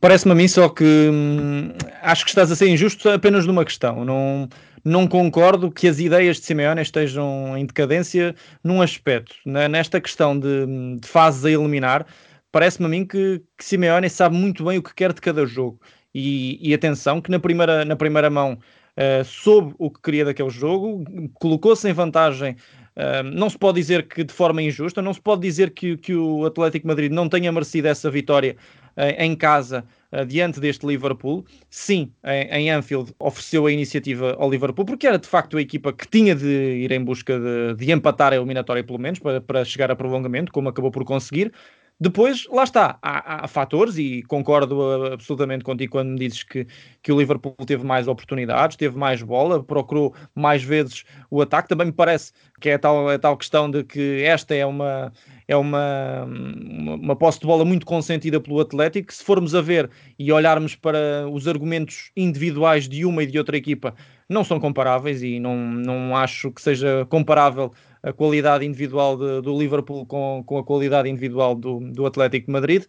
Parece-me 0.00 0.32
a 0.32 0.34
mim 0.34 0.48
só 0.48 0.68
que 0.68 1.10
hum, 1.12 1.72
acho 2.02 2.24
que 2.24 2.30
estás 2.30 2.50
a 2.50 2.56
ser 2.56 2.68
injusto 2.68 3.10
apenas 3.10 3.46
numa 3.46 3.64
questão. 3.64 4.04
Não, 4.04 4.48
não 4.84 5.06
concordo 5.06 5.70
que 5.70 5.86
as 5.86 5.98
ideias 5.98 6.38
de 6.38 6.46
Simeone 6.46 6.82
estejam 6.82 7.56
em 7.56 7.64
decadência 7.64 8.34
num 8.62 8.82
aspecto. 8.82 9.34
Nesta 9.44 10.00
questão 10.00 10.38
de, 10.38 10.66
de 11.00 11.06
fases 11.06 11.44
a 11.44 11.50
eliminar, 11.50 12.06
parece-me 12.50 12.86
a 12.86 12.88
mim 12.88 13.04
que, 13.04 13.42
que 13.56 13.64
Simeone 13.64 14.10
sabe 14.10 14.36
muito 14.36 14.64
bem 14.64 14.78
o 14.78 14.82
que 14.82 14.94
quer 14.94 15.12
de 15.12 15.20
cada 15.20 15.46
jogo. 15.46 15.80
E, 16.14 16.58
e 16.60 16.74
atenção, 16.74 17.20
que 17.20 17.30
na 17.30 17.38
primeira, 17.38 17.84
na 17.84 17.96
primeira 17.96 18.28
mão 18.28 18.58
uh, 18.98 19.24
soube 19.24 19.74
o 19.78 19.90
que 19.90 20.02
queria 20.02 20.24
daquele 20.26 20.50
jogo, 20.50 21.04
colocou-se 21.34 21.88
em 21.88 21.92
vantagem. 21.92 22.56
Uh, 22.94 23.22
não 23.22 23.48
se 23.48 23.56
pode 23.56 23.80
dizer 23.80 24.06
que 24.06 24.22
de 24.22 24.34
forma 24.34 24.60
injusta, 24.60 25.00
não 25.00 25.14
se 25.14 25.20
pode 25.20 25.40
dizer 25.40 25.70
que, 25.70 25.96
que 25.96 26.14
o 26.14 26.44
Atlético 26.44 26.86
Madrid 26.86 27.10
não 27.10 27.28
tenha 27.28 27.50
merecido 27.50 27.88
essa 27.88 28.10
vitória 28.10 28.56
uh, 28.96 29.22
em 29.22 29.34
casa 29.34 29.84
diante 30.26 30.60
deste 30.60 30.86
Liverpool. 30.86 31.44
Sim, 31.70 32.12
em, 32.24 32.66
em, 32.66 32.70
Anfield 32.70 33.14
ofereceu 33.18 33.66
a 33.66 33.72
iniciativa 33.72 34.34
ao 34.38 34.50
Liverpool, 34.50 34.84
porque 34.84 35.06
era 35.06 35.18
de 35.18 35.26
facto 35.26 35.56
a 35.56 35.60
equipa 35.60 35.92
que 35.92 36.06
tinha 36.06 36.34
de 36.34 36.46
ir 36.46 36.92
em 36.92 37.02
busca 37.02 37.38
de, 37.38 37.74
de 37.76 37.92
empatar 37.92 38.32
a 38.32 38.36
eliminatória, 38.36 38.84
pelo 38.84 38.98
menos, 38.98 39.18
para, 39.18 39.40
para 39.40 39.64
chegar 39.64 39.90
a 39.90 39.96
prolongamento, 39.96 40.52
como 40.52 40.68
acabou 40.68 40.90
por 40.90 41.04
conseguir. 41.04 41.52
Depois, 42.02 42.48
lá 42.50 42.64
está, 42.64 42.98
há, 43.00 43.44
há, 43.44 43.46
fatores 43.46 43.96
e 43.96 44.24
concordo 44.24 45.04
absolutamente 45.12 45.62
contigo 45.62 45.92
quando 45.92 46.08
me 46.08 46.18
dizes 46.18 46.42
que, 46.42 46.66
que 47.00 47.12
o 47.12 47.16
Liverpool 47.16 47.54
teve 47.64 47.84
mais 47.84 48.08
oportunidades, 48.08 48.76
teve 48.76 48.98
mais 48.98 49.22
bola, 49.22 49.62
procurou 49.62 50.12
mais 50.34 50.64
vezes 50.64 51.04
o 51.30 51.40
ataque. 51.40 51.68
Também 51.68 51.86
me 51.86 51.92
parece 51.92 52.32
que 52.60 52.70
é 52.70 52.76
tal, 52.76 53.08
é 53.08 53.18
tal 53.18 53.36
questão 53.36 53.70
de 53.70 53.84
que 53.84 54.24
esta 54.24 54.52
é 54.52 54.66
uma, 54.66 55.12
é 55.46 55.56
uma, 55.56 56.24
uma, 56.24 56.94
uma 56.96 57.14
posse 57.14 57.38
de 57.38 57.46
bola 57.46 57.64
muito 57.64 57.86
consentida 57.86 58.40
pelo 58.40 58.58
Atlético. 58.58 59.14
Se 59.14 59.22
formos 59.22 59.54
a 59.54 59.60
ver 59.60 59.88
e 60.18 60.32
olharmos 60.32 60.74
para 60.74 61.28
os 61.30 61.46
argumentos 61.46 62.10
individuais 62.16 62.88
de 62.88 63.04
uma 63.04 63.22
e 63.22 63.28
de 63.28 63.38
outra 63.38 63.56
equipa, 63.56 63.94
não 64.28 64.42
são 64.42 64.58
comparáveis 64.58 65.22
e 65.22 65.38
não, 65.38 65.56
não 65.56 66.16
acho 66.16 66.50
que 66.50 66.60
seja 66.60 67.06
comparável 67.08 67.72
a 68.02 68.12
qualidade 68.12 68.64
individual 68.64 69.16
de, 69.16 69.40
do 69.42 69.58
Liverpool 69.58 70.04
com, 70.06 70.42
com 70.44 70.58
a 70.58 70.64
qualidade 70.64 71.08
individual 71.08 71.54
do, 71.54 71.80
do 71.80 72.06
Atlético 72.06 72.46
de 72.46 72.52
Madrid. 72.52 72.84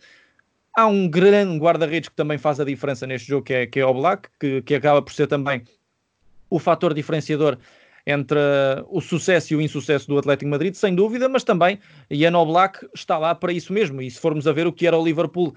Há 0.75 0.87
um 0.87 1.07
grande 1.07 1.57
guarda-redes 1.59 2.09
que 2.09 2.15
também 2.15 2.37
faz 2.37 2.59
a 2.59 2.65
diferença 2.65 3.05
neste 3.05 3.27
jogo, 3.27 3.45
que 3.45 3.53
é, 3.53 3.67
que 3.67 3.79
é 3.79 3.85
o 3.85 3.93
Black, 3.93 4.29
que, 4.39 4.61
que 4.63 4.75
acaba 4.75 5.01
por 5.01 5.13
ser 5.13 5.27
também 5.27 5.63
o 6.49 6.57
fator 6.59 6.93
diferenciador 6.93 7.57
entre 8.05 8.39
o 8.89 8.99
sucesso 8.99 9.53
e 9.53 9.55
o 9.55 9.61
insucesso 9.61 10.07
do 10.07 10.17
Atlético 10.17 10.49
Madrid, 10.49 10.73
sem 10.73 10.93
dúvida, 10.93 11.29
mas 11.29 11.43
também 11.43 11.79
Ian 12.09 12.37
Oblak 12.37 12.85
está 12.93 13.17
lá 13.17 13.33
para 13.33 13.53
isso 13.53 13.71
mesmo. 13.71 14.01
E 14.01 14.11
se 14.11 14.19
formos 14.19 14.47
a 14.47 14.51
ver 14.51 14.67
o 14.67 14.73
que 14.73 14.85
era 14.85 14.97
o 14.97 15.03
Liverpool 15.03 15.53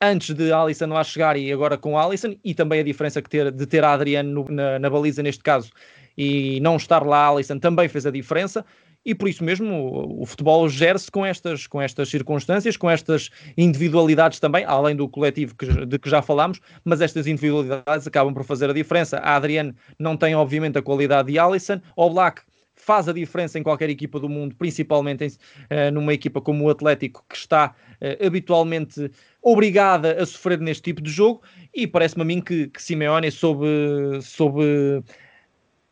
antes 0.00 0.34
de 0.34 0.52
Alisson 0.52 0.86
lá 0.86 1.04
chegar 1.04 1.36
e 1.36 1.52
agora 1.52 1.78
com 1.78 1.98
Alisson, 1.98 2.34
e 2.42 2.54
também 2.54 2.80
a 2.80 2.82
diferença 2.82 3.22
que 3.22 3.30
ter, 3.30 3.52
de 3.52 3.66
ter 3.66 3.84
a 3.84 3.92
Adriano 3.92 4.46
na, 4.48 4.78
na, 4.78 4.90
baliza 4.90 5.22
neste 5.22 5.42
caso 5.42 5.70
e 6.18 6.58
não 6.60 6.76
estar 6.76 7.06
lá 7.06 7.28
Alisson 7.28 7.58
também 7.58 7.88
fez 7.88 8.04
a 8.04 8.10
diferença 8.10 8.64
e 9.04 9.14
por 9.14 9.28
isso 9.28 9.42
mesmo 9.44 9.74
o, 9.74 10.22
o 10.22 10.26
futebol 10.26 10.68
gera-se 10.68 11.10
com 11.10 11.24
estas, 11.24 11.66
com 11.66 11.80
estas 11.80 12.08
circunstâncias, 12.08 12.76
com 12.76 12.90
estas 12.90 13.30
individualidades 13.56 14.38
também, 14.38 14.64
além 14.64 14.96
do 14.96 15.08
coletivo 15.08 15.54
que, 15.54 15.66
de 15.86 15.98
que 15.98 16.08
já 16.08 16.22
falámos, 16.22 16.60
mas 16.84 17.00
estas 17.00 17.26
individualidades 17.26 18.06
acabam 18.06 18.32
por 18.32 18.44
fazer 18.44 18.70
a 18.70 18.72
diferença. 18.72 19.18
A 19.18 19.36
Adriane 19.36 19.74
não 19.98 20.16
tem, 20.16 20.34
obviamente, 20.34 20.78
a 20.78 20.82
qualidade 20.82 21.32
de 21.32 21.38
Alisson, 21.38 21.80
o 21.96 22.10
Black 22.10 22.42
faz 22.74 23.08
a 23.08 23.12
diferença 23.12 23.58
em 23.58 23.62
qualquer 23.62 23.88
equipa 23.90 24.18
do 24.18 24.28
mundo, 24.28 24.56
principalmente 24.56 25.24
em, 25.24 25.28
uh, 25.28 25.92
numa 25.92 26.12
equipa 26.12 26.40
como 26.40 26.64
o 26.64 26.70
Atlético, 26.70 27.24
que 27.28 27.36
está 27.36 27.74
uh, 28.00 28.26
habitualmente 28.26 29.10
obrigada 29.40 30.20
a 30.20 30.26
sofrer 30.26 30.58
neste 30.58 30.82
tipo 30.82 31.00
de 31.00 31.10
jogo, 31.10 31.42
e 31.72 31.86
parece-me 31.86 32.22
a 32.22 32.24
mim 32.24 32.40
que, 32.40 32.66
que 32.68 32.82
Simeone 32.82 33.30
soube, 33.30 33.66
soube 34.20 35.02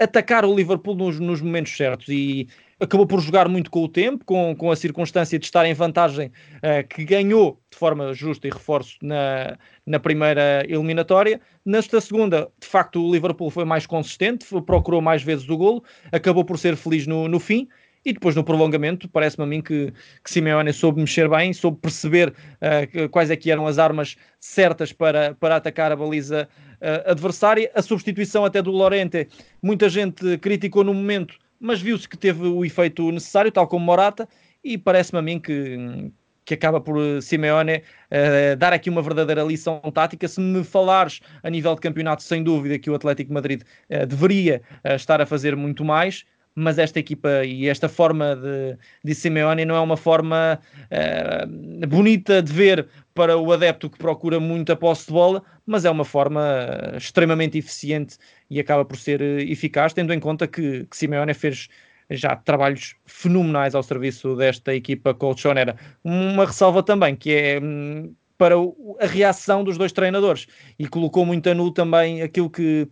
atacar 0.00 0.44
o 0.44 0.54
Liverpool 0.54 0.96
nos, 0.96 1.20
nos 1.20 1.40
momentos 1.40 1.76
certos, 1.76 2.08
e 2.08 2.48
acabou 2.80 3.06
por 3.06 3.20
jogar 3.20 3.48
muito 3.48 3.70
com 3.70 3.84
o 3.84 3.88
tempo, 3.88 4.24
com, 4.24 4.56
com 4.56 4.70
a 4.70 4.76
circunstância 4.76 5.38
de 5.38 5.44
estar 5.44 5.66
em 5.66 5.74
vantagem, 5.74 6.28
uh, 6.28 6.86
que 6.88 7.04
ganhou 7.04 7.60
de 7.70 7.76
forma 7.76 8.12
justa 8.14 8.48
e 8.48 8.50
reforço 8.50 8.96
na, 9.02 9.58
na 9.86 10.00
primeira 10.00 10.64
eliminatória. 10.66 11.40
Nesta 11.64 12.00
segunda, 12.00 12.48
de 12.58 12.66
facto, 12.66 13.06
o 13.06 13.12
Liverpool 13.12 13.50
foi 13.50 13.64
mais 13.64 13.86
consistente, 13.86 14.46
procurou 14.66 15.00
mais 15.00 15.22
vezes 15.22 15.48
o 15.48 15.56
golo, 15.56 15.84
acabou 16.10 16.44
por 16.44 16.58
ser 16.58 16.74
feliz 16.76 17.06
no, 17.06 17.28
no 17.28 17.38
fim. 17.38 17.68
E 18.02 18.14
depois 18.14 18.34
no 18.34 18.42
prolongamento, 18.42 19.06
parece-me 19.08 19.44
a 19.44 19.46
mim 19.46 19.60
que, 19.60 19.92
que 20.24 20.30
Simeone 20.30 20.72
soube 20.72 21.00
mexer 21.00 21.28
bem, 21.28 21.52
soube 21.52 21.78
perceber 21.82 22.30
uh, 22.30 23.08
quais 23.10 23.30
é 23.30 23.36
que 23.36 23.50
eram 23.50 23.66
as 23.66 23.78
armas 23.78 24.16
certas 24.40 24.90
para, 24.90 25.34
para 25.34 25.56
atacar 25.56 25.92
a 25.92 25.96
baliza 25.96 26.48
uh, 26.80 27.10
adversária. 27.10 27.70
A 27.74 27.82
substituição 27.82 28.42
até 28.42 28.62
do 28.62 28.70
Lorente, 28.70 29.28
muita 29.62 29.86
gente 29.90 30.38
criticou 30.38 30.82
no 30.82 30.94
momento, 30.94 31.36
mas 31.60 31.80
viu-se 31.80 32.08
que 32.08 32.16
teve 32.16 32.46
o 32.46 32.64
efeito 32.64 33.10
necessário, 33.12 33.52
tal 33.52 33.68
como 33.68 33.84
Morata, 33.84 34.26
e 34.64 34.78
parece-me 34.78 35.18
a 35.18 35.22
mim 35.22 35.38
que, 35.38 36.10
que 36.44 36.54
acaba 36.54 36.80
por 36.80 36.98
eh, 36.98 37.20
Simeone 37.20 37.76
uh, 37.76 38.56
dar 38.56 38.72
aqui 38.72 38.90
uma 38.90 39.02
verdadeira 39.02 39.42
lição 39.42 39.80
tática. 39.92 40.26
Se 40.26 40.40
me 40.40 40.64
falares 40.64 41.20
a 41.42 41.50
nível 41.50 41.74
de 41.74 41.80
campeonato, 41.80 42.22
sem 42.22 42.42
dúvida 42.42 42.78
que 42.78 42.90
o 42.90 42.94
Atlético 42.94 43.32
Madrid 43.32 43.62
uh, 43.62 44.06
deveria 44.06 44.62
uh, 44.84 44.94
estar 44.94 45.20
a 45.20 45.26
fazer 45.26 45.54
muito 45.54 45.84
mais, 45.84 46.24
mas 46.54 46.78
esta 46.78 46.98
equipa 46.98 47.44
e 47.44 47.68
esta 47.68 47.88
forma 47.88 48.36
de, 48.36 48.76
de 49.04 49.14
Simeone 49.14 49.64
não 49.64 49.76
é 49.76 49.80
uma 49.80 49.96
forma 49.96 50.60
uh, 50.90 51.86
bonita 51.86 52.42
de 52.42 52.52
ver 52.52 52.88
para 53.14 53.38
o 53.38 53.52
adepto 53.52 53.88
que 53.88 53.98
procura 53.98 54.40
muito 54.40 54.72
a 54.72 54.76
posse 54.76 55.06
de 55.06 55.12
bola, 55.12 55.42
mas 55.66 55.84
é 55.84 55.90
uma 55.90 56.04
forma 56.04 56.40
uh, 56.40 56.96
extremamente 56.96 57.58
eficiente 57.58 58.16
e 58.50 58.58
acaba 58.58 58.84
por 58.84 58.96
ser 58.96 59.20
uh, 59.20 59.40
eficaz, 59.40 59.92
tendo 59.92 60.12
em 60.12 60.20
conta 60.20 60.46
que, 60.46 60.86
que 60.86 60.96
Simeone 60.96 61.34
fez 61.34 61.68
já 62.10 62.34
trabalhos 62.34 62.96
fenomenais 63.06 63.74
ao 63.74 63.82
serviço 63.82 64.34
desta 64.34 64.74
equipa 64.74 65.14
colchonera. 65.14 65.76
Uma 66.02 66.44
ressalva 66.44 66.82
também, 66.82 67.14
que 67.14 67.32
é 67.32 67.60
hum, 67.62 68.12
para 68.36 68.56
a 69.00 69.06
reação 69.06 69.62
dos 69.62 69.78
dois 69.78 69.92
treinadores, 69.92 70.46
e 70.78 70.88
colocou 70.88 71.24
muito 71.24 71.48
a 71.48 71.54
nu 71.54 71.70
também 71.70 72.22
aquilo 72.22 72.50
que, 72.50 72.88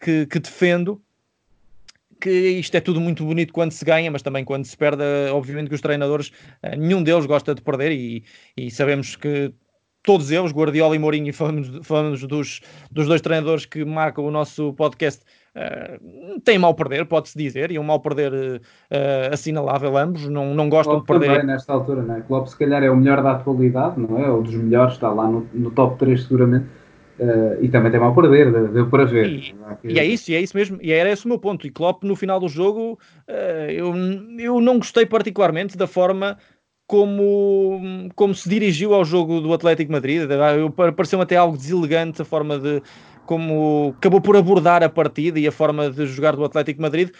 que, 0.00 0.26
que 0.26 0.38
defendo, 0.38 1.00
que 2.20 2.30
isto 2.30 2.76
é 2.76 2.80
tudo 2.80 3.00
muito 3.00 3.24
bonito 3.24 3.52
quando 3.52 3.72
se 3.72 3.84
ganha, 3.84 4.10
mas 4.10 4.22
também 4.22 4.44
quando 4.44 4.64
se 4.64 4.76
perde, 4.76 5.02
obviamente 5.32 5.68
que 5.68 5.74
os 5.74 5.80
treinadores, 5.80 6.32
eh, 6.62 6.76
nenhum 6.76 7.02
deles 7.02 7.26
gosta 7.26 7.54
de 7.54 7.62
perder 7.62 7.92
e, 7.92 8.24
e 8.56 8.70
sabemos 8.70 9.16
que 9.16 9.52
todos 10.02 10.30
eles, 10.30 10.52
Guardiola 10.52 10.96
e 10.96 10.98
Mourinho, 10.98 11.32
falamos, 11.34 11.70
falamos 11.82 12.22
dos, 12.26 12.60
dos 12.90 13.06
dois 13.06 13.20
treinadores 13.20 13.66
que 13.66 13.84
marcam 13.84 14.24
o 14.24 14.30
nosso 14.30 14.72
podcast, 14.74 15.22
uh, 15.54 16.40
têm 16.40 16.58
mal 16.58 16.74
perder, 16.74 17.06
pode-se 17.06 17.36
dizer, 17.36 17.70
e 17.70 17.78
um 17.78 17.82
mal 17.82 18.00
perder 18.00 18.32
uh, 18.32 19.32
assinalável 19.32 19.96
ambos, 19.96 20.28
não, 20.28 20.54
não 20.54 20.68
gostam 20.68 20.94
Klopp 20.94 21.06
de 21.06 21.12
perder. 21.12 21.40
Também, 21.40 21.54
nesta 21.54 21.72
altura, 21.72 22.02
não 22.02 22.16
é? 22.16 22.20
Klopp 22.22 22.48
se 22.48 22.56
calhar 22.56 22.82
é 22.82 22.90
o 22.90 22.96
melhor 22.96 23.22
da 23.22 23.32
atualidade, 23.32 24.00
não 24.00 24.18
é? 24.18 24.30
Ou 24.30 24.42
dos 24.42 24.54
melhores, 24.54 24.94
está 24.94 25.10
lá 25.10 25.28
no, 25.28 25.46
no 25.52 25.70
top 25.70 25.98
3 25.98 26.22
seguramente 26.22 26.66
Uh, 27.18 27.62
e 27.64 27.68
também 27.68 27.90
tem 27.90 27.98
mal 27.98 28.14
perder, 28.14 28.52
deu 28.70 28.88
para 28.88 29.04
ver. 29.04 29.26
E, 29.26 29.54
e, 29.82 29.98
é 29.98 30.04
isso, 30.04 30.30
e 30.30 30.36
é 30.36 30.40
isso 30.40 30.56
mesmo, 30.56 30.78
e 30.80 30.92
era 30.92 31.10
esse 31.10 31.24
o 31.24 31.28
meu 31.28 31.38
ponto. 31.38 31.66
E 31.66 31.70
Klopp 31.70 32.04
no 32.04 32.14
final 32.14 32.38
do 32.38 32.48
jogo, 32.48 32.98
uh, 33.28 33.70
eu, 33.70 33.92
eu 34.38 34.60
não 34.60 34.78
gostei 34.78 35.04
particularmente 35.04 35.76
da 35.76 35.88
forma 35.88 36.38
como, 36.86 38.08
como 38.14 38.34
se 38.34 38.48
dirigiu 38.48 38.94
ao 38.94 39.04
jogo 39.04 39.40
do 39.40 39.52
Atlético 39.52 39.92
Madrid. 39.92 40.22
Pareceu-me 40.96 41.24
até 41.24 41.36
algo 41.36 41.56
deselegante 41.56 42.22
a 42.22 42.24
forma 42.24 42.58
de 42.58 42.82
como 43.26 43.94
acabou 43.98 44.22
por 44.22 44.38
abordar 44.38 44.82
a 44.82 44.88
partida 44.88 45.38
e 45.38 45.46
a 45.46 45.52
forma 45.52 45.90
de 45.90 46.06
jogar 46.06 46.34
do 46.34 46.44
Atlético 46.44 46.80
Madrid. 46.80 47.10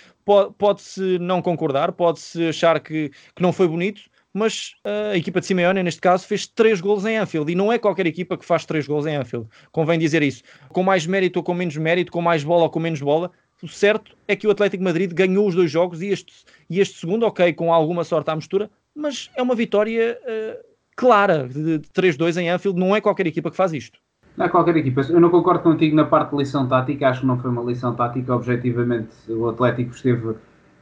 Pode-se 0.56 1.18
não 1.18 1.42
concordar, 1.42 1.92
pode-se 1.92 2.48
achar 2.48 2.80
que, 2.80 3.11
que 3.37 3.42
não 3.42 3.52
foi 3.52 3.68
bonito, 3.68 4.00
mas 4.38 4.74
uh, 4.87 5.12
a 5.12 5.16
equipa 5.16 5.40
de 5.40 5.46
Simeone, 5.46 5.83
neste 5.83 6.01
caso, 6.01 6.27
fez 6.27 6.46
três 6.46 6.81
gols 6.81 7.05
em 7.05 7.18
Anfield 7.18 7.51
e 7.51 7.55
não 7.55 7.72
é 7.72 7.78
qualquer 7.78 8.07
equipa 8.07 8.39
que 8.39 8.45
faz 8.45 8.64
três 8.64 8.86
gols 8.86 9.05
em 9.07 9.16
Anfield. 9.16 9.49
Convém 9.72 9.99
dizer 9.99 10.22
isso. 10.22 10.43
Com 10.68 10.82
mais 10.82 11.07
mérito 11.07 11.41
ou 11.41 11.43
com 11.43 11.53
menos 11.53 11.76
mérito, 11.76 12.12
com 12.12 12.22
mais 12.22 12.45
bola 12.45 12.62
ou 12.62 12.70
com 12.70 12.78
menos 12.78 13.01
bola, 13.01 13.30
o 13.62 13.68
certo 13.68 14.16
é 14.28 14.36
que 14.36 14.47
o 14.47 14.51
Atlético 14.51 14.84
Madrid 14.84 15.12
ganhou 15.12 15.47
os 15.47 15.55
dois 15.55 15.70
jogos 15.70 16.01
e 16.01 16.09
este, 16.09 16.32
e 16.70 16.80
este 16.80 17.01
segundo, 17.01 17.26
ok, 17.26 17.53
com 17.53 17.72
alguma 17.72 18.05
sorte 18.05 18.30
à 18.30 18.36
mistura, 18.36 18.70
mas 18.95 19.30
é 19.36 19.43
uma 19.43 19.55
vitória 19.55 20.18
uh, 20.22 20.64
clara 20.97 21.49
de 21.49 21.80
3-2 21.95 22.41
em 22.41 22.51
Anfield. 22.51 22.78
Não 22.78 22.95
é 22.95 23.01
qualquer 23.01 23.26
equipa 23.26 23.51
que 23.51 23.57
faz 23.57 23.72
isto. 23.72 23.99
Não 24.36 24.47
é 24.47 24.49
qualquer 24.49 24.76
equipa. 24.76 25.01
Eu 25.09 25.20
não 25.20 25.30
concordo 25.30 25.64
contigo 25.64 25.97
na 25.97 26.05
parte 26.05 26.30
de 26.30 26.36
lição 26.36 26.68
tática. 26.68 27.09
Acho 27.09 27.22
que 27.22 27.26
não 27.26 27.39
foi 27.39 27.51
uma 27.51 27.62
lição 27.62 27.95
tática. 27.95 28.34
Objetivamente, 28.34 29.11
o 29.28 29.49
Atlético 29.49 29.93
esteve 29.93 30.36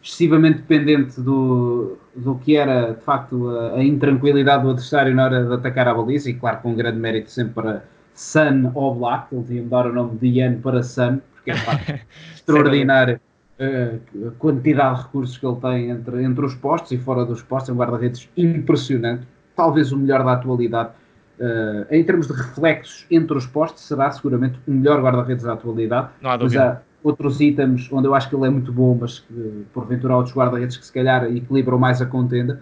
excessivamente 0.07 0.59
dependente 0.59 1.21
do, 1.21 1.99
do 2.15 2.37
que 2.37 2.57
era 2.57 2.93
de 2.93 3.01
facto 3.01 3.51
a, 3.51 3.75
a, 3.75 3.85
intranquilidade 3.85 4.63
do 4.63 4.71
adversário 4.71 5.13
na 5.15 5.25
hora 5.25 5.45
de 5.45 5.53
atacar 5.53 5.89
a 5.89 5.95
baliza, 5.95 6.31
e 6.31 6.35
claro, 6.35 6.59
com 6.59 6.71
um 6.71 6.77
grande 6.77 6.99
mérito 6.99 7.31
sempre 7.31 7.55
para 7.55 7.85
Sun 8.15 8.71
ou 8.73 8.95
Black, 8.95 9.35
ele 9.35 9.45
tinha 9.45 9.63
de 9.63 9.69
dar 9.69 9.87
o 9.87 9.93
nome 9.93 10.17
de 10.17 10.29
Ian 10.29 10.61
para 10.61 10.83
Sun, 10.85 11.19
porque 11.35 11.51
é 11.51 11.55
de 11.55 11.61
facto 11.61 12.01
extraordinário 12.35 13.21
a 13.59 14.31
quantidade 14.39 14.97
de 14.97 15.03
recursos 15.03 15.39
que 15.39 15.47
ele 15.47 15.57
tem 15.57 15.91
entre, 15.91 16.23
entre 16.23 16.45
os 16.45 16.55
postos 16.55 16.93
e 16.93 16.99
fora 16.99 17.25
dos 17.25 17.43
postos, 17.43 17.71
é 17.71 17.73
um 17.73 17.77
guarda-redes 17.77 18.29
impressionante, 18.37 19.27
talvez 19.57 19.91
o 19.93 19.97
melhor 19.97 20.25
da 20.25 20.33
atualidade. 20.35 20.91
Uh, 21.39 21.87
em 21.91 22.03
termos 22.03 22.29
de 22.29 22.33
reflexos 22.33 23.07
entre 23.11 23.37
os 23.37 23.47
postos, 23.47 23.83
será 23.83 24.11
seguramente 24.11 24.59
o 24.67 24.71
melhor 24.71 25.03
guarda-redes 25.03 25.45
da 25.45 25.53
atualidade. 25.55 26.09
Não 26.23 26.31
há 26.31 26.37
dúvida 26.37 26.83
outros 27.07 27.41
itens 27.41 27.89
onde 27.93 28.09
eu 28.09 28.15
acho 28.15 28.29
que 28.29 28.35
ele 28.35 28.47
é 28.47 28.51
muito 28.51 28.73
bom, 28.73 28.97
mas 29.01 29.21
que 29.21 29.65
porventura 29.73 30.17
outros 30.17 30.35
guarda-redes 30.35 30.77
que 30.77 30.85
se 30.85 30.93
calhar 30.93 31.25
equilibram 31.25 31.79
mais 31.79 32.03
a 32.03 32.07
contenda. 32.07 32.61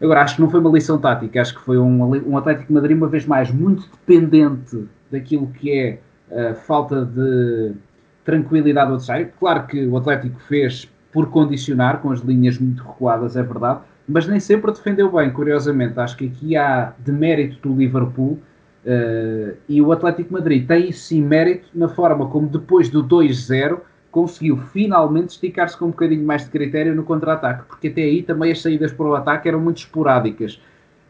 Agora, 0.00 0.22
acho 0.22 0.36
que 0.36 0.40
não 0.40 0.48
foi 0.48 0.60
uma 0.60 0.70
lição 0.70 0.98
tática, 0.98 1.40
acho 1.40 1.54
que 1.54 1.60
foi 1.60 1.76
um, 1.76 2.30
um 2.30 2.38
Atlético 2.38 2.68
de 2.68 2.72
Madrid, 2.72 2.96
uma 2.96 3.08
vez 3.08 3.26
mais, 3.26 3.50
muito 3.50 3.84
dependente 3.90 4.84
daquilo 5.10 5.48
que 5.48 5.70
é 5.72 5.98
a 6.50 6.54
falta 6.54 7.04
de 7.04 7.72
tranquilidade 8.24 8.88
do 8.88 8.94
adversário. 8.94 9.30
Claro 9.38 9.66
que 9.66 9.86
o 9.86 9.96
Atlético 9.96 10.40
fez 10.40 10.88
por 11.12 11.28
condicionar, 11.28 12.00
com 12.00 12.12
as 12.12 12.20
linhas 12.20 12.58
muito 12.58 12.82
recuadas, 12.82 13.36
é 13.36 13.42
verdade, 13.42 13.80
mas 14.08 14.26
nem 14.26 14.38
sempre 14.38 14.70
defendeu 14.70 15.10
bem, 15.10 15.30
curiosamente. 15.30 15.98
Acho 15.98 16.16
que 16.16 16.26
aqui 16.26 16.56
há 16.56 16.92
demérito 16.98 17.68
do 17.68 17.76
Liverpool 17.76 18.38
Uh, 18.84 19.56
e 19.68 19.82
o 19.82 19.92
Atlético 19.92 20.32
Madrid 20.32 20.66
tem 20.66 20.90
sim 20.90 21.22
mérito 21.22 21.68
na 21.74 21.88
forma 21.88 22.26
como 22.28 22.48
depois 22.48 22.88
do 22.88 23.04
2-0 23.04 23.78
conseguiu 24.10 24.56
finalmente 24.56 25.30
esticar-se 25.30 25.76
com 25.76 25.86
um 25.86 25.90
bocadinho 25.90 26.24
mais 26.24 26.44
de 26.44 26.50
critério 26.50 26.94
no 26.94 27.04
contra-ataque, 27.04 27.64
porque 27.68 27.88
até 27.88 28.02
aí 28.02 28.22
também 28.22 28.50
as 28.50 28.60
saídas 28.60 28.90
para 28.92 29.06
o 29.06 29.14
ataque 29.14 29.48
eram 29.48 29.60
muito 29.60 29.78
esporádicas. 29.78 30.60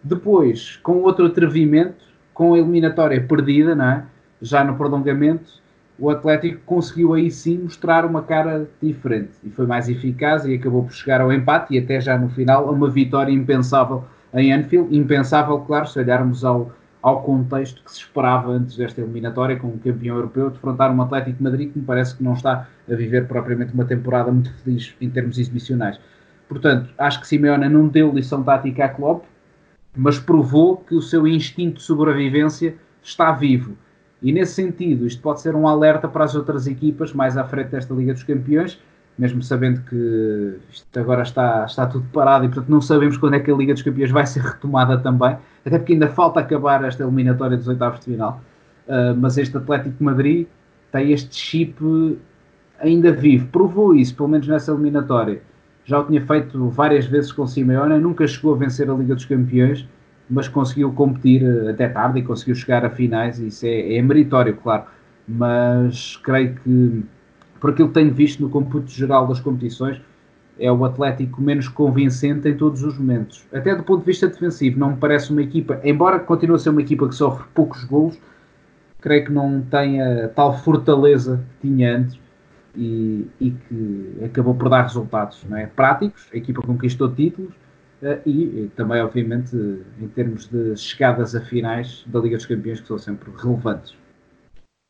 Depois, 0.03 0.77
com 0.83 0.97
outro 0.99 1.27
atrevimento, 1.27 2.05
com 2.35 2.55
a 2.55 2.59
eliminatória 2.59 3.21
perdida, 3.23 3.75
não 3.75 3.85
é? 3.85 4.05
já 4.41 4.65
no 4.65 4.75
prolongamento, 4.75 5.61
o 5.99 6.09
Atlético 6.09 6.61
conseguiu 6.65 7.13
aí 7.13 7.31
sim 7.31 7.59
mostrar 7.59 8.07
uma 8.07 8.23
cara 8.23 8.67
diferente 8.83 9.33
e 9.45 9.51
foi 9.51 9.67
mais 9.67 9.89
eficaz 9.89 10.47
e 10.47 10.55
acabou 10.55 10.85
por 10.85 10.93
chegar 10.93 11.21
ao 11.21 11.31
empate 11.31 11.75
e 11.75 11.79
até 11.79 12.01
já 12.01 12.17
no 12.17 12.31
final 12.31 12.69
a 12.69 12.73
uma 12.73 12.89
vitória 12.89 13.31
impensável 13.31 14.05
em 14.33 14.53
Anfield. 14.53 14.97
Impensável, 14.97 15.59
claro, 15.61 15.87
se 15.87 15.99
olharmos 15.99 16.43
ao, 16.43 16.73
ao 17.03 17.23
contexto 17.23 17.83
que 17.83 17.91
se 17.91 17.99
esperava 17.99 18.51
antes 18.53 18.77
desta 18.77 19.01
eliminatória, 19.01 19.57
com 19.57 19.69
o 19.69 19.79
campeão 19.79 20.17
europeu, 20.17 20.51
defrontar 20.51 20.95
um 20.95 21.01
Atlético 21.01 21.39
de 21.39 21.43
Madrid 21.43 21.73
que 21.73 21.79
me 21.79 21.85
parece 21.85 22.17
que 22.17 22.23
não 22.23 22.35
está 22.35 22.69
a 22.91 22.95
viver 22.95 23.27
propriamente 23.27 23.73
uma 23.73 23.85
temporada 23.85 24.31
muito 24.31 24.53
feliz 24.57 24.95
em 25.01 25.09
termos 25.09 25.39
exibicionais. 25.39 25.99
Portanto, 26.49 26.93
acho 26.99 27.21
que 27.21 27.27
Simeone 27.27 27.69
não 27.69 27.89
deu 27.89 28.13
lição 28.13 28.43
tática 28.43 28.85
à 28.85 28.89
Klopp, 28.89 29.25
mas 29.97 30.19
provou 30.19 30.77
que 30.77 30.95
o 30.95 31.03
seu 31.03 31.27
instinto 31.27 31.77
de 31.77 31.83
sobrevivência 31.83 32.75
está 33.03 33.33
vivo. 33.33 33.77
E 34.23 34.33
nesse 34.33 34.55
sentido, 34.55 35.07
isto 35.07 35.23
pode 35.23 35.41
ser 35.41 35.55
um 35.55 35.67
alerta 35.67 36.07
para 36.07 36.25
as 36.25 36.35
outras 36.35 36.67
equipas 36.67 37.13
mais 37.13 37.37
à 37.37 37.45
frente 37.45 37.71
desta 37.71 37.95
Liga 37.95 38.13
dos 38.13 38.23
Campeões, 38.23 38.79
mesmo 39.19 39.43
sabendo 39.43 39.83
que 39.83 40.59
isto 40.73 40.99
agora 40.99 41.23
está, 41.23 41.65
está 41.67 41.87
tudo 41.87 42.07
parado 42.13 42.45
e 42.45 42.49
portanto 42.49 42.71
não 42.71 42.81
sabemos 42.81 43.17
quando 43.19 43.35
é 43.35 43.41
que 43.41 43.51
a 43.51 43.55
Liga 43.55 43.75
dos 43.75 43.83
Campeões 43.83 44.11
vai 44.11 44.27
ser 44.27 44.41
retomada 44.41 44.99
também, 44.99 45.37
até 45.65 45.79
porque 45.79 45.93
ainda 45.93 46.09
falta 46.09 46.41
acabar 46.41 46.83
esta 46.85 47.03
eliminatória 47.03 47.57
dos 47.57 47.69
oitavos 47.69 48.01
de 48.01 48.07
final. 48.07 48.41
Uh, 48.89 49.15
mas 49.17 49.37
este 49.37 49.57
Atlético 49.57 49.97
de 49.99 50.03
Madrid 50.03 50.47
tem 50.91 51.13
este 51.13 51.35
chip 51.35 52.19
ainda 52.81 53.13
vivo, 53.13 53.47
provou 53.49 53.95
isso, 53.95 54.15
pelo 54.17 54.29
menos 54.29 54.49
nessa 54.49 54.73
eliminatória. 54.73 55.43
Já 55.85 56.01
o 56.01 56.05
tinha 56.05 56.25
feito 56.25 56.69
várias 56.69 57.07
vezes 57.07 57.31
com 57.33 57.43
o 57.43 57.47
Simeone, 57.47 57.99
nunca 57.99 58.27
chegou 58.27 58.55
a 58.55 58.57
vencer 58.57 58.91
a 58.91 58.95
Liga 58.95 59.15
dos 59.15 59.25
Campeões, 59.25 59.87
mas 60.29 60.49
conseguiu 60.49 60.93
competir 60.93 61.45
ah, 61.45 61.71
até 61.71 61.89
tarde 61.89 62.21
e 62.21 62.23
conseguiu 62.23 62.55
chegar 62.55 62.85
a 62.85 62.91
finais, 62.91 63.39
e 63.39 63.49
isso 63.49 63.67
é, 63.67 63.97
é 63.97 64.03
meritório, 64.03 64.57
claro. 64.57 64.85
Mas 65.27 66.17
creio 66.17 66.55
que 66.55 67.05
por 67.61 67.71
aquilo 67.71 67.89
que 67.89 67.95
tenho 67.95 68.13
visto 68.13 68.43
no 68.43 68.49
cômputo 68.49 68.91
geral 68.91 69.27
das 69.27 69.39
competições, 69.39 70.01
é 70.59 70.71
o 70.71 70.85
Atlético 70.85 71.41
menos 71.41 71.69
convincente 71.69 72.49
em 72.49 72.57
todos 72.57 72.83
os 72.83 72.99
momentos. 72.99 73.47
Até 73.53 73.75
do 73.75 73.83
ponto 73.83 74.01
de 74.01 74.07
vista 74.07 74.27
defensivo, 74.27 74.79
não 74.79 74.91
me 74.91 74.97
parece 74.97 75.31
uma 75.31 75.43
equipa, 75.43 75.81
embora 75.85 76.19
continue 76.19 76.57
a 76.57 76.59
ser 76.59 76.71
uma 76.71 76.83
equipa 76.83 77.09
que 77.09 77.15
sofre 77.15 77.45
poucos 77.55 77.85
golos, 77.85 78.19
creio 79.01 79.25
que 79.25 79.33
não 79.33 79.63
tenha 79.63 80.29
tal 80.29 80.59
fortaleza 80.59 81.43
que 81.61 81.69
tinha 81.69 81.97
antes 81.97 82.19
e, 82.77 83.27
e 83.41 83.51
que 83.51 84.25
acabou 84.25 84.55
por 84.55 84.69
dar 84.69 84.83
resultados 84.83 85.45
é? 85.53 85.67
práticos. 85.67 86.29
A 86.33 86.37
equipa 86.37 86.63
conquistou 86.63 87.13
títulos 87.13 87.53
uh, 88.03 88.21
e, 88.27 88.65
e, 88.65 88.73
também, 88.77 89.01
obviamente, 89.01 89.57
em 90.01 90.09
termos 90.09 90.47
de 90.47 90.77
chegadas 90.77 91.35
a 91.35 91.41
finais 91.41 92.05
da 92.07 92.21
Liga 92.21 92.37
dos 92.37 92.47
Campeões, 92.47 92.81
que 92.81 92.87
são 92.87 92.99
sempre 92.99 93.31
relevantes. 93.37 93.97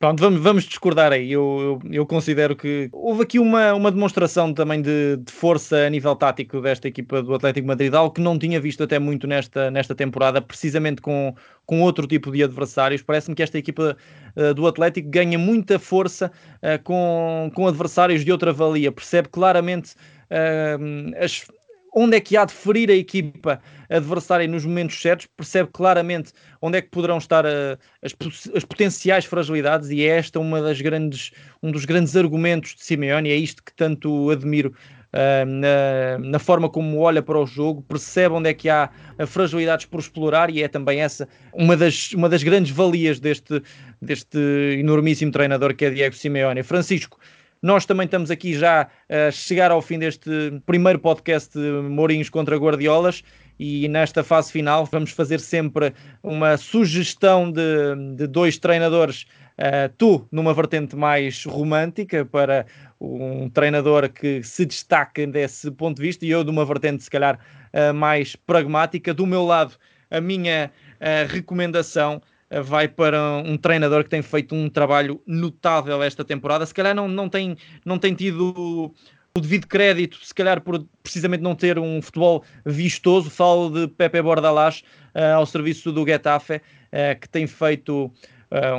Pronto, 0.01 0.19
vamos, 0.19 0.41
vamos 0.41 0.63
discordar 0.63 1.13
aí. 1.13 1.31
Eu, 1.31 1.79
eu, 1.85 1.93
eu, 1.93 2.05
considero 2.07 2.55
que 2.55 2.89
houve 2.91 3.21
aqui 3.21 3.37
uma, 3.37 3.71
uma 3.75 3.91
demonstração 3.91 4.51
também 4.51 4.81
de, 4.81 5.17
de, 5.17 5.31
força 5.31 5.85
a 5.85 5.89
nível 5.91 6.15
tático 6.15 6.59
desta 6.59 6.87
equipa 6.87 7.21
do 7.21 7.35
Atlético 7.35 7.67
Madrid, 7.67 7.93
algo 7.93 8.11
que 8.11 8.19
não 8.19 8.39
tinha 8.39 8.59
visto 8.59 8.81
até 8.81 8.97
muito 8.97 9.27
nesta, 9.27 9.69
nesta 9.69 9.93
temporada, 9.93 10.41
precisamente 10.41 11.03
com, 11.03 11.35
com 11.67 11.83
outro 11.83 12.07
tipo 12.07 12.31
de 12.31 12.43
adversários. 12.43 13.03
Parece-me 13.03 13.35
que 13.35 13.43
esta 13.43 13.59
equipa 13.59 13.95
uh, 14.35 14.53
do 14.55 14.65
Atlético 14.65 15.07
ganha 15.07 15.37
muita 15.37 15.77
força 15.77 16.31
uh, 16.63 16.81
com, 16.83 17.51
com 17.53 17.67
adversários 17.67 18.25
de 18.25 18.31
outra 18.31 18.51
valia. 18.51 18.91
Percebe 18.91 19.29
claramente 19.29 19.93
uh, 20.31 21.23
as 21.23 21.45
onde 21.93 22.17
é 22.17 22.19
que 22.19 22.37
há 22.37 22.45
de 22.45 22.53
ferir 22.53 22.89
a 22.89 22.93
equipa 22.93 23.61
adversária 23.89 24.47
nos 24.47 24.65
momentos 24.65 25.01
certos, 25.01 25.27
percebe 25.35 25.69
claramente 25.73 26.31
onde 26.61 26.77
é 26.77 26.81
que 26.81 26.89
poderão 26.89 27.17
estar 27.17 27.45
a, 27.45 27.49
eh, 27.49 27.77
as, 28.03 28.15
as, 28.55 28.63
potenciais 28.63 29.25
fragilidades 29.25 29.89
e 29.89 30.01
é 30.01 30.17
esta 30.17 30.39
uma 30.39 30.61
das 30.61 30.79
grandes, 30.79 31.31
um 31.61 31.71
dos 31.71 31.85
grandes 31.85 32.15
argumentos 32.15 32.75
de 32.75 32.83
Simeone, 32.83 33.29
é 33.29 33.35
isto 33.35 33.63
que 33.63 33.73
tanto 33.73 34.29
admiro 34.29 34.73
Uh, 35.11 35.43
na, 35.45 36.29
na, 36.29 36.39
forma 36.39 36.69
como 36.69 36.99
olha 36.99 37.21
para 37.21 37.37
o 37.37 37.45
jogo, 37.45 37.81
percebe 37.81 38.33
onde 38.33 38.49
é 38.49 38.53
que 38.53 38.69
há 38.69 38.89
fragilidades 39.27 39.85
por 39.85 39.99
explorar 39.99 40.49
e 40.49 40.63
é 40.63 40.69
também 40.69 41.01
essa 41.01 41.27
uma 41.51 41.75
das, 41.75 42.13
uma 42.13 42.29
das 42.29 42.41
grandes 42.43 42.71
valias 42.71 43.19
deste, 43.19 43.61
deste 44.01 44.37
enormíssimo 44.79 45.29
treinador 45.29 45.75
que 45.75 45.83
é 45.83 45.89
Diego 45.89 46.15
Simeone. 46.15 46.63
Francisco, 46.63 47.19
nós 47.61 47.85
também 47.85 48.05
estamos 48.05 48.31
aqui 48.31 48.53
já 48.53 48.87
a 49.07 49.29
chegar 49.29 49.69
ao 49.69 49.81
fim 49.81 49.99
deste 49.99 50.29
primeiro 50.65 50.97
podcast 50.97 51.57
de 51.57 51.89
Mourinhos 51.89 52.29
contra 52.29 52.57
Guardiolas 52.57 53.23
e 53.59 53.87
nesta 53.87 54.23
fase 54.23 54.51
final 54.51 54.85
vamos 54.85 55.11
fazer 55.11 55.39
sempre 55.39 55.93
uma 56.23 56.57
sugestão 56.57 57.51
de, 57.51 58.15
de 58.15 58.25
dois 58.25 58.57
treinadores. 58.57 59.27
Uh, 59.59 59.93
tu 59.95 60.27
numa 60.31 60.55
vertente 60.55 60.95
mais 60.95 61.45
romântica 61.45 62.25
para 62.25 62.65
um 62.99 63.47
treinador 63.47 64.09
que 64.09 64.41
se 64.41 64.65
destaca 64.65 65.27
desse 65.27 65.69
ponto 65.69 65.97
de 65.97 66.01
vista 66.01 66.25
e 66.25 66.31
eu 66.31 66.43
de 66.43 66.49
uma 66.49 66.65
vertente 66.65 67.03
se 67.03 67.11
calhar 67.11 67.37
uh, 67.71 67.93
mais 67.93 68.35
pragmática. 68.35 69.13
Do 69.13 69.27
meu 69.27 69.45
lado, 69.45 69.75
a 70.09 70.19
minha 70.19 70.71
uh, 70.95 71.31
recomendação 71.31 72.19
vai 72.63 72.87
para 72.87 73.37
um 73.45 73.55
treinador 73.55 74.03
que 74.03 74.09
tem 74.09 74.21
feito 74.21 74.53
um 74.53 74.69
trabalho 74.69 75.21
notável 75.25 76.03
esta 76.03 76.25
temporada. 76.25 76.65
Se 76.65 76.73
calhar 76.73 76.93
não, 76.93 77.07
não, 77.07 77.29
tem, 77.29 77.55
não 77.85 77.97
tem 77.97 78.13
tido 78.13 78.93
o 79.35 79.39
devido 79.39 79.67
crédito, 79.67 80.17
se 80.21 80.33
calhar 80.33 80.59
por 80.61 80.85
precisamente 81.01 81.41
não 81.41 81.55
ter 81.55 81.79
um 81.79 82.01
futebol 82.01 82.43
vistoso. 82.65 83.29
Falo 83.29 83.69
de 83.69 83.87
Pepe 83.87 84.21
Bordalás 84.21 84.83
uh, 85.15 85.37
ao 85.37 85.45
serviço 85.45 85.91
do 85.91 86.05
Getafe, 86.05 86.55
uh, 86.57 87.19
que 87.19 87.29
tem 87.29 87.47
feito 87.47 88.11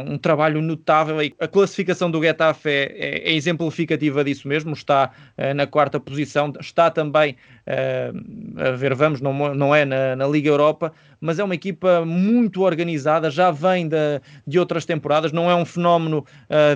um 0.06 0.18
trabalho 0.18 0.60
notável. 0.60 1.16
A 1.40 1.48
classificação 1.48 2.10
do 2.10 2.22
Getafe 2.22 2.68
é, 2.68 2.82
é, 2.94 3.30
é 3.30 3.32
exemplificativa 3.32 4.22
disso 4.22 4.46
mesmo, 4.46 4.74
está 4.74 5.10
uh, 5.38 5.54
na 5.54 5.66
quarta 5.66 5.98
posição, 5.98 6.52
está 6.60 6.90
também, 6.90 7.36
uh, 7.66 8.60
a 8.68 8.70
ver, 8.72 8.94
vamos, 8.94 9.22
não, 9.22 9.54
não 9.54 9.74
é 9.74 9.86
na, 9.86 10.14
na, 10.14 10.26
Liga 10.26 10.50
Europa, 10.50 10.92
mas 11.20 11.38
é 11.38 11.44
uma 11.44 11.54
equipa 11.54 12.04
muito 12.04 12.62
organizada, 12.62 13.30
já 13.30 13.50
vem 13.50 13.88
de, 13.88 14.20
de 14.46 14.58
outras 14.58 14.84
temporadas, 14.84 15.32
não 15.32 15.50
é 15.50 15.54
um 15.54 15.64
fenómeno 15.64 16.26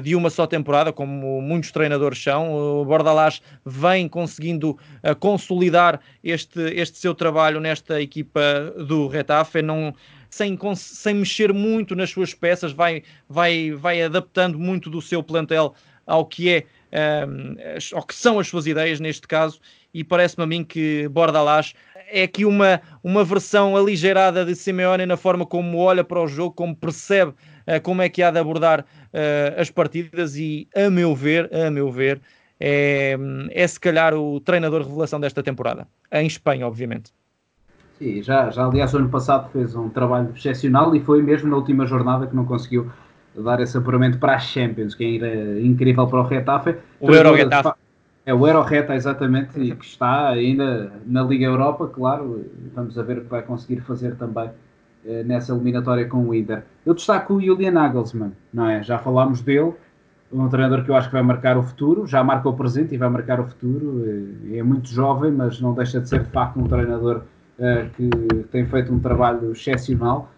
de 0.02 0.14
uma 0.14 0.30
só 0.30 0.46
temporada, 0.46 0.92
como 0.92 1.42
muitos 1.42 1.72
treinadores 1.72 2.22
são. 2.22 2.54
O 2.54 2.84
Bordalás 2.84 3.42
vem 3.64 4.08
conseguindo 4.08 4.78
consolidar 5.18 5.98
este, 6.22 6.60
este 6.60 6.98
seu 6.98 7.12
trabalho 7.12 7.58
nesta 7.58 8.00
equipa 8.00 8.40
do 8.86 9.08
Retafe, 9.08 9.62
não 9.62 9.92
sem, 10.36 10.58
sem 10.76 11.14
mexer 11.14 11.52
muito 11.52 11.96
nas 11.96 12.10
suas 12.10 12.34
peças, 12.34 12.72
vai, 12.72 13.02
vai, 13.28 13.72
vai 13.72 14.02
adaptando 14.02 14.58
muito 14.58 14.90
do 14.90 15.00
seu 15.00 15.22
plantel 15.22 15.74
ao 16.06 16.24
que 16.24 16.50
é 16.50 16.64
um, 17.26 17.56
ao 17.96 18.06
que 18.06 18.14
são 18.14 18.38
as 18.38 18.46
suas 18.46 18.66
ideias 18.66 19.00
neste 19.00 19.26
caso, 19.26 19.60
e 19.92 20.04
parece-me 20.04 20.44
a 20.44 20.46
mim 20.46 20.64
que 20.64 21.08
Bordalás 21.08 21.74
é 22.08 22.22
aqui 22.22 22.44
uma, 22.44 22.80
uma 23.02 23.24
versão 23.24 23.76
aligerada 23.76 24.44
de 24.44 24.54
Simeone 24.54 25.06
na 25.06 25.16
forma 25.16 25.44
como 25.44 25.78
olha 25.78 26.04
para 26.04 26.22
o 26.22 26.28
jogo, 26.28 26.54
como 26.54 26.76
percebe 26.76 27.32
uh, 27.32 27.80
como 27.82 28.02
é 28.02 28.08
que 28.08 28.22
há 28.22 28.30
de 28.30 28.38
abordar 28.38 28.80
uh, 28.80 29.60
as 29.60 29.70
partidas, 29.70 30.36
e 30.36 30.68
a 30.74 30.88
meu 30.88 31.14
ver, 31.14 31.52
a 31.52 31.70
meu 31.70 31.90
ver, 31.90 32.20
é, 32.60 33.16
é 33.50 33.66
se 33.66 33.80
calhar 33.80 34.14
o 34.14 34.38
treinador 34.40 34.82
revelação 34.82 35.18
desta 35.18 35.42
temporada, 35.42 35.88
em 36.12 36.26
Espanha, 36.26 36.66
obviamente. 36.66 37.12
Sim, 37.98 38.22
já, 38.22 38.50
já 38.50 38.66
aliás, 38.66 38.92
o 38.92 38.98
ano 38.98 39.08
passado 39.08 39.50
fez 39.50 39.74
um 39.74 39.88
trabalho 39.88 40.30
excepcional 40.34 40.94
e 40.94 41.00
foi 41.00 41.22
mesmo 41.22 41.48
na 41.48 41.56
última 41.56 41.86
jornada 41.86 42.26
que 42.26 42.36
não 42.36 42.44
conseguiu 42.44 42.90
dar 43.34 43.60
esse 43.60 43.76
apuramento 43.76 44.18
para 44.18 44.34
as 44.34 44.44
Champions, 44.44 44.94
que 44.94 45.04
é 45.22 45.60
incrível 45.60 46.06
para 46.06 46.20
o 46.20 46.22
Retafe. 46.22 46.76
O 47.00 47.10
Euro 47.10 47.32
Retafe. 47.32 47.70
É 48.24 48.34
o 48.34 48.44
Euro 48.46 48.62
Reta, 48.62 48.94
exatamente, 48.94 49.58
e 49.60 49.74
que 49.74 49.84
está 49.84 50.30
ainda 50.30 50.92
na 51.06 51.22
Liga 51.22 51.46
Europa, 51.46 51.86
claro. 51.86 52.44
Vamos 52.74 52.98
a 52.98 53.02
ver 53.02 53.18
o 53.18 53.20
que 53.20 53.30
vai 53.30 53.40
conseguir 53.40 53.80
fazer 53.82 54.16
também 54.16 54.50
eh, 55.06 55.22
nessa 55.22 55.52
eliminatória 55.52 56.08
com 56.08 56.18
o 56.18 56.34
Inter. 56.34 56.64
Eu 56.84 56.92
destaco 56.92 57.34
o 57.34 57.40
Julian 57.40 57.70
Nagelsmann, 57.70 58.32
não 58.52 58.68
é? 58.68 58.82
Já 58.82 58.98
falámos 58.98 59.42
dele, 59.42 59.72
um 60.32 60.48
treinador 60.48 60.84
que 60.84 60.90
eu 60.90 60.96
acho 60.96 61.06
que 61.08 61.14
vai 61.14 61.22
marcar 61.22 61.56
o 61.56 61.62
futuro, 61.62 62.04
já 62.04 62.24
marca 62.24 62.48
o 62.48 62.52
presente 62.52 62.92
e 62.92 62.98
vai 62.98 63.08
marcar 63.08 63.38
o 63.38 63.44
futuro. 63.44 64.02
Eh, 64.50 64.58
é 64.58 64.62
muito 64.62 64.88
jovem, 64.88 65.30
mas 65.30 65.60
não 65.60 65.72
deixa 65.72 66.00
de 66.00 66.08
ser 66.08 66.24
de 66.24 66.30
facto 66.30 66.58
um 66.58 66.64
treinador 66.64 67.22
uh, 67.58 67.90
que 67.96 68.44
tem 68.50 68.66
feito 68.66 68.92
um 68.92 68.98
trabalho 68.98 69.52
excepcional. 69.52 70.30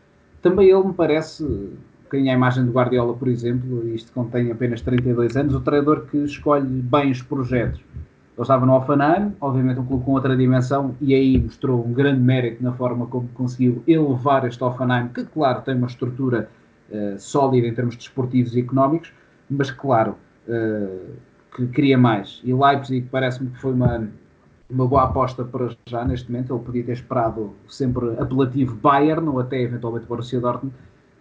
Também 0.42 0.68
ele 0.70 0.84
me 0.84 0.92
parece, 0.92 1.44
quem 2.10 2.28
é 2.28 2.32
a 2.32 2.34
imagem 2.34 2.64
do 2.64 2.72
Guardiola, 2.72 3.14
por 3.14 3.28
exemplo, 3.28 3.88
isto 3.88 4.12
contém 4.12 4.50
apenas 4.50 4.80
32 4.80 5.36
anos, 5.36 5.54
o 5.54 5.60
treinador 5.60 6.06
que 6.06 6.18
escolhe 6.18 6.66
bem 6.66 7.10
os 7.10 7.22
projetos. 7.22 7.80
Ele 8.38 8.44
estava 8.44 8.64
no 8.64 8.72
Offenheim, 8.72 9.34
obviamente 9.40 9.80
um 9.80 9.84
clube 9.84 10.04
com 10.04 10.12
outra 10.12 10.36
dimensão, 10.36 10.94
e 11.00 11.12
aí 11.12 11.40
mostrou 11.40 11.84
um 11.84 11.92
grande 11.92 12.20
mérito 12.20 12.62
na 12.62 12.72
forma 12.72 13.06
como 13.06 13.26
conseguiu 13.34 13.82
elevar 13.86 14.46
este 14.46 14.62
Offenheim, 14.62 15.08
que, 15.08 15.24
claro, 15.24 15.62
tem 15.62 15.74
uma 15.74 15.88
estrutura 15.88 16.48
uh, 16.88 17.18
sólida 17.18 17.66
em 17.66 17.74
termos 17.74 17.96
desportivos 17.96 18.54
e 18.54 18.60
económicos, 18.60 19.12
mas, 19.50 19.72
claro, 19.72 20.14
uh, 20.46 21.16
que 21.56 21.66
queria 21.66 21.98
mais. 21.98 22.40
E 22.44 22.54
Leipzig 22.54 23.08
parece-me 23.10 23.50
que 23.50 23.60
foi 23.60 23.72
uma, 23.72 24.08
uma 24.70 24.86
boa 24.86 25.04
aposta 25.04 25.44
para 25.44 25.70
já 25.86 26.04
neste 26.04 26.30
momento. 26.30 26.54
Ele 26.54 26.64
podia 26.64 26.84
ter 26.84 26.92
esperado 26.92 27.54
sempre 27.68 28.10
apelativo 28.18 28.74
Bayern 28.76 29.28
ou 29.28 29.40
até 29.40 29.60
eventualmente 29.62 30.06
Borussia 30.06 30.40
Dortmund, 30.40 30.74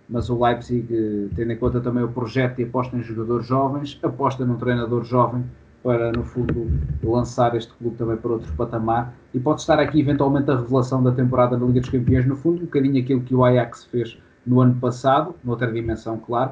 mas 0.10 0.30
o 0.30 0.42
Leipzig, 0.42 0.88
eh, 0.90 1.30
tendo 1.36 1.52
em 1.52 1.58
conta 1.58 1.80
também 1.82 2.04
o 2.04 2.10
projeto 2.10 2.60
e 2.60 2.64
aposta 2.64 2.96
em 2.96 3.04
jogadores 3.04 3.46
jovens, 3.46 4.00
aposta 4.04 4.46
num 4.46 4.56
treinador 4.56 5.04
jovem 5.04 5.44
para, 5.84 6.12
no 6.12 6.24
fundo, 6.24 6.68
lançar 7.04 7.56
este 7.56 7.74
clube 7.74 7.96
também 7.98 8.18
para 8.18 8.32
outro 8.32 8.52
patamar. 8.54 9.14
E 9.34 9.40
pode 9.40 9.62
estar 9.62 9.80
aqui, 9.80 10.00
eventualmente, 10.00 10.50
a 10.52 10.56
revelação 10.56 11.02
da 11.04 11.12
temporada 11.12 11.58
na 11.58 11.66
Liga 11.66 11.82
dos 11.82 11.90
Campeões, 11.90 12.26
no 12.26 12.36
fundo, 12.36 12.62
um 12.62 12.66
bocadinho 12.66 13.02
aquilo 13.02 13.22
que 13.22 13.34
o 13.34 13.44
Ajax 13.44 13.86
fez 13.86 14.18
no 14.46 14.62
ano 14.62 14.76
passado, 14.76 15.36
noutra 15.44 15.72
dimensão, 15.72 16.18
claro, 16.18 16.52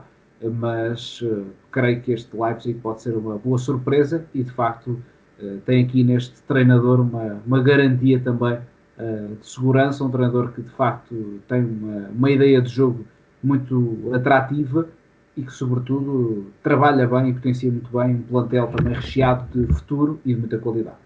mas 0.53 1.21
uh, 1.21 1.45
creio 1.71 2.01
que 2.01 2.11
este 2.11 2.35
Leipzig 2.35 2.79
pode 2.79 3.01
ser 3.01 3.15
uma 3.15 3.37
boa 3.37 3.57
surpresa 3.57 4.25
e, 4.33 4.43
de 4.43 4.51
facto, 4.51 5.01
tem 5.65 5.83
aqui 5.83 6.03
neste 6.03 6.41
treinador 6.43 7.01
uma, 7.01 7.41
uma 7.45 7.61
garantia 7.61 8.19
também 8.19 8.57
uh, 8.97 9.36
de 9.36 9.47
segurança, 9.47 10.03
um 10.03 10.09
treinador 10.09 10.51
que, 10.51 10.61
de 10.61 10.69
facto, 10.69 11.41
tem 11.47 11.63
uma, 11.63 12.09
uma 12.09 12.31
ideia 12.31 12.61
de 12.61 12.69
jogo 12.69 13.05
muito 13.43 14.11
atrativa 14.13 14.88
e 15.38 15.43
que, 15.43 15.51
sobretudo, 15.51 16.51
trabalha 16.63 17.05
bem 17.07 17.29
e 17.29 17.33
potencia 17.33 17.71
muito 17.71 17.89
bem 17.91 18.15
um 18.15 18.21
plantel 18.21 18.67
também 18.67 18.93
recheado 18.93 19.45
de 19.53 19.73
futuro 19.73 20.19
e 20.25 20.33
de 20.33 20.39
muita 20.39 20.57
qualidade. 20.57 20.97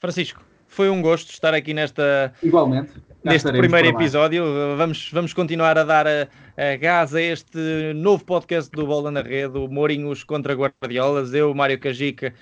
Francisco, 0.00 0.42
foi 0.66 0.90
um 0.90 1.00
gosto 1.00 1.30
estar 1.30 1.54
aqui 1.54 1.72
nesta. 1.72 2.32
Igualmente. 2.42 2.92
Neste 3.24 3.50
primeiro 3.50 3.88
episódio. 3.88 4.44
Vamos, 4.76 5.10
vamos 5.12 5.32
continuar 5.32 5.76
a 5.78 5.84
dar 5.84 6.06
a, 6.06 6.28
a 6.56 6.76
gás 6.76 7.14
a 7.14 7.20
este 7.20 7.92
novo 7.94 8.24
podcast 8.24 8.70
do 8.70 8.86
Bola 8.86 9.10
na 9.10 9.22
Rede, 9.22 9.58
o 9.58 9.66
Mourinhos 9.68 10.22
contra 10.22 10.54
Guardiolas. 10.54 11.34
Eu, 11.34 11.52
Mário 11.54 11.78
Cajica, 11.78 12.32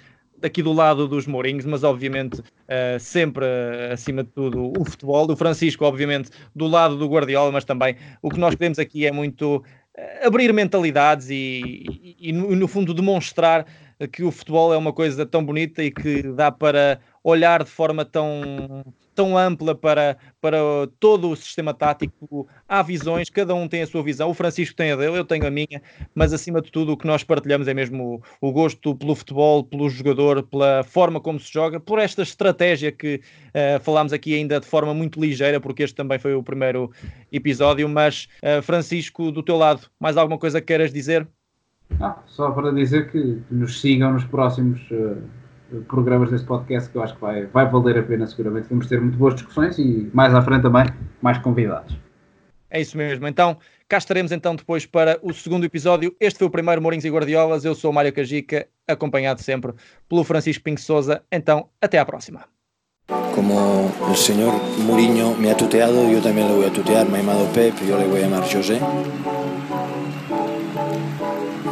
aqui 0.44 0.62
do 0.62 0.72
lado 0.72 1.08
dos 1.08 1.26
Mourinhos, 1.26 1.64
mas 1.64 1.82
obviamente 1.82 2.40
uh, 2.40 2.98
sempre 2.98 3.44
uh, 3.44 3.92
acima 3.92 4.22
de 4.22 4.30
tudo 4.30 4.72
o 4.78 4.84
futebol. 4.84 5.30
O 5.30 5.36
Francisco, 5.36 5.84
obviamente, 5.84 6.30
do 6.54 6.66
lado 6.66 6.96
do 6.96 7.08
Guardiola, 7.08 7.50
mas 7.50 7.64
também 7.64 7.96
o 8.22 8.30
que 8.30 8.38
nós 8.38 8.54
queremos 8.54 8.78
aqui 8.78 9.06
é 9.06 9.12
muito 9.12 9.62
abrir 10.22 10.52
mentalidades 10.52 11.30
e, 11.30 11.84
e, 12.20 12.30
e, 12.30 12.32
no 12.32 12.66
fundo 12.66 12.92
demonstrar 12.92 13.64
que 14.10 14.24
o 14.24 14.30
futebol 14.32 14.74
é 14.74 14.76
uma 14.76 14.92
coisa 14.92 15.24
tão 15.24 15.44
bonita 15.44 15.82
e 15.82 15.90
que 15.90 16.22
dá 16.32 16.50
para 16.50 16.98
olhar 17.24 17.64
de 17.64 17.70
forma 17.70 18.04
tão, 18.04 18.84
tão 19.14 19.38
ampla 19.38 19.74
para, 19.74 20.18
para 20.42 20.58
todo 21.00 21.30
o 21.30 21.36
sistema 21.36 21.72
tático. 21.72 22.46
Há 22.68 22.82
visões, 22.82 23.30
cada 23.30 23.54
um 23.54 23.66
tem 23.66 23.80
a 23.80 23.86
sua 23.86 24.02
visão. 24.02 24.28
O 24.28 24.34
Francisco 24.34 24.76
tem 24.76 24.92
a 24.92 24.96
dele, 24.96 25.18
eu 25.18 25.24
tenho 25.24 25.46
a 25.46 25.50
minha, 25.50 25.80
mas 26.14 26.34
acima 26.34 26.60
de 26.60 26.70
tudo 26.70 26.92
o 26.92 26.96
que 26.96 27.06
nós 27.06 27.24
partilhamos 27.24 27.66
é 27.66 27.72
mesmo 27.72 28.22
o, 28.40 28.48
o 28.48 28.52
gosto 28.52 28.94
pelo 28.94 29.14
futebol, 29.14 29.64
pelo 29.64 29.88
jogador, 29.88 30.42
pela 30.42 30.84
forma 30.84 31.18
como 31.18 31.40
se 31.40 31.50
joga, 31.50 31.80
por 31.80 31.98
esta 31.98 32.22
estratégia 32.22 32.92
que 32.92 33.22
uh, 33.48 33.80
falámos 33.80 34.12
aqui 34.12 34.34
ainda 34.34 34.60
de 34.60 34.66
forma 34.66 34.92
muito 34.92 35.18
ligeira, 35.18 35.58
porque 35.58 35.82
este 35.82 35.96
também 35.96 36.18
foi 36.18 36.34
o 36.34 36.42
primeiro 36.42 36.92
episódio. 37.32 37.88
Mas, 37.88 38.28
uh, 38.42 38.60
Francisco, 38.60 39.32
do 39.32 39.42
teu 39.42 39.56
lado, 39.56 39.88
mais 39.98 40.18
alguma 40.18 40.38
coisa 40.38 40.60
que 40.60 40.66
queiras 40.66 40.92
dizer? 40.92 41.26
Ah, 42.00 42.18
só 42.26 42.50
para 42.50 42.70
dizer 42.70 43.10
que 43.10 43.40
nos 43.50 43.80
sigam 43.80 44.12
nos 44.12 44.24
próximos. 44.24 44.80
Uh 44.90 45.43
programas 45.88 46.30
deste 46.30 46.46
podcast 46.46 46.90
que 46.90 46.96
eu 46.96 47.02
acho 47.02 47.14
que 47.14 47.20
vai, 47.20 47.46
vai 47.46 47.68
valer 47.68 47.98
a 47.98 48.02
pena 48.02 48.26
seguramente. 48.26 48.68
Vamos 48.68 48.86
ter 48.86 49.00
muito 49.00 49.16
boas 49.16 49.34
discussões 49.34 49.78
e 49.78 50.10
mais 50.12 50.34
à 50.34 50.42
frente 50.42 50.62
também 50.62 50.86
mais 51.22 51.38
convidados. 51.38 51.96
É 52.70 52.80
isso 52.80 52.96
mesmo. 52.96 53.26
Então, 53.28 53.56
cá 53.88 53.98
estaremos 53.98 54.32
então 54.32 54.56
depois 54.56 54.84
para 54.84 55.18
o 55.22 55.32
segundo 55.32 55.64
episódio. 55.64 56.14
Este 56.18 56.38
foi 56.38 56.48
o 56.48 56.50
primeiro 56.50 56.82
Mourinhos 56.82 57.04
e 57.04 57.10
Guardiolas. 57.10 57.64
Eu 57.64 57.74
sou 57.74 57.90
o 57.90 57.94
Mário 57.94 58.12
Cajica, 58.12 58.66
acompanhado 58.88 59.40
sempre 59.40 59.72
pelo 60.08 60.24
Francisco 60.24 60.64
Pinho 60.64 60.78
Souza. 60.78 61.22
Então, 61.30 61.68
até 61.80 61.98
à 61.98 62.04
próxima. 62.04 62.46
Como 63.34 63.92
el 64.08 64.16
señor 64.16 64.54
Mourinho 64.86 65.36
me 65.36 65.50
ha 65.50 65.56
tuteado, 65.56 66.10
yo 66.10 66.20
también 66.20 66.48
le 66.48 66.54
voy 66.54 66.66
a 66.66 66.72
tutear. 66.72 67.06
Me 67.08 67.18
ha 67.18 67.20
llamado 67.20 67.46
Pep, 67.52 67.74
yo 67.86 67.98
le 67.98 68.06
voy 68.06 68.20
a 68.20 68.22
llamar 68.22 68.42
José. 68.42 68.80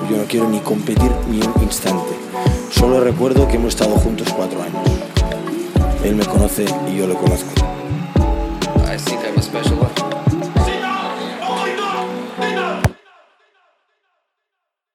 Yo 0.08 0.16
no 0.16 0.24
quiero 0.28 0.48
ni 0.48 0.60
competir 0.60 1.10
ni 1.28 1.40
un 1.40 1.62
instante. 1.62 2.61
Solo 2.72 3.00
recuerdo 3.00 3.46
que 3.46 3.56
hemos 3.56 3.74
estado 3.74 3.96
juntos 3.96 4.28
cuatro 4.34 4.62
años. 4.62 4.88
Él 6.02 6.16
me 6.16 6.24
conoce 6.24 6.64
y 6.90 6.96
yo 6.96 7.06
lo 7.06 7.14
conozco. 7.14 7.50